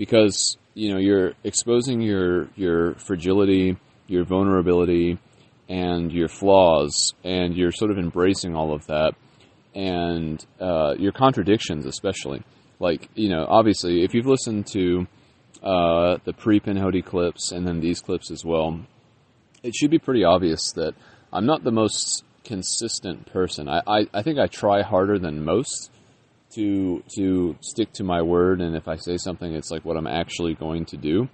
because 0.00 0.56
you 0.72 0.90
know 0.90 0.98
you're 0.98 1.34
exposing 1.44 2.00
your 2.00 2.48
your 2.56 2.94
fragility, 2.94 3.76
your 4.06 4.24
vulnerability, 4.24 5.18
and 5.68 6.10
your 6.10 6.26
flaws, 6.26 7.12
and 7.22 7.54
you're 7.54 7.70
sort 7.70 7.90
of 7.90 7.98
embracing 7.98 8.56
all 8.56 8.72
of 8.72 8.86
that, 8.86 9.12
and 9.74 10.44
uh, 10.58 10.94
your 10.98 11.12
contradictions, 11.12 11.84
especially. 11.84 12.42
Like, 12.78 13.10
you 13.14 13.28
know, 13.28 13.44
obviously, 13.46 14.02
if 14.02 14.14
you've 14.14 14.26
listened 14.26 14.68
to 14.68 15.06
uh, 15.62 16.16
the 16.24 16.32
pre 16.32 16.60
Pinhoti 16.60 17.04
clips 17.04 17.52
and 17.52 17.66
then 17.68 17.80
these 17.80 18.00
clips 18.00 18.30
as 18.30 18.42
well, 18.42 18.80
it 19.62 19.74
should 19.74 19.90
be 19.90 19.98
pretty 19.98 20.24
obvious 20.24 20.72
that 20.76 20.94
I'm 21.30 21.44
not 21.44 21.62
the 21.62 21.72
most 21.72 22.24
consistent 22.42 23.26
person. 23.26 23.68
I, 23.68 23.82
I, 23.86 24.06
I 24.14 24.22
think 24.22 24.38
I 24.38 24.46
try 24.46 24.80
harder 24.80 25.18
than 25.18 25.44
most 25.44 25.90
to 26.54 27.02
to 27.16 27.56
stick 27.60 27.92
to 27.94 28.04
my 28.04 28.22
word, 28.22 28.60
and 28.60 28.76
if 28.76 28.88
I 28.88 28.96
say 28.96 29.16
something, 29.16 29.54
it's 29.54 29.70
like 29.70 29.84
what 29.84 29.96
I'm 29.96 30.06
actually 30.06 30.54
going 30.54 30.86
to 30.86 30.96
do. 30.96 31.28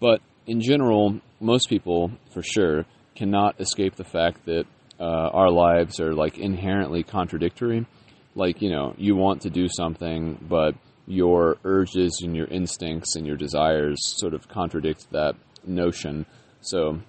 But 0.00 0.20
in 0.46 0.60
general, 0.60 1.20
most 1.40 1.68
people, 1.68 2.12
for 2.32 2.42
sure, 2.42 2.84
cannot 3.14 3.60
escape 3.60 3.96
the 3.96 4.04
fact 4.04 4.44
that 4.46 4.64
uh, 4.98 5.30
our 5.32 5.50
lives 5.50 6.00
are 6.00 6.14
like 6.14 6.38
inherently 6.38 7.02
contradictory. 7.02 7.86
Like 8.34 8.62
you 8.62 8.70
know, 8.70 8.94
you 8.96 9.16
want 9.16 9.42
to 9.42 9.50
do 9.50 9.68
something, 9.68 10.38
but 10.48 10.74
your 11.06 11.56
urges 11.64 12.20
and 12.22 12.36
your 12.36 12.46
instincts 12.46 13.16
and 13.16 13.26
your 13.26 13.36
desires 13.36 13.98
sort 14.18 14.34
of 14.34 14.48
contradict 14.48 15.10
that 15.10 15.34
notion. 15.64 16.26
So, 16.60 17.00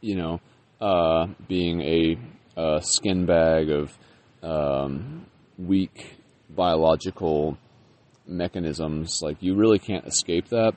you 0.00 0.16
know, 0.16 0.40
uh, 0.80 1.26
being 1.48 1.82
a, 1.82 2.16
a 2.56 2.80
skin 2.82 3.26
bag 3.26 3.70
of 3.70 3.98
um, 4.42 5.26
weak 5.58 6.19
biological 6.54 7.58
mechanisms, 8.26 9.20
like 9.22 9.36
you 9.40 9.54
really 9.54 9.78
can't 9.78 10.06
escape 10.06 10.48
that. 10.48 10.74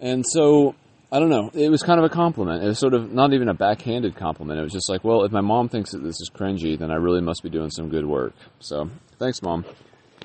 And 0.00 0.24
so, 0.26 0.74
I 1.10 1.18
don't 1.18 1.30
know. 1.30 1.50
It 1.54 1.70
was 1.70 1.82
kind 1.82 1.98
of 1.98 2.04
a 2.04 2.08
compliment. 2.08 2.62
It 2.62 2.66
was 2.66 2.78
sort 2.78 2.94
of 2.94 3.12
not 3.12 3.32
even 3.32 3.48
a 3.48 3.54
backhanded 3.54 4.16
compliment. 4.16 4.60
It 4.60 4.62
was 4.62 4.72
just 4.72 4.88
like, 4.88 5.04
well, 5.04 5.24
if 5.24 5.32
my 5.32 5.40
mom 5.40 5.68
thinks 5.68 5.92
that 5.92 6.02
this 6.02 6.20
is 6.20 6.30
cringy, 6.34 6.78
then 6.78 6.90
I 6.90 6.96
really 6.96 7.20
must 7.20 7.42
be 7.42 7.48
doing 7.48 7.70
some 7.70 7.88
good 7.88 8.06
work. 8.06 8.34
So, 8.60 8.90
thanks, 9.18 9.40
mom. 9.42 9.64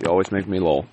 You 0.02 0.10
always 0.10 0.32
make 0.32 0.48
me 0.48 0.60
lol. 0.60 0.86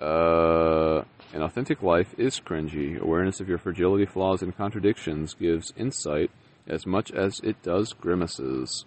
Uh, 0.00 1.02
an 1.32 1.42
authentic 1.42 1.82
life 1.82 2.14
is 2.18 2.38
cringy. 2.38 3.00
Awareness 3.00 3.40
of 3.40 3.48
your 3.48 3.58
fragility, 3.58 4.04
flaws, 4.04 4.42
and 4.42 4.56
contradictions 4.56 5.34
gives 5.34 5.72
insight 5.76 6.30
as 6.68 6.86
much 6.86 7.10
as 7.10 7.40
it 7.40 7.62
does 7.62 7.92
grimaces. 7.92 8.84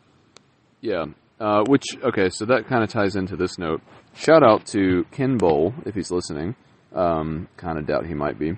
Yeah. 0.82 1.06
Uh, 1.40 1.64
which, 1.68 1.86
okay, 2.04 2.30
so 2.30 2.46
that 2.46 2.68
kind 2.68 2.84
of 2.84 2.90
ties 2.90 3.16
into 3.16 3.38
this 3.38 3.58
note. 3.58 3.82
Shout 4.14 4.44
out 4.44 4.66
to 4.68 5.06
Ken 5.12 5.38
Bowl, 5.38 5.74
if 5.86 5.96
he's 5.96 6.12
listening. 6.12 6.56
Um, 6.94 7.48
kind 7.56 7.78
of 7.78 7.88
doubt 7.88 8.06
he 8.06 8.14
might 8.14 8.38
be. 8.38 8.58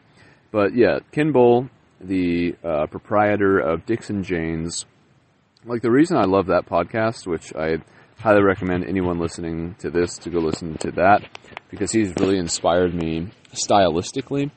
But 0.51 0.75
yeah, 0.75 0.99
Ken 1.11 1.31
Bowl, 1.31 1.69
the 1.99 2.55
uh, 2.63 2.87
proprietor 2.87 3.59
of 3.59 3.85
Dixon 3.85 4.23
Janes. 4.23 4.85
Like, 5.63 5.83
the 5.83 5.91
reason 5.91 6.17
I 6.17 6.23
love 6.23 6.47
that 6.47 6.65
podcast, 6.65 7.27
which 7.27 7.53
I 7.55 7.77
highly 8.17 8.41
recommend 8.43 8.85
anyone 8.85 9.19
listening 9.19 9.75
to 9.79 9.89
this 9.89 10.17
to 10.19 10.29
go 10.29 10.39
listen 10.39 10.77
to 10.77 10.91
that 10.91 11.23
because 11.69 11.91
he's 11.91 12.13
really 12.19 12.37
inspired 12.37 12.93
me 12.93 13.29
stylistically. 13.53 14.51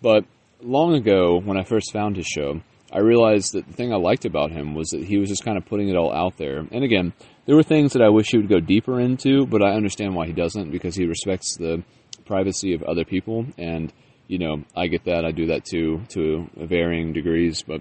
But 0.00 0.24
long 0.62 0.94
ago, 0.94 1.40
when 1.40 1.58
I 1.58 1.64
first 1.64 1.92
found 1.92 2.16
his 2.16 2.26
show, 2.26 2.60
I 2.92 3.00
realized 3.00 3.52
that 3.52 3.66
the 3.66 3.72
thing 3.72 3.92
I 3.92 3.96
liked 3.96 4.24
about 4.24 4.50
him 4.50 4.74
was 4.74 4.88
that 4.90 5.04
he 5.04 5.18
was 5.18 5.28
just 5.28 5.44
kind 5.44 5.58
of 5.58 5.66
putting 5.66 5.88
it 5.88 5.96
all 5.96 6.12
out 6.12 6.36
there. 6.36 6.58
And 6.70 6.84
again, 6.84 7.12
there 7.48 7.56
were 7.56 7.62
things 7.62 7.94
that 7.94 8.02
I 8.02 8.10
wish 8.10 8.28
he 8.28 8.36
would 8.36 8.50
go 8.50 8.60
deeper 8.60 9.00
into, 9.00 9.46
but 9.46 9.62
I 9.62 9.70
understand 9.70 10.14
why 10.14 10.26
he 10.26 10.34
doesn't 10.34 10.70
because 10.70 10.94
he 10.94 11.06
respects 11.06 11.56
the 11.56 11.82
privacy 12.26 12.74
of 12.74 12.82
other 12.82 13.06
people. 13.06 13.46
And, 13.56 13.90
you 14.26 14.36
know, 14.36 14.64
I 14.76 14.88
get 14.88 15.06
that. 15.06 15.24
I 15.24 15.30
do 15.30 15.46
that 15.46 15.64
too, 15.64 16.02
to 16.10 16.50
varying 16.56 17.14
degrees. 17.14 17.64
But 17.66 17.80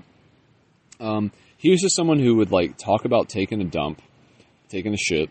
um, 1.01 1.33
he 1.57 1.69
was 1.69 1.81
just 1.81 1.97
someone 1.97 2.17
who 2.17 2.35
would, 2.37 2.49
like, 2.49 2.77
talk 2.77 3.03
about 3.03 3.27
taking 3.27 3.59
a 3.59 3.65
dump, 3.65 4.01
taking 4.69 4.93
a 4.93 4.97
shit, 4.97 5.29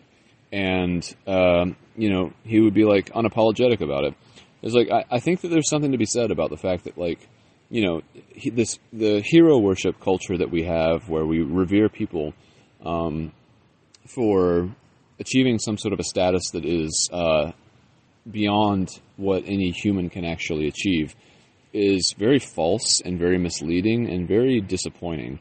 and, 0.51 1.03
um, 1.25 1.75
you 1.95 2.11
know, 2.11 2.31
he 2.43 2.59
would 2.59 2.75
be, 2.75 2.85
like, 2.85 3.11
unapologetic 3.13 3.81
about 3.81 4.03
it. 4.03 4.13
It's 4.61 4.75
like, 4.75 4.91
I, 4.91 5.15
I 5.15 5.19
think 5.19 5.41
that 5.41 5.47
there's 5.47 5.67
something 5.67 5.93
to 5.93 5.97
be 5.97 6.05
said 6.05 6.29
about 6.29 6.51
the 6.51 6.57
fact 6.57 6.83
that, 6.83 6.95
like, 6.95 7.27
you 7.71 7.83
know, 7.83 8.01
he, 8.35 8.51
this 8.51 8.77
the 8.93 9.19
hero 9.25 9.57
worship 9.57 9.99
culture 9.99 10.37
that 10.37 10.51
we 10.51 10.65
have, 10.65 11.09
where 11.09 11.25
we 11.25 11.41
revere 11.41 11.89
people 11.89 12.35
um, 12.85 13.31
for 14.07 14.69
achieving 15.19 15.59
some 15.59 15.77
sort 15.77 15.93
of 15.93 15.99
a 15.99 16.03
status 16.03 16.51
that 16.51 16.65
is 16.65 17.09
uh, 17.11 17.51
beyond 18.29 18.89
what 19.15 19.43
any 19.45 19.71
human 19.71 20.09
can 20.09 20.25
actually 20.25 20.67
achieve, 20.67 21.15
is 21.73 22.13
very 22.17 22.39
false 22.39 23.01
and 23.01 23.19
very 23.19 23.37
misleading 23.37 24.09
and 24.09 24.27
very 24.27 24.61
disappointing. 24.61 25.39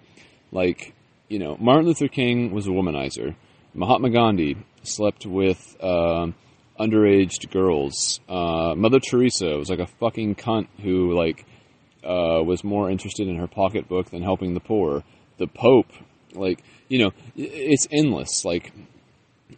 Like, 0.52 0.94
you 1.28 1.38
know, 1.38 1.56
Martin 1.58 1.86
Luther 1.86 2.08
King 2.08 2.52
was 2.52 2.66
a 2.66 2.70
womanizer. 2.70 3.34
Mahatma 3.74 4.10
Gandhi 4.10 4.56
slept 4.82 5.26
with 5.26 5.76
uh, 5.80 6.26
underage 6.78 7.50
girls. 7.50 8.20
Uh, 8.28 8.74
Mother 8.76 9.00
Teresa 9.00 9.56
was 9.56 9.68
like 9.68 9.80
a 9.80 9.86
fucking 9.86 10.36
cunt 10.36 10.68
who 10.82 11.14
like 11.14 11.44
uh, 12.04 12.42
was 12.42 12.64
more 12.64 12.90
interested 12.90 13.28
in 13.28 13.36
her 13.36 13.46
pocketbook 13.46 14.10
than 14.10 14.22
helping 14.22 14.54
the 14.54 14.60
poor. 14.60 15.02
The 15.38 15.46
Pope, 15.46 15.92
like 16.34 16.62
you 16.88 16.98
know, 16.98 17.10
it's 17.36 17.86
endless. 17.90 18.44
Like 18.44 18.72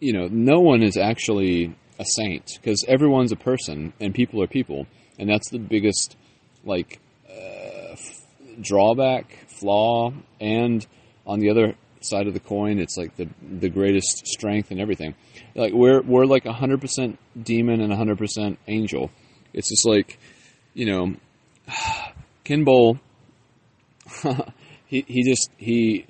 you 0.01 0.13
know, 0.13 0.29
no 0.31 0.61
one 0.61 0.83
is 0.83 0.97
actually 0.97 1.75
a 1.99 2.05
saint 2.05 2.53
because 2.57 2.85
everyone's 2.87 3.33
a 3.33 3.37
person 3.37 3.93
and 4.01 4.15
people 4.15 4.43
are 4.43 4.47
people, 4.47 4.87
and 5.19 5.29
that's 5.29 5.51
the 5.51 5.59
biggest 5.59 6.17
like 6.65 7.01
uh, 7.29 7.93
f- 7.93 8.27
drawback, 8.61 9.49
flaw, 9.49 10.13
and 10.41 10.87
on 11.27 11.41
the 11.41 11.51
other 11.51 11.75
side 12.01 12.27
of 12.27 12.35
the 12.35 12.41
coin, 12.41 12.79
it's 12.79 12.97
like 12.97 13.17
the 13.17 13.29
the 13.43 13.69
greatest 13.69 14.27
strength 14.27 14.71
and 14.71 14.81
everything. 14.81 15.15
Like 15.55 15.73
we're 15.73 16.03
we're 16.03 16.27
like 16.27 16.47
hundred 16.47 16.81
percent 16.81 17.19
demon 17.41 17.81
and 17.81 17.93
hundred 17.93 18.19
percent 18.19 18.59
angel. 18.67 19.11
It's 19.53 19.69
just 19.69 19.87
like 19.87 20.19
you 20.75 20.87
know, 20.87 21.15
Ken 22.45 22.65
he 24.87 25.05
he 25.07 25.25
just 25.25 25.51
he 25.57 26.07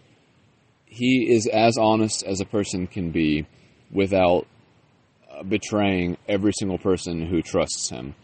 he 0.98 1.32
is 1.32 1.46
as 1.46 1.78
honest 1.78 2.24
as 2.24 2.40
a 2.40 2.44
person 2.44 2.86
can 2.86 3.10
be 3.12 3.46
without 3.92 4.46
uh, 5.30 5.44
betraying 5.44 6.16
every 6.28 6.52
single 6.52 6.78
person 6.78 7.26
who 7.26 7.40
trusts 7.40 7.88
him. 7.88 8.14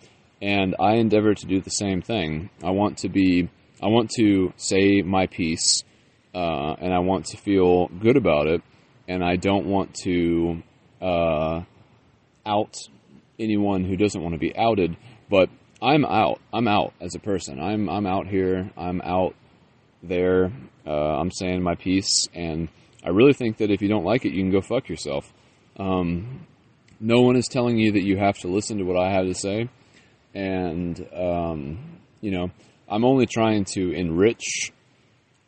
And 0.42 0.74
I 0.80 0.94
endeavor 0.94 1.34
to 1.34 1.46
do 1.46 1.60
the 1.60 1.70
same 1.70 2.02
thing. 2.02 2.50
I 2.62 2.70
want 2.70 2.98
to 2.98 3.08
be 3.08 3.48
I 3.80 3.86
want 3.86 4.10
to 4.16 4.52
say 4.56 5.02
my 5.02 5.26
piece 5.26 5.84
uh, 6.34 6.74
and 6.80 6.92
I 6.92 6.98
want 6.98 7.26
to 7.26 7.36
feel 7.36 7.86
good 7.88 8.16
about 8.16 8.46
it, 8.48 8.62
and 9.06 9.22
I 9.22 9.36
don't 9.36 9.66
want 9.66 9.94
to 10.02 10.62
uh, 11.00 11.62
out 12.44 12.76
anyone 13.38 13.84
who 13.84 13.96
doesn't 13.96 14.20
want 14.20 14.34
to 14.34 14.38
be 14.38 14.56
outed. 14.56 14.96
But 15.30 15.48
I'm 15.80 16.04
out. 16.04 16.40
I'm 16.52 16.66
out 16.66 16.92
as 17.00 17.14
a 17.14 17.20
person. 17.20 17.60
I'm 17.60 17.88
I'm 17.88 18.06
out 18.06 18.26
here. 18.26 18.70
I'm 18.76 19.00
out 19.02 19.34
there. 20.02 20.52
Uh, 20.86 21.18
I'm 21.18 21.30
saying 21.30 21.62
my 21.62 21.74
piece, 21.74 22.28
and 22.34 22.68
I 23.04 23.10
really 23.10 23.32
think 23.32 23.58
that 23.58 23.70
if 23.70 23.80
you 23.80 23.88
don't 23.88 24.04
like 24.04 24.24
it, 24.24 24.32
you 24.32 24.42
can 24.42 24.50
go 24.50 24.60
fuck 24.60 24.88
yourself. 24.88 25.32
Um, 25.78 26.46
no 27.00 27.22
one 27.22 27.36
is 27.36 27.46
telling 27.48 27.78
you 27.78 27.92
that 27.92 28.04
you 28.04 28.16
have 28.18 28.36
to 28.38 28.48
listen 28.48 28.78
to 28.78 28.84
what 28.84 28.98
I 28.98 29.10
have 29.12 29.26
to 29.26 29.34
say, 29.34 29.68
and 30.34 30.98
um, 31.14 32.00
you 32.20 32.30
know, 32.30 32.50
I'm 32.88 33.04
only 33.04 33.26
trying 33.26 33.64
to 33.74 33.92
enrich 33.92 34.72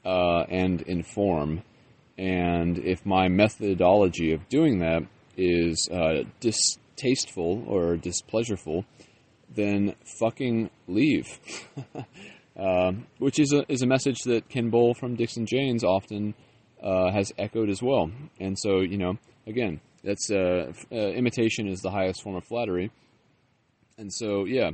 uh, 0.04 0.44
and 0.48 0.82
inform. 0.82 1.62
And 2.18 2.78
if 2.78 3.04
my 3.04 3.28
methodology 3.28 4.32
of 4.32 4.48
doing 4.48 4.78
that 4.78 5.02
is 5.36 5.88
uh, 5.92 6.22
distasteful 6.40 7.64
or 7.66 7.96
displeasureful, 7.96 8.84
then 9.54 9.94
fucking 10.18 10.70
leave. 10.88 11.26
Um, 12.58 13.06
which 13.18 13.38
is 13.38 13.52
a 13.52 13.70
is 13.70 13.82
a 13.82 13.86
message 13.86 14.20
that 14.24 14.48
Ken 14.48 14.70
Bowl 14.70 14.94
from 14.94 15.14
Dixon 15.14 15.44
Janes 15.44 15.84
often 15.84 16.34
uh, 16.82 17.10
has 17.10 17.32
echoed 17.36 17.68
as 17.68 17.82
well. 17.82 18.10
And 18.40 18.58
so, 18.58 18.80
you 18.80 18.96
know, 18.96 19.18
again, 19.46 19.80
that's 20.02 20.30
uh, 20.30 20.72
uh, 20.90 20.94
imitation 20.94 21.68
is 21.68 21.80
the 21.80 21.90
highest 21.90 22.22
form 22.22 22.36
of 22.36 22.44
flattery. 22.44 22.90
And 23.98 24.12
so, 24.12 24.44
yeah, 24.44 24.70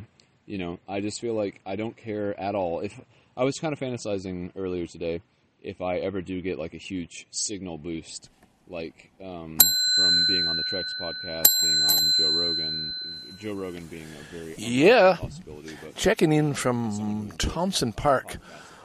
you 0.47 0.59
know, 0.59 0.79
I 0.89 1.01
just 1.01 1.21
feel 1.21 1.35
like 1.35 1.61
I 1.67 1.77
don't 1.77 1.97
care 1.97 2.39
at 2.39 2.55
all. 2.55 2.81
If 2.81 3.01
I 3.37 3.45
was 3.45 3.59
kind 3.59 3.73
of 3.73 3.81
fantasizing 3.81 4.53
earlier 4.57 4.87
today, 4.87 5.23
if 5.63 5.81
I 5.81 5.99
ever 5.99 6.21
do 6.21 6.41
get 6.41 6.59
like 6.59 6.75
a 6.75 6.79
huge 6.79 7.27
signal 7.31 7.79
boost, 7.79 8.31
like 8.69 9.11
um, 9.25 9.59
from 9.95 10.25
being 10.27 10.47
on 10.49 10.57
the 10.57 10.63
Trex 10.65 10.95
podcast, 10.99 11.61
being 11.63 11.83
on 11.83 12.15
Joe 12.17 12.31
Rogan, 12.31 12.95
Joe 13.39 13.53
Rogan 13.55 13.87
being 13.87 14.07
a 14.21 14.35
very 14.35 14.55
Yeah. 14.57 15.17
possibility, 15.21 15.77
but 15.83 15.95
Checking 15.97 16.33
in 16.33 16.55
from 16.55 17.33
Thompson 17.39 17.93
Park 17.93 18.39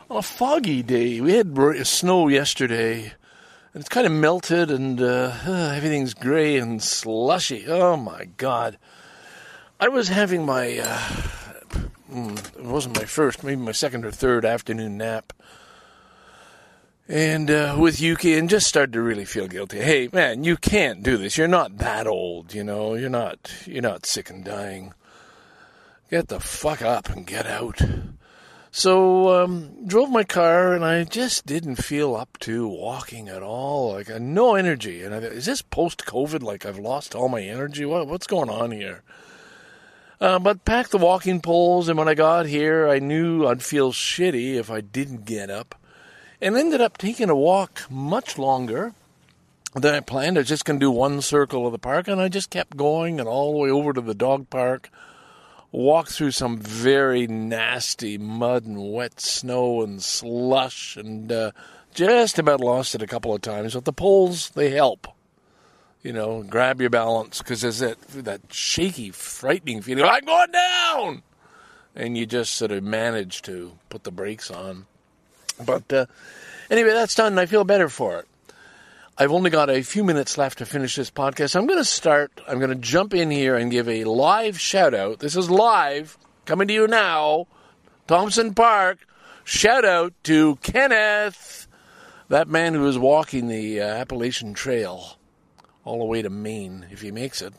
on 0.09 0.17
a 0.17 0.21
foggy 0.21 0.83
day. 0.83 1.21
We 1.21 1.33
had 1.33 1.55
snow 1.87 2.27
yesterday, 2.27 3.13
and 3.73 3.81
it's 3.81 3.89
kind 3.89 4.05
of 4.05 4.11
melted, 4.11 4.69
and 4.69 5.01
uh, 5.01 5.33
everything's 5.47 6.13
gray 6.13 6.57
and 6.57 6.81
slushy. 6.83 7.65
Oh 7.67 7.95
my 7.95 8.25
God! 8.37 8.77
I 9.79 9.87
was 9.87 10.09
having 10.09 10.45
my. 10.45 10.77
Uh, 10.79 10.97
mm, 12.11 12.37
it 12.57 12.63
wasn't 12.65 12.97
my 12.97 13.05
first, 13.05 13.43
maybe 13.43 13.61
my 13.61 13.71
second 13.71 14.03
or 14.05 14.11
third 14.11 14.43
afternoon 14.43 14.97
nap 14.97 15.31
and 17.07 17.49
uh, 17.49 17.75
with 17.79 18.01
Yuki, 18.01 18.33
and 18.37 18.49
just 18.49 18.67
started 18.67 18.93
to 18.93 19.01
really 19.01 19.25
feel 19.25 19.47
guilty. 19.47 19.79
Hey, 19.79 20.09
man, 20.11 20.43
you 20.43 20.57
can't 20.57 21.03
do 21.03 21.17
this. 21.17 21.37
You're 21.37 21.47
not 21.47 21.77
that 21.77 22.07
old, 22.07 22.53
you 22.53 22.63
know. 22.63 22.95
You're 22.95 23.09
not. 23.09 23.51
You're 23.65 23.81
not 23.81 24.05
sick 24.05 24.29
and 24.29 24.43
dying. 24.43 24.93
Get 26.09 26.27
the 26.27 26.39
fuck 26.39 26.81
up 26.81 27.09
and 27.09 27.25
get 27.25 27.45
out. 27.45 27.81
So 28.71 29.43
um, 29.43 29.87
drove 29.87 30.09
my 30.09 30.23
car, 30.23 30.73
and 30.73 30.85
I 30.85 31.03
just 31.03 31.45
didn't 31.45 31.77
feel 31.77 32.15
up 32.15 32.37
to 32.41 32.67
walking 32.67 33.27
at 33.27 33.41
all. 33.41 33.93
Like 33.93 34.11
I 34.11 34.17
no 34.17 34.55
energy. 34.55 35.03
And 35.03 35.15
I 35.15 35.19
thought, 35.19 35.31
is 35.31 35.45
this 35.45 35.61
post 35.61 36.05
COVID? 36.05 36.43
Like 36.43 36.65
I've 36.65 36.77
lost 36.77 37.15
all 37.15 37.29
my 37.29 37.41
energy? 37.41 37.85
What, 37.85 38.07
what's 38.07 38.27
going 38.27 38.49
on 38.49 38.71
here? 38.71 39.03
Uh, 40.19 40.39
but 40.39 40.65
packed 40.65 40.91
the 40.91 40.97
walking 40.97 41.41
poles, 41.41 41.89
and 41.89 41.97
when 41.97 42.07
I 42.07 42.15
got 42.15 42.47
here, 42.47 42.87
I 42.87 42.99
knew 42.99 43.45
I'd 43.47 43.61
feel 43.61 43.91
shitty 43.91 44.55
if 44.55 44.71
I 44.71 44.81
didn't 44.81 45.25
get 45.25 45.49
up, 45.49 45.75
and 46.41 46.55
ended 46.55 46.81
up 46.81 46.97
taking 46.97 47.29
a 47.29 47.35
walk 47.35 47.89
much 47.89 48.37
longer 48.37 48.93
than 49.73 49.95
I 49.95 49.99
planned. 49.99 50.37
I 50.37 50.41
was 50.41 50.47
just 50.47 50.65
going 50.65 50.79
to 50.79 50.85
do 50.85 50.91
one 50.91 51.21
circle 51.21 51.65
of 51.65 51.71
the 51.71 51.79
park, 51.79 52.07
and 52.07 52.21
I 52.21 52.29
just 52.29 52.49
kept 52.49 52.77
going 52.77 53.19
and 53.19 53.27
all 53.27 53.53
the 53.53 53.59
way 53.59 53.69
over 53.69 53.93
to 53.93 54.01
the 54.01 54.15
dog 54.15 54.49
park. 54.49 54.89
Walked 55.71 56.11
through 56.11 56.31
some 56.31 56.57
very 56.57 57.27
nasty 57.27 58.17
mud 58.17 58.65
and 58.65 58.91
wet 58.93 59.19
snow 59.19 59.81
and 59.81 60.01
slush, 60.01 60.95
and 60.95 61.31
uh, 61.31 61.51
just 61.93 62.39
about 62.39 62.61
lost 62.61 62.95
it 62.95 63.01
a 63.01 63.07
couple 63.07 63.35
of 63.35 63.41
times. 63.41 63.73
But 63.73 63.85
the 63.85 63.93
poles 63.93 64.49
they 64.51 64.69
help 64.69 65.07
you 66.07 66.13
know, 66.13 66.41
grab 66.41 66.79
your 66.79 66.89
balance 66.89 67.39
because 67.39 67.59
there's 67.59 67.79
that 67.79 67.99
that 68.09 68.41
shaky, 68.49 69.11
frightening 69.11 69.81
feeling. 69.81 70.05
I'm 70.05 70.23
going 70.23 70.51
down, 70.51 71.23
and 71.95 72.17
you 72.17 72.25
just 72.25 72.53
sort 72.53 72.71
of 72.71 72.81
manage 72.81 73.41
to 73.41 73.73
put 73.89 74.05
the 74.05 74.11
brakes 74.11 74.49
on. 74.49 74.85
But 75.63 75.91
uh, 75.91 76.05
anyway, 76.69 76.91
that's 76.91 77.15
done. 77.15 77.33
and 77.33 77.39
I 77.39 77.45
feel 77.45 77.63
better 77.63 77.89
for 77.89 78.19
it. 78.19 78.27
I've 79.17 79.31
only 79.31 79.49
got 79.49 79.71
a 79.71 79.81
few 79.81 80.03
minutes 80.03 80.37
left 80.37 80.59
to 80.59 80.65
finish 80.65 80.95
this 80.95 81.09
podcast. 81.09 81.55
I'm 81.55 81.65
going 81.65 81.79
to 81.79 81.85
start. 81.85 82.31
I'm 82.47 82.59
going 82.59 82.69
to 82.69 82.75
jump 82.75 83.15
in 83.15 83.31
here 83.31 83.55
and 83.55 83.71
give 83.71 83.89
a 83.89 84.03
live 84.03 84.59
shout 84.59 84.93
out. 84.93 85.19
This 85.19 85.35
is 85.35 85.49
live 85.49 86.17
coming 86.45 86.67
to 86.67 86.73
you 86.73 86.87
now, 86.87 87.47
Thompson 88.07 88.53
Park. 88.53 88.99
Shout 89.43 89.85
out 89.85 90.13
to 90.25 90.57
Kenneth, 90.57 91.67
that 92.29 92.47
man 92.47 92.73
who 92.75 92.85
is 92.85 92.99
walking 92.99 93.47
the 93.47 93.81
uh, 93.81 93.85
Appalachian 93.85 94.53
Trail 94.53 95.17
all 95.83 95.99
the 95.99 96.05
way 96.05 96.21
to 96.21 96.29
Maine 96.29 96.85
if 96.91 97.01
he 97.01 97.11
makes 97.11 97.41
it. 97.41 97.53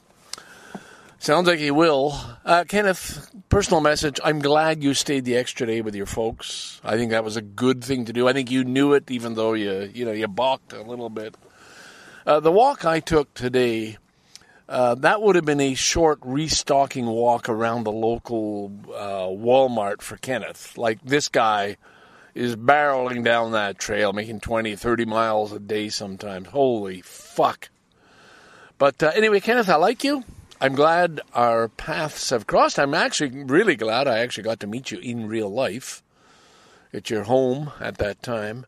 Sounds 1.21 1.49
like 1.49 1.59
he 1.59 1.73
will. 1.73 2.19
Uh, 2.45 2.62
Kenneth, 2.66 3.29
personal 3.49 3.81
message. 3.81 4.21
I'm 4.23 4.39
glad 4.39 4.85
you 4.85 4.95
stayed 4.95 5.25
the 5.25 5.37
extra 5.37 5.66
day 5.66 5.81
with 5.81 5.97
your 5.97 6.07
folks. 6.07 6.81
I 6.85 6.97
think 6.97 7.11
that 7.11 7.25
was 7.25 7.37
a 7.37 7.43
good 7.43 7.83
thing 7.83 8.05
to 8.05 8.12
do. 8.12 8.29
I 8.29 8.33
think 8.33 8.53
you 8.53 8.62
knew 8.62 8.93
it, 8.93 9.11
even 9.11 9.35
though 9.35 9.55
you 9.55 9.91
you 9.93 10.05
know 10.05 10.12
you 10.12 10.29
balked 10.29 10.73
a 10.73 10.83
little 10.83 11.11
bit. 11.11 11.35
Uh, 12.25 12.39
the 12.39 12.53
walk 12.53 12.85
I 12.85 13.01
took 13.01 13.35
today, 13.35 13.99
uh, 14.69 14.95
that 14.97 15.21
would 15.21 15.35
have 15.35 15.45
been 15.45 15.61
a 15.61 15.75
short 15.75 16.21
restocking 16.23 17.07
walk 17.07 17.49
around 17.49 17.83
the 17.83 17.93
local 17.93 18.71
uh, 18.95 19.27
Walmart 19.27 20.03
for 20.03 20.16
Kenneth. 20.19 20.79
Like 20.79 21.03
this 21.03 21.29
guy 21.29 21.79
is 22.33 22.55
barreling 22.55 23.25
down 23.25 23.53
that 23.53 23.77
trail, 23.79 24.12
making 24.12 24.39
20, 24.39 24.77
30 24.77 25.05
miles 25.05 25.53
a 25.53 25.59
day 25.59 25.89
sometimes. 25.89 26.47
Holy 26.47 27.01
fuck. 27.01 27.71
But 28.79 29.03
uh, 29.03 29.11
anyway, 29.16 29.41
Kenneth, 29.41 29.69
I 29.69 29.75
like 29.75 30.05
you. 30.05 30.23
I'm 30.61 30.75
glad 30.75 31.21
our 31.35 31.69
paths 31.69 32.31
have 32.31 32.49
crossed. 32.49 32.81
I'm 32.81 32.95
actually 32.95 33.45
really 33.45 33.77
glad 33.77 34.09
I 34.09 34.19
actually 34.19 34.43
got 34.43 34.59
to 34.61 34.67
meet 34.67 34.91
you 34.91 34.99
in 34.99 35.29
real 35.29 35.49
life 35.49 36.03
at 36.93 37.11
your 37.11 37.23
home 37.23 37.71
at 37.81 37.99
that 37.99 38.25
time. 38.25 38.67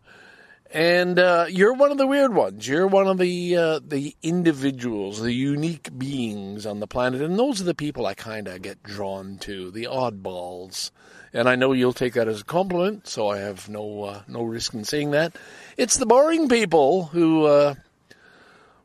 And 0.73 1.19
uh, 1.19 1.47
you're 1.49 1.73
one 1.73 1.91
of 1.91 1.99
the 1.99 2.07
weird 2.07 2.33
ones. 2.33 2.69
You're 2.69 2.87
one 2.87 3.09
of 3.09 3.19
the 3.19 3.57
uh, 3.57 3.81
the 3.85 4.15
individuals, 4.23 5.21
the 5.21 5.33
unique 5.33 5.99
beings 5.99 6.65
on 6.65 6.79
the 6.79 6.87
planet, 6.87 7.23
and 7.23 7.37
those 7.37 7.61
are 7.61 7.65
the 7.65 7.75
people 7.75 8.07
I 8.07 8.15
kind 8.15 8.47
of 8.47 8.63
get 8.63 8.85
drawn 8.85 9.39
to, 9.39 9.73
the 9.73 9.89
oddballs. 9.91 10.93
And 11.33 11.49
I 11.49 11.57
know 11.57 11.73
you'll 11.73 11.93
take 11.93 12.15
that 12.15 12.29
as 12.29 12.43
a 12.43 12.45
compliment, 12.45 13.09
so 13.09 13.29
I 13.29 13.39
have 13.39 13.69
no 13.69 14.05
uh, 14.05 14.23
no 14.29 14.45
risk 14.45 14.73
in 14.75 14.85
saying 14.85 15.11
that. 15.11 15.35
It's 15.77 15.97
the 15.97 16.07
boring 16.07 16.49
people 16.49 17.07
who, 17.07 17.47
uh, 17.47 17.75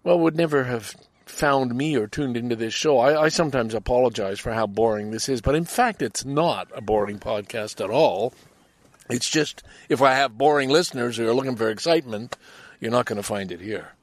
well, 0.04 0.18
would 0.18 0.36
never 0.36 0.64
have 0.64 0.96
found 1.26 1.76
me 1.76 1.96
or 1.96 2.08
tuned 2.08 2.38
into 2.38 2.56
this 2.56 2.74
show. 2.74 3.00
I, 3.00 3.24
I, 3.24 3.30
sometimes 3.30 3.74
apologize 3.74 4.40
for 4.40 4.54
how 4.54 4.68
boring 4.68 5.12
this 5.12 5.28
is, 5.28 5.42
but 5.42 5.56
in 5.56 5.66
fact, 5.66 6.02
it's 6.02 6.24
not 6.24 6.68
a 6.74 6.82
boring 6.82 7.20
podcast 7.20 7.84
at 7.84 7.90
all. 7.90 8.34
It's 9.10 9.30
just 9.30 9.64
if 9.90 10.02
I 10.02 10.14
have 10.14 10.38
boring 10.38 10.70
listeners 10.70 11.18
who 11.18 11.28
are 11.28 11.34
looking 11.34 11.56
for 11.56 11.70
excitement, 11.70 12.38
you're 12.80 12.92
not 12.92 13.06
going 13.06 13.18
to 13.18 13.24
find 13.24 13.52
it 13.52 13.62
here. 13.62 13.94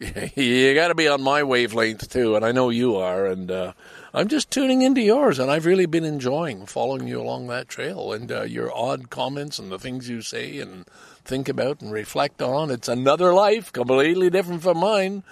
you 0.34 0.74
got 0.74 0.88
to 0.88 0.94
be 0.94 1.08
on 1.08 1.20
my 1.20 1.42
wavelength 1.42 2.08
too, 2.08 2.34
and 2.34 2.44
I 2.44 2.52
know 2.52 2.70
you 2.70 2.96
are. 2.96 3.26
And 3.26 3.50
uh, 3.50 3.72
I'm 4.14 4.28
just 4.28 4.50
tuning 4.50 4.82
into 4.82 5.02
yours, 5.02 5.38
and 5.38 5.50
I've 5.50 5.66
really 5.66 5.86
been 5.86 6.04
enjoying 6.04 6.66
following 6.66 7.06
you 7.06 7.20
along 7.20 7.48
that 7.48 7.68
trail 7.68 8.12
and 8.12 8.32
uh, 8.32 8.42
your 8.42 8.74
odd 8.74 9.10
comments 9.10 9.58
and 9.58 9.70
the 9.70 9.78
things 9.78 10.08
you 10.08 10.22
say 10.22 10.58
and 10.58 10.86
think 11.24 11.48
about 11.48 11.82
and 11.82 11.92
reflect 11.92 12.40
on. 12.40 12.70
It's 12.70 12.88
another 12.88 13.34
life, 13.34 13.72
completely 13.72 14.30
different 14.30 14.62
from 14.62 14.78
mine 14.78 15.22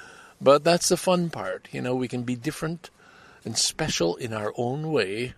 but 0.40 0.64
that's 0.64 0.88
the 0.88 0.96
fun 0.96 1.30
part. 1.30 1.68
You 1.72 1.82
know, 1.82 1.94
we 1.94 2.08
can 2.08 2.22
be 2.22 2.36
different 2.36 2.90
and 3.44 3.56
special 3.56 4.16
in 4.16 4.32
our 4.32 4.52
own 4.56 4.90
way, 4.90 5.34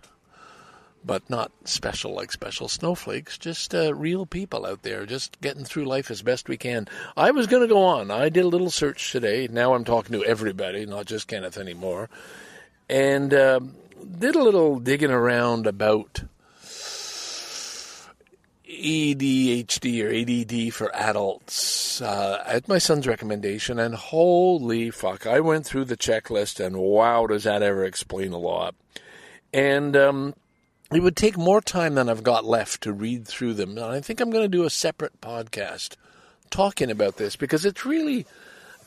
but 1.03 1.29
not 1.29 1.51
special 1.65 2.13
like 2.13 2.31
special 2.31 2.67
snowflakes, 2.67 3.37
just 3.37 3.73
uh, 3.73 3.93
real 3.93 4.25
people 4.25 4.65
out 4.65 4.83
there, 4.83 5.05
just 5.05 5.39
getting 5.41 5.65
through 5.65 5.85
life 5.85 6.11
as 6.11 6.21
best 6.21 6.49
we 6.49 6.57
can. 6.57 6.87
I 7.17 7.31
was 7.31 7.47
going 7.47 7.61
to 7.61 7.73
go 7.73 7.83
on. 7.83 8.11
I 8.11 8.29
did 8.29 8.43
a 8.45 8.49
little 8.49 8.69
search 8.69 9.11
today. 9.11 9.47
Now 9.49 9.73
I'm 9.73 9.83
talking 9.83 10.13
to 10.13 10.25
everybody, 10.25 10.85
not 10.85 11.05
just 11.05 11.27
Kenneth 11.27 11.57
anymore. 11.57 12.09
And 12.89 13.33
um, 13.33 13.75
did 14.19 14.35
a 14.35 14.43
little 14.43 14.79
digging 14.79 15.11
around 15.11 15.67
about 15.67 16.23
ADHD 18.71 20.03
or 20.03 20.67
ADD 20.67 20.73
for 20.73 20.95
adults 20.95 22.01
uh, 22.01 22.43
at 22.45 22.67
my 22.67 22.77
son's 22.77 23.07
recommendation, 23.07 23.79
and 23.79 23.95
holy 23.95 24.89
fuck, 24.89 25.27
I 25.27 25.39
went 25.39 25.65
through 25.65 25.85
the 25.85 25.97
checklist, 25.97 26.63
and 26.63 26.77
wow, 26.77 27.27
does 27.27 27.43
that 27.43 27.61
ever 27.61 27.83
explain 27.83 28.31
a 28.31 28.37
lot? 28.37 28.75
And 29.53 29.95
um, 29.97 30.33
it 30.91 31.01
would 31.01 31.15
take 31.15 31.37
more 31.37 31.61
time 31.61 31.95
than 31.95 32.09
I've 32.09 32.23
got 32.23 32.45
left 32.45 32.83
to 32.83 32.93
read 32.93 33.27
through 33.27 33.55
them, 33.55 33.71
and 33.71 33.85
I 33.85 33.99
think 33.99 34.21
I'm 34.21 34.31
going 34.31 34.45
to 34.45 34.57
do 34.57 34.63
a 34.63 34.69
separate 34.69 35.19
podcast 35.21 35.95
talking 36.49 36.89
about 36.89 37.17
this 37.17 37.35
because 37.35 37.65
it's 37.65 37.85
really. 37.85 38.25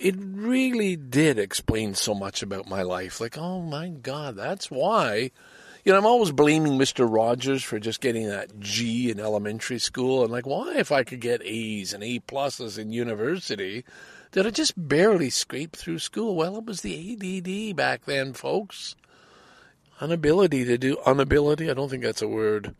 It 0.01 0.17
really 0.19 0.97
did 0.97 1.39
explain 1.39 1.95
so 1.95 2.17
much 2.17 2.43
about 2.43 2.69
my 2.69 2.83
life. 2.83 3.21
Like, 3.21 3.39
oh 3.39 3.61
my 3.63 3.91
God, 3.91 4.35
that's 4.35 4.69
why 4.69 5.31
you 5.85 5.93
know, 5.93 5.99
I'm 5.99 6.07
always 6.07 6.33
blaming 6.33 6.79
Mr. 6.79 7.07
Rogers 7.11 7.63
for 7.63 7.79
just 7.79 8.01
getting 8.01 8.29
that 8.29 8.59
G 8.59 9.11
in 9.11 9.21
elementary 9.21 9.79
school. 9.79 10.23
And 10.23 10.33
like, 10.33 10.47
why, 10.47 10.77
if 10.77 10.91
I 10.91 11.05
could 11.05 11.21
get 11.21 11.43
A's 11.45 11.93
and 11.93 12.03
A 12.03 12.21
pluses 12.21 12.79
in 12.79 12.91
university, 12.91 13.85
did 14.33 14.47
I 14.47 14.51
just 14.51 14.73
barely 14.77 15.29
scrape 15.29 15.77
through 15.77 15.99
school? 15.99 16.37
Well, 16.37 16.57
it 16.57 16.65
was 16.65 16.81
the 16.81 17.13
ADD 17.13 17.77
back 17.77 18.07
then, 18.07 18.33
folks. 18.33 18.97
Inability 20.01 20.65
to 20.65 20.79
do 20.79 20.97
inability. 21.07 21.71
I 21.71 21.75
don't 21.75 21.91
think 21.91 22.03
that's 22.03 22.23
a 22.23 22.29
word. 22.29 22.75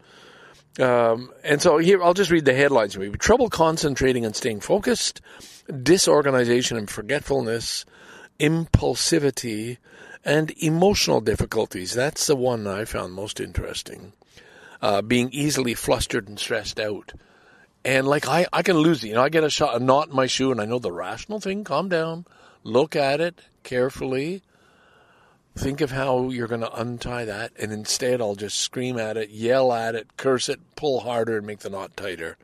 Um, 0.81 1.31
and 1.45 1.63
so 1.63 1.79
here, 1.79 2.03
I'll 2.03 2.15
just 2.15 2.31
read 2.31 2.47
the 2.47 2.55
headlines. 2.55 2.99
We 2.99 3.11
trouble 3.11 3.51
concentrating 3.51 4.25
and 4.25 4.35
staying 4.35 4.61
focused, 4.61 5.21
disorganization 5.69 6.77
and 6.77 6.91
forgetfulness, 6.91 7.85
impulsivity, 8.41 9.77
and 10.25 10.53
emotional 10.63 11.21
difficulties. 11.21 11.93
That's 11.93 12.27
the 12.27 12.37
one 12.37 12.67
I 12.67 12.85
found 12.85 13.13
most 13.13 13.41
interesting. 13.41 14.13
Uh, 14.81 15.03
being 15.03 15.31
easily 15.33 15.75
flustered 15.75 16.29
and 16.29 16.39
stressed 16.39 16.79
out. 16.81 17.13
And 17.85 18.07
like 18.07 18.27
I, 18.27 18.47
I 18.53 18.63
can 18.63 18.79
lose 18.79 19.05
it. 19.05 19.09
You 19.09 19.15
know, 19.15 19.23
I 19.23 19.29
get 19.29 19.45
a 19.45 19.51
shot, 19.51 19.81
a 19.81 19.85
knot 19.85 20.09
in 20.09 20.17
my 20.17 20.27
shoe, 20.27 20.51
and 20.51 20.61
I 20.61 20.65
know 20.65 20.79
the 20.79 20.93
rational 20.93 21.41
thing. 21.41 21.65
Calm 21.65 21.89
down, 21.89 22.27
look 22.63 22.97
at 22.97 23.21
it 23.21 23.41
carefully. 23.63 24.43
Think 25.57 25.81
of 25.81 25.93
how 25.93 26.31
you're 26.31 26.49
going 26.49 26.63
to 26.63 26.75
untie 26.75 27.27
that, 27.27 27.53
and 27.59 27.73
instead 27.73 28.21
I'll 28.21 28.35
just 28.35 28.59
scream 28.59 28.99
at 28.99 29.17
it, 29.17 29.31
yell 29.31 29.73
at 29.73 29.95
it, 29.95 30.17
curse 30.17 30.49
it, 30.49 30.59
pull 30.75 31.01
harder, 31.01 31.39
and 31.39 31.47
make 31.47 31.61
the 31.61 31.71
knot 31.71 31.97
tighter. 31.97 32.37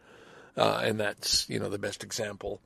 Uh, 0.57 0.81
and 0.85 1.01
that's 1.01 1.49
you 1.49 1.59
know 1.59 1.69
the 1.69 1.79
best 1.79 2.05
example. 2.05 2.61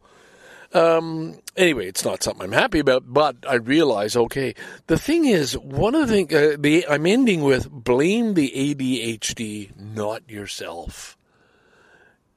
Um, 0.74 1.38
anyway, 1.56 1.86
it's 1.86 2.04
not 2.04 2.22
something 2.22 2.42
I'm 2.42 2.52
happy 2.52 2.80
about, 2.80 3.04
but 3.06 3.36
I 3.48 3.54
realize, 3.54 4.16
okay, 4.16 4.54
the 4.88 4.98
thing 4.98 5.24
is, 5.24 5.56
one 5.56 5.94
of 5.94 6.08
the 6.08 6.14
things, 6.14 6.34
uh, 6.34 6.56
the, 6.58 6.86
I'm 6.88 7.06
ending 7.06 7.42
with 7.42 7.70
blame 7.70 8.34
the 8.34 8.50
ADHD, 8.50 9.78
not 9.78 10.28
yourself. 10.28 11.16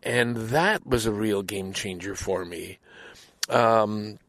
And 0.04 0.38
that 0.38 0.86
was 0.86 1.08
a 1.08 1.12
real 1.12 1.42
game 1.42 1.74
changer 1.74 2.14
for 2.14 2.46
me. 2.46 2.78
Um, 3.50 4.20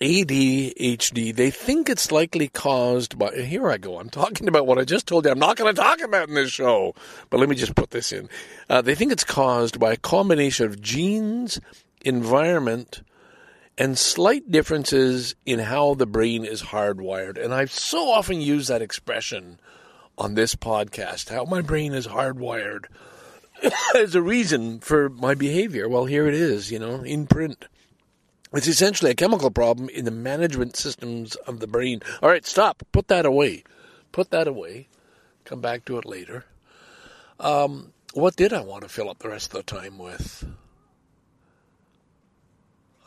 ADHD, 0.00 1.34
they 1.34 1.50
think 1.50 1.88
it's 1.88 2.10
likely 2.10 2.48
caused 2.48 3.18
by. 3.18 3.30
Here 3.30 3.70
I 3.70 3.76
go. 3.76 4.00
I'm 4.00 4.10
talking 4.10 4.48
about 4.48 4.66
what 4.66 4.78
I 4.78 4.84
just 4.84 5.06
told 5.06 5.24
you. 5.24 5.30
I'm 5.30 5.38
not 5.38 5.56
going 5.56 5.72
to 5.72 5.80
talk 5.80 6.00
about 6.00 6.28
in 6.28 6.34
this 6.34 6.50
show, 6.50 6.94
but 7.30 7.40
let 7.40 7.48
me 7.48 7.56
just 7.56 7.76
put 7.76 7.90
this 7.90 8.10
in. 8.10 8.28
Uh, 8.68 8.82
they 8.82 8.94
think 8.94 9.12
it's 9.12 9.24
caused 9.24 9.78
by 9.78 9.92
a 9.92 9.96
combination 9.96 10.66
of 10.66 10.80
genes 10.80 11.60
environment, 12.00 13.02
and 13.76 13.98
slight 13.98 14.50
differences 14.50 15.34
in 15.44 15.58
how 15.58 15.94
the 15.94 16.06
brain 16.06 16.44
is 16.44 16.62
hardwired. 16.62 17.42
And 17.42 17.52
I've 17.52 17.72
so 17.72 18.10
often 18.10 18.40
used 18.40 18.68
that 18.68 18.82
expression 18.82 19.58
on 20.16 20.34
this 20.34 20.54
podcast 20.54 21.30
how 21.30 21.44
my 21.44 21.60
brain 21.60 21.92
is 21.92 22.06
hardwired 22.06 22.84
as 23.94 24.14
a 24.14 24.22
reason 24.22 24.80
for 24.80 25.08
my 25.08 25.34
behavior. 25.34 25.88
Well, 25.88 26.04
here 26.04 26.26
it 26.26 26.34
is, 26.34 26.70
you 26.70 26.78
know, 26.78 27.02
in 27.02 27.26
print. 27.26 27.66
It's 28.52 28.68
essentially 28.68 29.10
a 29.10 29.16
chemical 29.16 29.50
problem 29.50 29.88
in 29.88 30.04
the 30.04 30.12
management 30.12 30.76
systems 30.76 31.34
of 31.34 31.58
the 31.58 31.66
brain. 31.66 32.00
All 32.22 32.28
right, 32.28 32.46
stop. 32.46 32.84
Put 32.92 33.08
that 33.08 33.26
away. 33.26 33.64
Put 34.12 34.30
that 34.30 34.46
away. 34.46 34.86
Come 35.44 35.60
back 35.60 35.84
to 35.86 35.98
it 35.98 36.04
later. 36.04 36.44
Um, 37.40 37.92
what 38.12 38.36
did 38.36 38.52
I 38.52 38.60
want 38.62 38.82
to 38.82 38.88
fill 38.88 39.10
up 39.10 39.18
the 39.18 39.28
rest 39.28 39.52
of 39.52 39.54
the 39.54 39.62
time 39.64 39.98
with? 39.98 40.46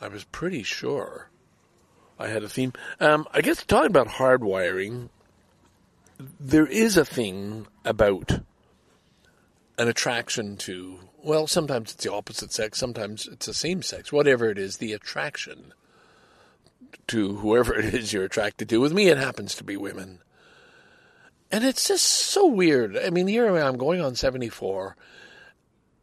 I 0.00 0.08
was 0.08 0.24
pretty 0.24 0.62
sure 0.62 1.30
I 2.18 2.28
had 2.28 2.42
a 2.42 2.48
theme. 2.48 2.72
Um, 3.00 3.26
I 3.32 3.40
guess 3.40 3.64
talking 3.64 3.90
about 3.90 4.08
hardwiring, 4.08 5.08
there 6.40 6.66
is 6.66 6.96
a 6.96 7.04
thing 7.04 7.66
about 7.84 8.40
an 9.78 9.88
attraction 9.88 10.56
to, 10.56 10.98
well, 11.22 11.46
sometimes 11.46 11.92
it's 11.92 12.04
the 12.04 12.12
opposite 12.12 12.52
sex, 12.52 12.78
sometimes 12.78 13.26
it's 13.26 13.46
the 13.46 13.54
same 13.54 13.82
sex, 13.82 14.12
whatever 14.12 14.50
it 14.50 14.58
is, 14.58 14.76
the 14.76 14.92
attraction 14.92 15.72
to 17.06 17.36
whoever 17.36 17.74
it 17.78 17.94
is 17.94 18.12
you're 18.12 18.24
attracted 18.24 18.68
to. 18.68 18.80
With 18.80 18.92
me, 18.92 19.08
it 19.08 19.18
happens 19.18 19.54
to 19.56 19.64
be 19.64 19.76
women. 19.76 20.20
And 21.50 21.64
it's 21.64 21.88
just 21.88 22.04
so 22.04 22.46
weird. 22.46 22.96
I 22.96 23.10
mean, 23.10 23.26
here 23.26 23.50
I 23.54 23.66
am 23.66 23.78
going 23.78 24.02
on 24.02 24.14
74, 24.16 24.96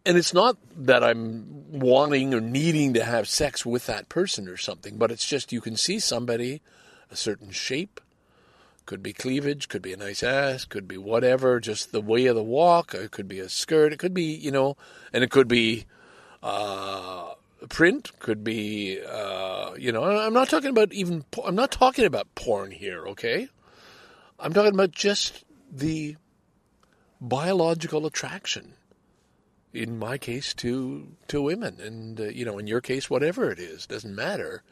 and 0.06 0.18
it's 0.18 0.34
not 0.34 0.58
that 0.78 1.03
I'm 1.03 1.45
wanting 1.72 2.34
or 2.34 2.41
needing 2.41 2.93
to 2.93 3.03
have 3.03 3.28
sex 3.28 3.66
with 3.66 3.88
that 3.88 4.10
person 4.10 4.47
or 4.47 4.58
something, 4.58 4.97
but 4.97 5.12
it's 5.12 5.26
just 5.26 5.51
you 5.51 5.62
can 5.62 5.76
see 5.76 5.99
somebody, 5.99 6.62
a 7.10 7.16
certain 7.16 7.51
shape, 7.51 7.99
could 8.86 9.01
be 9.01 9.14
cleavage, 9.14 9.68
could 9.68 9.82
be 9.82 9.93
a 9.93 9.97
nice 9.97 10.22
ass, 10.22 10.66
could 10.66 10.88
be 10.88 10.97
whatever, 10.97 11.60
just 11.60 11.91
the 11.91 12.01
way 12.01 12.28
of 12.28 12.36
the 12.36 12.43
walk, 12.43 12.93
it 12.93 13.12
could 13.12 13.28
be 13.28 13.39
a 13.39 13.49
skirt, 13.49 13.91
it 13.91 13.99
could 13.99 14.14
be, 14.14 14.36
you 14.36 14.51
know, 14.51 14.78
and 15.12 15.24
it 15.24 15.32
could 15.32 15.47
be 15.47 15.86
uh, 16.43 17.34
print, 17.70 18.12
could 18.20 18.43
be, 18.43 18.99
uh, 19.01 19.74
you 19.78 19.91
know, 19.91 20.03
I'm 20.03 20.34
not 20.34 20.49
talking 20.49 20.70
about 20.70 20.93
even, 20.93 21.26
I'm 21.43 21.56
not 21.56 21.72
talking 21.72 22.06
about 22.06 22.34
porn 22.36 22.70
here, 22.70 23.08
okay? 23.08 23.49
I'm 24.39 24.53
talking 24.53 24.74
about 24.74 24.91
just 24.91 25.43
the 25.72 26.18
biological 27.20 28.06
attraction. 28.06 28.74
In 29.76 29.99
my 29.99 30.17
case, 30.17 30.53
to 30.55 31.07
to 31.28 31.41
women, 31.41 31.80
and 31.82 32.19
uh, 32.19 32.23
you 32.26 32.45
know, 32.45 32.57
in 32.57 32.67
your 32.67 32.82
case, 32.82 33.09
whatever 33.09 33.51
it 33.51 33.59
is, 33.59 33.86
doesn't 33.86 34.15
matter. 34.15 34.63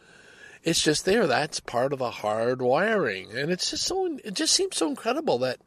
It's 0.63 0.81
just 0.81 1.03
there. 1.03 1.27
That's 1.27 1.59
part 1.59 1.91
of 1.91 1.99
the 1.99 2.09
hard 2.09 2.61
wiring, 2.61 3.35
and 3.35 3.51
it's 3.51 3.69
just 3.69 3.83
so. 3.83 4.17
It 4.23 4.33
just 4.33 4.53
seems 4.53 4.77
so 4.77 4.87
incredible 4.87 5.37
that 5.39 5.59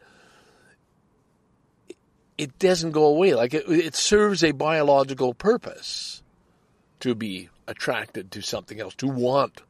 it 2.39 2.59
doesn't 2.59 2.93
go 2.93 3.05
away. 3.05 3.34
Like 3.34 3.55
it, 3.55 3.68
it 3.68 3.95
serves 3.95 4.43
a 4.43 4.53
biological 4.53 5.34
purpose 5.34 6.22
to 7.01 7.14
be 7.14 7.51
attracted 7.66 8.30
to 8.32 8.41
something 8.41 8.80
else, 8.80 8.95
to 8.97 9.07
want 9.07 9.62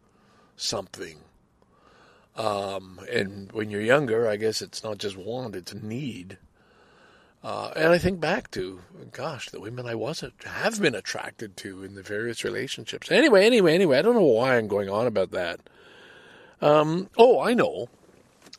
something. 0.56 1.18
Um, 2.36 3.00
and 3.10 3.50
when 3.52 3.70
you're 3.70 3.80
younger, 3.80 4.28
I 4.28 4.36
guess 4.36 4.60
it's 4.60 4.84
not 4.84 4.98
just 4.98 5.16
want, 5.16 5.56
it's 5.56 5.74
need. 5.74 6.38
Uh, 7.46 7.72
and 7.76 7.92
I 7.92 7.98
think 7.98 8.18
back 8.18 8.50
to, 8.50 8.80
gosh, 9.12 9.50
the 9.50 9.60
women 9.60 9.86
I 9.86 9.94
was 9.94 10.24
have 10.46 10.82
been 10.82 10.96
attracted 10.96 11.56
to 11.58 11.84
in 11.84 11.94
the 11.94 12.02
various 12.02 12.42
relationships. 12.42 13.12
Anyway, 13.12 13.46
anyway, 13.46 13.72
anyway, 13.72 14.00
I 14.00 14.02
don't 14.02 14.16
know 14.16 14.22
why 14.22 14.56
I'm 14.56 14.66
going 14.66 14.88
on 14.88 15.06
about 15.06 15.30
that. 15.30 15.60
Um, 16.60 17.08
oh, 17.16 17.38
I 17.38 17.54
know, 17.54 17.88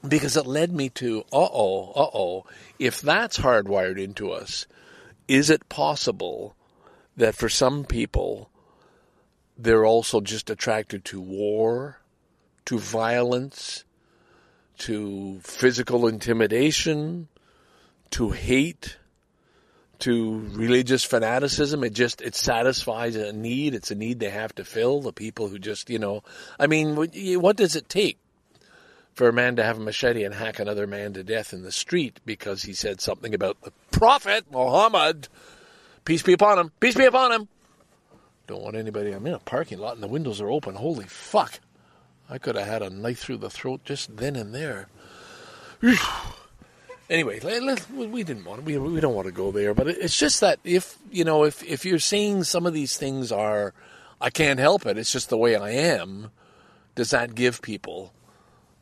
because 0.07 0.37
it 0.37 0.47
led 0.47 0.71
me 0.71 0.87
to, 0.91 1.25
uh 1.33 1.49
oh, 1.51 1.91
uh 1.97 2.09
oh, 2.13 2.45
if 2.79 3.01
that's 3.01 3.39
hardwired 3.39 3.99
into 4.01 4.31
us, 4.31 4.67
is 5.27 5.49
it 5.49 5.67
possible 5.67 6.55
that 7.17 7.35
for 7.35 7.49
some 7.49 7.83
people 7.83 8.49
they're 9.57 9.85
also 9.85 10.21
just 10.21 10.49
attracted 10.49 11.03
to 11.03 11.19
war, 11.19 11.99
to 12.63 12.79
violence, 12.79 13.83
to 14.77 15.41
physical 15.43 16.07
intimidation? 16.07 17.27
To 18.11 18.31
hate, 18.31 18.97
to 19.99 20.39
religious 20.53 21.03
fanaticism. 21.03 21.83
It 21.83 21.93
just 21.93 22.21
it 22.21 22.35
satisfies 22.35 23.15
a 23.15 23.33
need. 23.33 23.73
It's 23.73 23.91
a 23.91 23.95
need 23.95 24.19
they 24.19 24.29
have 24.29 24.53
to 24.55 24.63
fill. 24.63 25.01
The 25.01 25.13
people 25.13 25.47
who 25.47 25.59
just 25.59 25.89
you 25.89 25.99
know, 25.99 26.23
I 26.59 26.67
mean, 26.67 26.95
what 26.95 27.57
does 27.57 27.75
it 27.75 27.89
take 27.89 28.17
for 29.13 29.27
a 29.27 29.33
man 29.33 29.55
to 29.55 29.63
have 29.63 29.77
a 29.77 29.81
machete 29.81 30.23
and 30.23 30.33
hack 30.33 30.59
another 30.59 30.85
man 30.85 31.13
to 31.13 31.23
death 31.23 31.53
in 31.53 31.63
the 31.63 31.71
street 31.71 32.19
because 32.25 32.63
he 32.63 32.73
said 32.73 33.01
something 33.01 33.33
about 33.33 33.61
the 33.61 33.71
Prophet 33.91 34.45
Muhammad? 34.51 35.27
Peace 36.05 36.21
be 36.21 36.33
upon 36.33 36.59
him. 36.59 36.71
Peace 36.79 36.95
be 36.95 37.05
upon 37.05 37.31
him. 37.31 37.47
Don't 38.45 38.61
want 38.61 38.77
anybody. 38.77 39.11
I'm 39.11 39.27
in 39.27 39.33
a 39.33 39.39
parking 39.39 39.77
lot 39.77 39.95
and 39.95 40.03
the 40.03 40.07
windows 40.07 40.39
are 40.39 40.49
open. 40.49 40.75
Holy 40.75 41.05
fuck! 41.05 41.59
I 42.29 42.37
could 42.37 42.55
have 42.55 42.67
had 42.67 42.81
a 42.81 42.89
knife 42.89 43.19
through 43.19 43.37
the 43.37 43.49
throat 43.49 43.81
just 43.83 44.15
then 44.15 44.35
and 44.35 44.53
there. 44.53 44.87
Anyway, 47.09 47.39
we 47.93 48.23
didn't 48.23 48.45
want 48.45 48.63
we 48.63 48.77
we 48.77 48.99
don't 48.99 49.15
want 49.15 49.27
to 49.27 49.33
go 49.33 49.51
there, 49.51 49.73
but 49.73 49.87
it's 49.87 50.17
just 50.17 50.41
that 50.41 50.59
if 50.63 50.97
you 51.11 51.23
know 51.23 51.43
if 51.43 51.63
if 51.63 51.85
you're 51.85 51.99
saying 51.99 52.43
some 52.43 52.65
of 52.65 52.73
these 52.73 52.97
things 52.97 53.31
are, 53.31 53.73
I 54.19 54.29
can't 54.29 54.59
help 54.59 54.85
it. 54.85 54.97
It's 54.97 55.11
just 55.11 55.29
the 55.29 55.37
way 55.37 55.55
I 55.55 55.71
am. 55.71 56.31
Does 56.95 57.11
that 57.11 57.35
give 57.35 57.61
people 57.61 58.13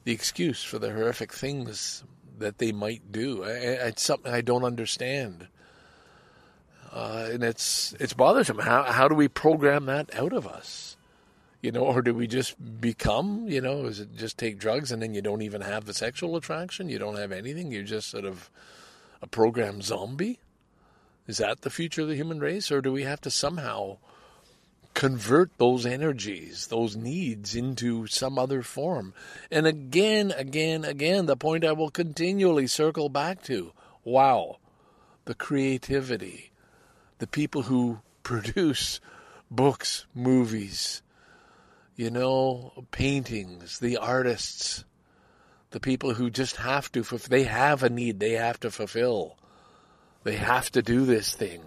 the 0.04 0.14
excuse 0.14 0.64
for 0.64 0.80
the 0.80 0.92
horrific 0.92 1.34
things 1.34 2.04
that 2.38 2.58
they 2.58 2.72
might 2.72 3.12
do? 3.12 3.44
It's 3.44 4.04
something 4.04 4.32
I 4.32 4.42
don't 4.42 4.64
understand, 4.64 5.48
uh, 6.92 7.30
and 7.32 7.44
it's 7.44 7.94
it's 8.00 8.14
bothersome. 8.14 8.60
How 8.60 8.84
how 8.84 9.08
do 9.08 9.16
we 9.16 9.28
program 9.28 9.86
that 9.88 10.14
out 10.16 10.34
of 10.34 10.48
us? 10.48 10.98
You 11.66 11.72
know, 11.72 11.82
or 11.82 12.04
do 12.04 12.14
we 12.14 12.28
just 12.28 12.56
become, 12.80 13.48
you 13.48 13.60
know, 13.60 13.86
is 13.86 14.00
it 14.00 14.16
just 14.16 14.38
take 14.38 14.60
drugs 14.60 14.92
and 14.92 15.02
then 15.02 15.16
you 15.16 15.22
don't 15.22 15.42
even 15.42 15.62
have 15.62 15.86
the 15.86 15.96
sexual 15.96 16.36
attraction? 16.36 16.90
You 16.90 17.00
don't 17.00 17.18
have 17.18 17.32
anything. 17.32 17.72
You're 17.72 17.82
just 17.82 18.12
sort 18.12 18.24
of 18.24 18.52
a 19.20 19.26
programmed 19.26 19.84
zombie? 19.84 20.38
Is 21.26 21.38
that 21.40 21.62
the 21.62 21.72
future 21.72 22.04
of 22.04 22.08
the 22.08 22.16
human 22.16 22.40
race? 22.40 22.72
Or 22.72 22.82
do 22.82 22.92
we 22.92 23.02
have 23.02 23.20
to 23.22 23.32
somehow 23.32 23.98
convert 24.94 25.58
those 25.58 25.88
energies, 25.88 26.68
those 26.68 26.96
needs 26.96 27.56
into 27.56 28.06
some 28.06 28.38
other 28.38 28.62
form? 28.62 29.16
And 29.50 29.66
again, 29.66 30.32
again, 30.38 30.86
again, 30.86 31.26
the 31.26 31.36
point 31.36 31.66
I 31.66 31.72
will 31.72 31.90
continually 31.90 32.68
circle 32.68 33.10
back 33.10 33.42
to 33.46 33.74
wow, 34.04 34.58
the 35.26 35.34
creativity, 35.34 36.52
the 37.18 37.26
people 37.26 37.64
who 37.64 38.02
produce 38.22 39.00
books, 39.50 40.06
movies, 40.14 41.02
you 41.96 42.10
know, 42.10 42.74
paintings, 42.92 43.80
the 43.80 43.98
artists, 43.98 44.84
the 45.72 45.80
people 45.80 46.14
who 46.14 46.30
just 46.30 46.58
have 46.58 46.92
to, 46.92 47.02
they 47.04 47.44
have 47.44 47.84
a 47.84 47.90
need, 47.90 48.20
they 48.20 48.34
have 48.34 48.60
to 48.60 48.72
fulfill. 48.72 49.38
They 50.24 50.36
have 50.36 50.72
to 50.72 50.82
do 50.82 51.06
this 51.06 51.34
thing. 51.34 51.62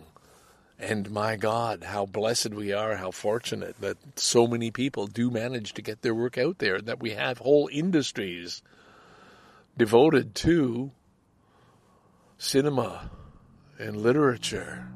And 0.78 1.10
my 1.10 1.36
God, 1.36 1.82
how 1.82 2.06
blessed 2.06 2.50
we 2.50 2.72
are, 2.72 2.96
how 2.96 3.10
fortunate 3.10 3.80
that 3.80 3.96
so 4.16 4.46
many 4.46 4.70
people 4.70 5.06
do 5.06 5.30
manage 5.30 5.74
to 5.74 5.82
get 5.82 6.02
their 6.02 6.14
work 6.14 6.38
out 6.38 6.58
there, 6.58 6.80
that 6.80 7.00
we 7.00 7.10
have 7.10 7.38
whole 7.38 7.68
industries 7.72 8.62
devoted 9.76 10.34
to 10.36 10.92
cinema 12.36 13.10
and 13.78 13.96
literature 13.96 14.88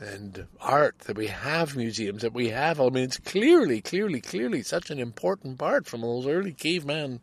and 0.00 0.46
art, 0.60 0.98
that 1.00 1.16
we 1.16 1.26
have 1.26 1.76
museums, 1.76 2.22
that 2.22 2.32
we 2.32 2.48
have. 2.48 2.80
I 2.80 2.88
mean, 2.88 3.04
it's 3.04 3.18
clearly, 3.18 3.80
clearly, 3.80 4.20
clearly 4.20 4.62
such 4.62 4.90
an 4.90 4.98
important 4.98 5.58
part 5.58 5.86
from 5.86 6.00
those 6.00 6.26
early 6.26 6.52
caveman 6.52 7.20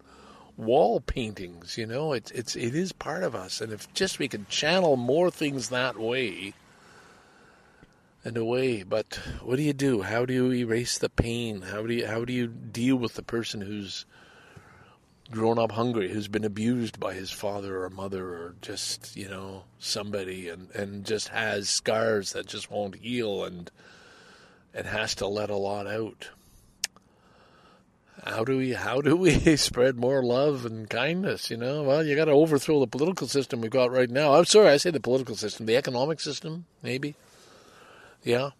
wall 0.55 0.99
paintings. 0.99 1.78
You 1.78 1.86
know, 1.86 2.13
it's 2.13 2.32
it's 2.32 2.55
it 2.55 2.75
is 2.75 2.91
part 2.91 3.23
of 3.23 3.36
us, 3.36 3.61
and 3.61 3.73
if 3.73 3.91
just 3.93 4.19
we 4.19 4.28
could 4.28 4.49
channel 4.49 4.95
more 4.95 5.32
things 5.32 5.69
that 5.69 5.97
way 5.97 6.53
and 8.23 8.38
away. 8.38 8.84
But 8.84 9.19
what 9.41 9.55
do 9.55 9.63
you 9.63 9.73
do? 9.73 10.01
How 10.01 10.25
do 10.25 10.34
you 10.34 10.51
erase 10.51 10.97
the 10.97 11.09
pain? 11.09 11.61
How 11.61 11.86
do 11.86 11.93
you 11.93 12.07
how 12.07 12.25
do 12.25 12.34
you 12.34 12.47
deal 12.47 12.97
with 12.97 13.15
the 13.15 13.23
person 13.23 13.61
who's 13.61 14.05
grown 15.32 15.59
up 15.59 15.71
hungry, 15.71 16.11
who's 16.11 16.28
been 16.28 16.43
abused 16.43 16.99
by 16.99 17.13
his 17.13 17.32
father 17.32 17.84
or 17.84 17.89
mother 17.89 18.28
or 18.30 18.55
just, 18.61 19.15
you 19.15 19.28
know, 19.28 19.63
somebody 19.80 20.49
and, 20.49 20.71
and 20.71 21.05
just 21.05 21.30
has 21.30 21.69
scars 21.69 22.34
that 22.34 22.47
just 22.47 22.71
won't 22.71 22.95
heal 22.95 23.43
and 23.43 23.71
and 24.73 24.86
has 24.86 25.15
to 25.15 25.28
let 25.28 25.49
a 25.49 25.55
lot 25.55 25.88
out. 25.88 26.30
How 28.23 28.43
do 28.43 28.57
we 28.57 28.73
how 28.73 29.01
do 29.01 29.15
we 29.15 29.55
spread 29.57 29.97
more 29.97 30.23
love 30.23 30.65
and 30.65 30.89
kindness, 30.89 31.49
you 31.49 31.57
know? 31.57 31.84
Well, 31.84 32.05
you 32.05 32.15
got 32.15 32.25
to 32.25 32.32
overthrow 32.32 32.80
the 32.80 32.88
political 32.88 33.28
system 33.28 33.61
we've 33.61 33.71
got 33.71 33.91
right 33.91 34.09
now. 34.09 34.34
I'm 34.34 34.45
sorry, 34.45 34.69
I 34.69 34.78
say 34.78 34.91
the 34.91 34.99
political 34.99 35.36
system, 35.36 35.65
the 35.65 35.78
economic 35.78 36.19
system, 36.19 36.65
maybe. 36.84 37.15
Yeah. 38.23 38.51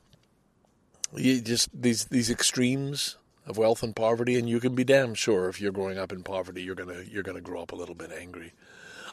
you 1.16 1.42
just 1.42 1.70
these 1.74 2.06
these 2.06 2.30
extremes 2.30 3.18
of 3.48 3.58
wealth 3.58 3.82
and 3.82 3.96
poverty, 3.96 4.38
and 4.38 4.48
you 4.48 4.60
can 4.60 4.76
be 4.76 4.84
damn 4.84 5.16
sure 5.16 5.50
if 5.50 5.60
you're 5.60 5.72
growing 5.72 5.98
up 5.98 6.12
in 6.12 6.22
poverty, 6.22 6.62
you're 6.62 6.76
gonna 6.76 7.02
you're 7.10 7.24
gonna 7.24 7.42
grow 7.42 7.62
up 7.62 7.72
a 7.72 7.76
little 7.76 7.96
bit 7.96 8.12
angry. 8.12 8.54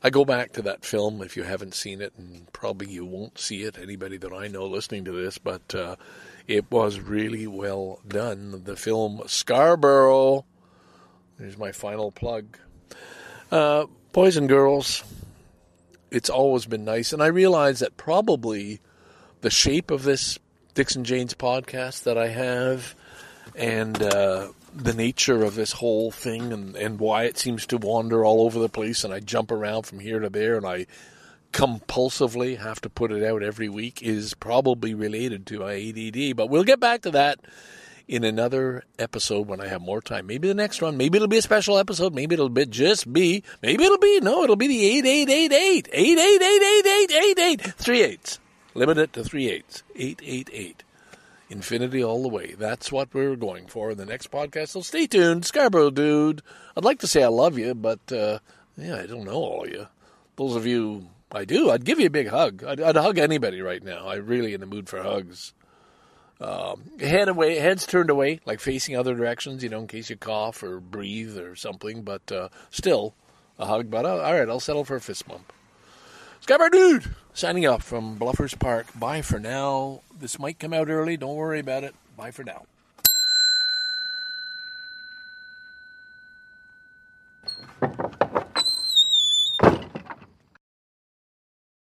I 0.02 0.10
go 0.10 0.26
back 0.26 0.52
to 0.52 0.62
that 0.62 0.84
film 0.84 1.22
if 1.22 1.36
you 1.36 1.44
haven't 1.44 1.74
seen 1.74 2.02
it, 2.02 2.12
and 2.18 2.52
probably 2.52 2.88
you 2.88 3.06
won't 3.06 3.38
see 3.38 3.62
it. 3.62 3.78
Anybody 3.78 4.18
that 4.18 4.32
I 4.32 4.48
know 4.48 4.66
listening 4.66 5.06
to 5.06 5.12
this, 5.12 5.38
but 5.38 5.74
uh, 5.74 5.96
it 6.46 6.70
was 6.70 7.00
really 7.00 7.46
well 7.46 8.00
done. 8.06 8.64
The 8.64 8.76
film 8.76 9.22
Scarborough. 9.26 10.44
There's 11.38 11.56
my 11.56 11.72
final 11.72 12.12
plug. 12.12 12.58
Uh, 13.50 13.86
boys 14.12 14.36
and 14.36 14.48
girls, 14.48 15.02
it's 16.10 16.28
always 16.28 16.66
been 16.66 16.84
nice, 16.84 17.12
and 17.12 17.22
I 17.22 17.28
realize 17.28 17.78
that 17.78 17.96
probably 17.96 18.80
the 19.40 19.50
shape 19.50 19.90
of 19.90 20.02
this 20.02 20.38
Dixon 20.74 21.04
Janes 21.04 21.34
podcast 21.34 22.02
that 22.02 22.18
I 22.18 22.28
have, 22.28 22.94
and 23.54 24.02
uh, 24.02 24.48
the 24.74 24.94
nature 24.94 25.42
of 25.44 25.54
this 25.54 25.72
whole 25.72 26.10
thing, 26.10 26.52
and, 26.52 26.76
and 26.76 26.98
why 26.98 27.24
it 27.24 27.38
seems 27.38 27.66
to 27.66 27.78
wander 27.78 28.24
all 28.24 28.42
over 28.42 28.58
the 28.58 28.68
place, 28.68 29.04
and 29.04 29.14
I 29.14 29.20
jump 29.20 29.50
around 29.50 29.84
from 29.84 30.00
here 30.00 30.20
to 30.20 30.28
there, 30.28 30.56
and 30.56 30.66
I 30.66 30.86
compulsively 31.52 32.58
have 32.58 32.80
to 32.80 32.90
put 32.90 33.12
it 33.12 33.22
out 33.22 33.42
every 33.42 33.68
week, 33.68 34.02
is 34.02 34.34
probably 34.34 34.94
related 34.94 35.46
to 35.46 35.60
my 35.60 35.74
ADD. 35.74 36.36
But 36.36 36.50
we'll 36.50 36.64
get 36.64 36.80
back 36.80 37.02
to 37.02 37.12
that 37.12 37.38
in 38.06 38.24
another 38.24 38.84
episode 38.98 39.48
when 39.48 39.60
I 39.60 39.68
have 39.68 39.80
more 39.80 40.02
time. 40.02 40.26
Maybe 40.26 40.48
the 40.48 40.54
next 40.54 40.82
one. 40.82 40.96
Maybe 40.96 41.16
it'll 41.16 41.28
be 41.28 41.38
a 41.38 41.42
special 41.42 41.78
episode. 41.78 42.14
Maybe 42.14 42.34
it'll 42.34 42.48
be 42.48 42.66
just 42.66 43.10
be. 43.12 43.42
Maybe 43.62 43.84
it'll 43.84 43.98
be 43.98 44.20
no. 44.20 44.44
It'll 44.44 44.56
be 44.56 44.68
the 44.68 44.84
eight 44.84 45.06
eight 45.06 45.30
eight 45.30 45.52
eight 45.52 45.88
eight 45.92 46.18
eight 46.18 46.42
eight 46.42 46.62
eight 46.62 46.86
eight 46.86 47.12
eight 47.12 47.38
eight 47.38 47.60
three 47.62 48.02
eights. 48.02 48.38
Limit 48.74 48.98
it 48.98 49.12
to 49.14 49.24
three 49.24 49.48
eights. 49.48 49.82
Eight 49.96 50.20
eight 50.22 50.50
eight. 50.52 50.83
Infinity 51.54 52.02
all 52.02 52.22
the 52.22 52.28
way. 52.28 52.54
That's 52.58 52.92
what 52.92 53.14
we're 53.14 53.36
going 53.36 53.68
for 53.68 53.92
in 53.92 53.98
the 53.98 54.04
next 54.04 54.30
podcast. 54.30 54.68
So 54.68 54.82
stay 54.82 55.06
tuned, 55.06 55.46
Scarborough 55.46 55.90
dude. 55.90 56.42
I'd 56.76 56.84
like 56.84 56.98
to 57.00 57.06
say 57.06 57.22
I 57.22 57.28
love 57.28 57.56
you, 57.56 57.74
but 57.74 58.12
uh, 58.12 58.40
yeah, 58.76 58.96
I 58.96 59.06
don't 59.06 59.24
know 59.24 59.32
all 59.34 59.64
of 59.64 59.70
you. 59.70 59.86
Those 60.36 60.56
of 60.56 60.66
you 60.66 61.08
I 61.30 61.44
do, 61.44 61.70
I'd 61.70 61.84
give 61.84 62.00
you 62.00 62.06
a 62.06 62.10
big 62.10 62.28
hug. 62.28 62.64
I'd, 62.64 62.80
I'd 62.80 62.96
hug 62.96 63.18
anybody 63.18 63.62
right 63.62 63.82
now. 63.82 64.08
I'm 64.08 64.26
really 64.26 64.52
in 64.52 64.60
the 64.60 64.66
mood 64.66 64.88
for 64.88 65.02
hugs. 65.02 65.52
Um, 66.40 66.82
head 66.98 67.28
away, 67.28 67.56
heads 67.56 67.86
turned 67.86 68.10
away, 68.10 68.40
like 68.44 68.60
facing 68.60 68.96
other 68.96 69.14
directions, 69.14 69.62
you 69.62 69.68
know, 69.68 69.80
in 69.80 69.86
case 69.86 70.10
you 70.10 70.16
cough 70.16 70.62
or 70.62 70.80
breathe 70.80 71.38
or 71.38 71.54
something. 71.56 72.02
But 72.02 72.30
uh, 72.30 72.48
still, 72.70 73.14
a 73.58 73.66
hug. 73.66 73.90
But 73.90 74.04
uh, 74.04 74.18
all 74.18 74.34
right, 74.34 74.48
I'll 74.48 74.60
settle 74.60 74.84
for 74.84 74.96
a 74.96 75.00
fist 75.00 75.26
bump. 75.28 75.52
Scarborough 76.40 76.70
dude, 76.70 77.14
Signing 77.36 77.66
off 77.66 77.82
from 77.82 78.16
Bluffers 78.16 78.56
Park. 78.56 78.86
Bye 78.96 79.20
for 79.20 79.40
now. 79.40 80.02
This 80.16 80.38
might 80.38 80.60
come 80.60 80.72
out 80.72 80.88
early. 80.88 81.16
Don't 81.16 81.34
worry 81.34 81.58
about 81.58 81.82
it. 81.82 81.92
Bye 82.16 82.30
for 82.30 82.44
now. 82.44 82.64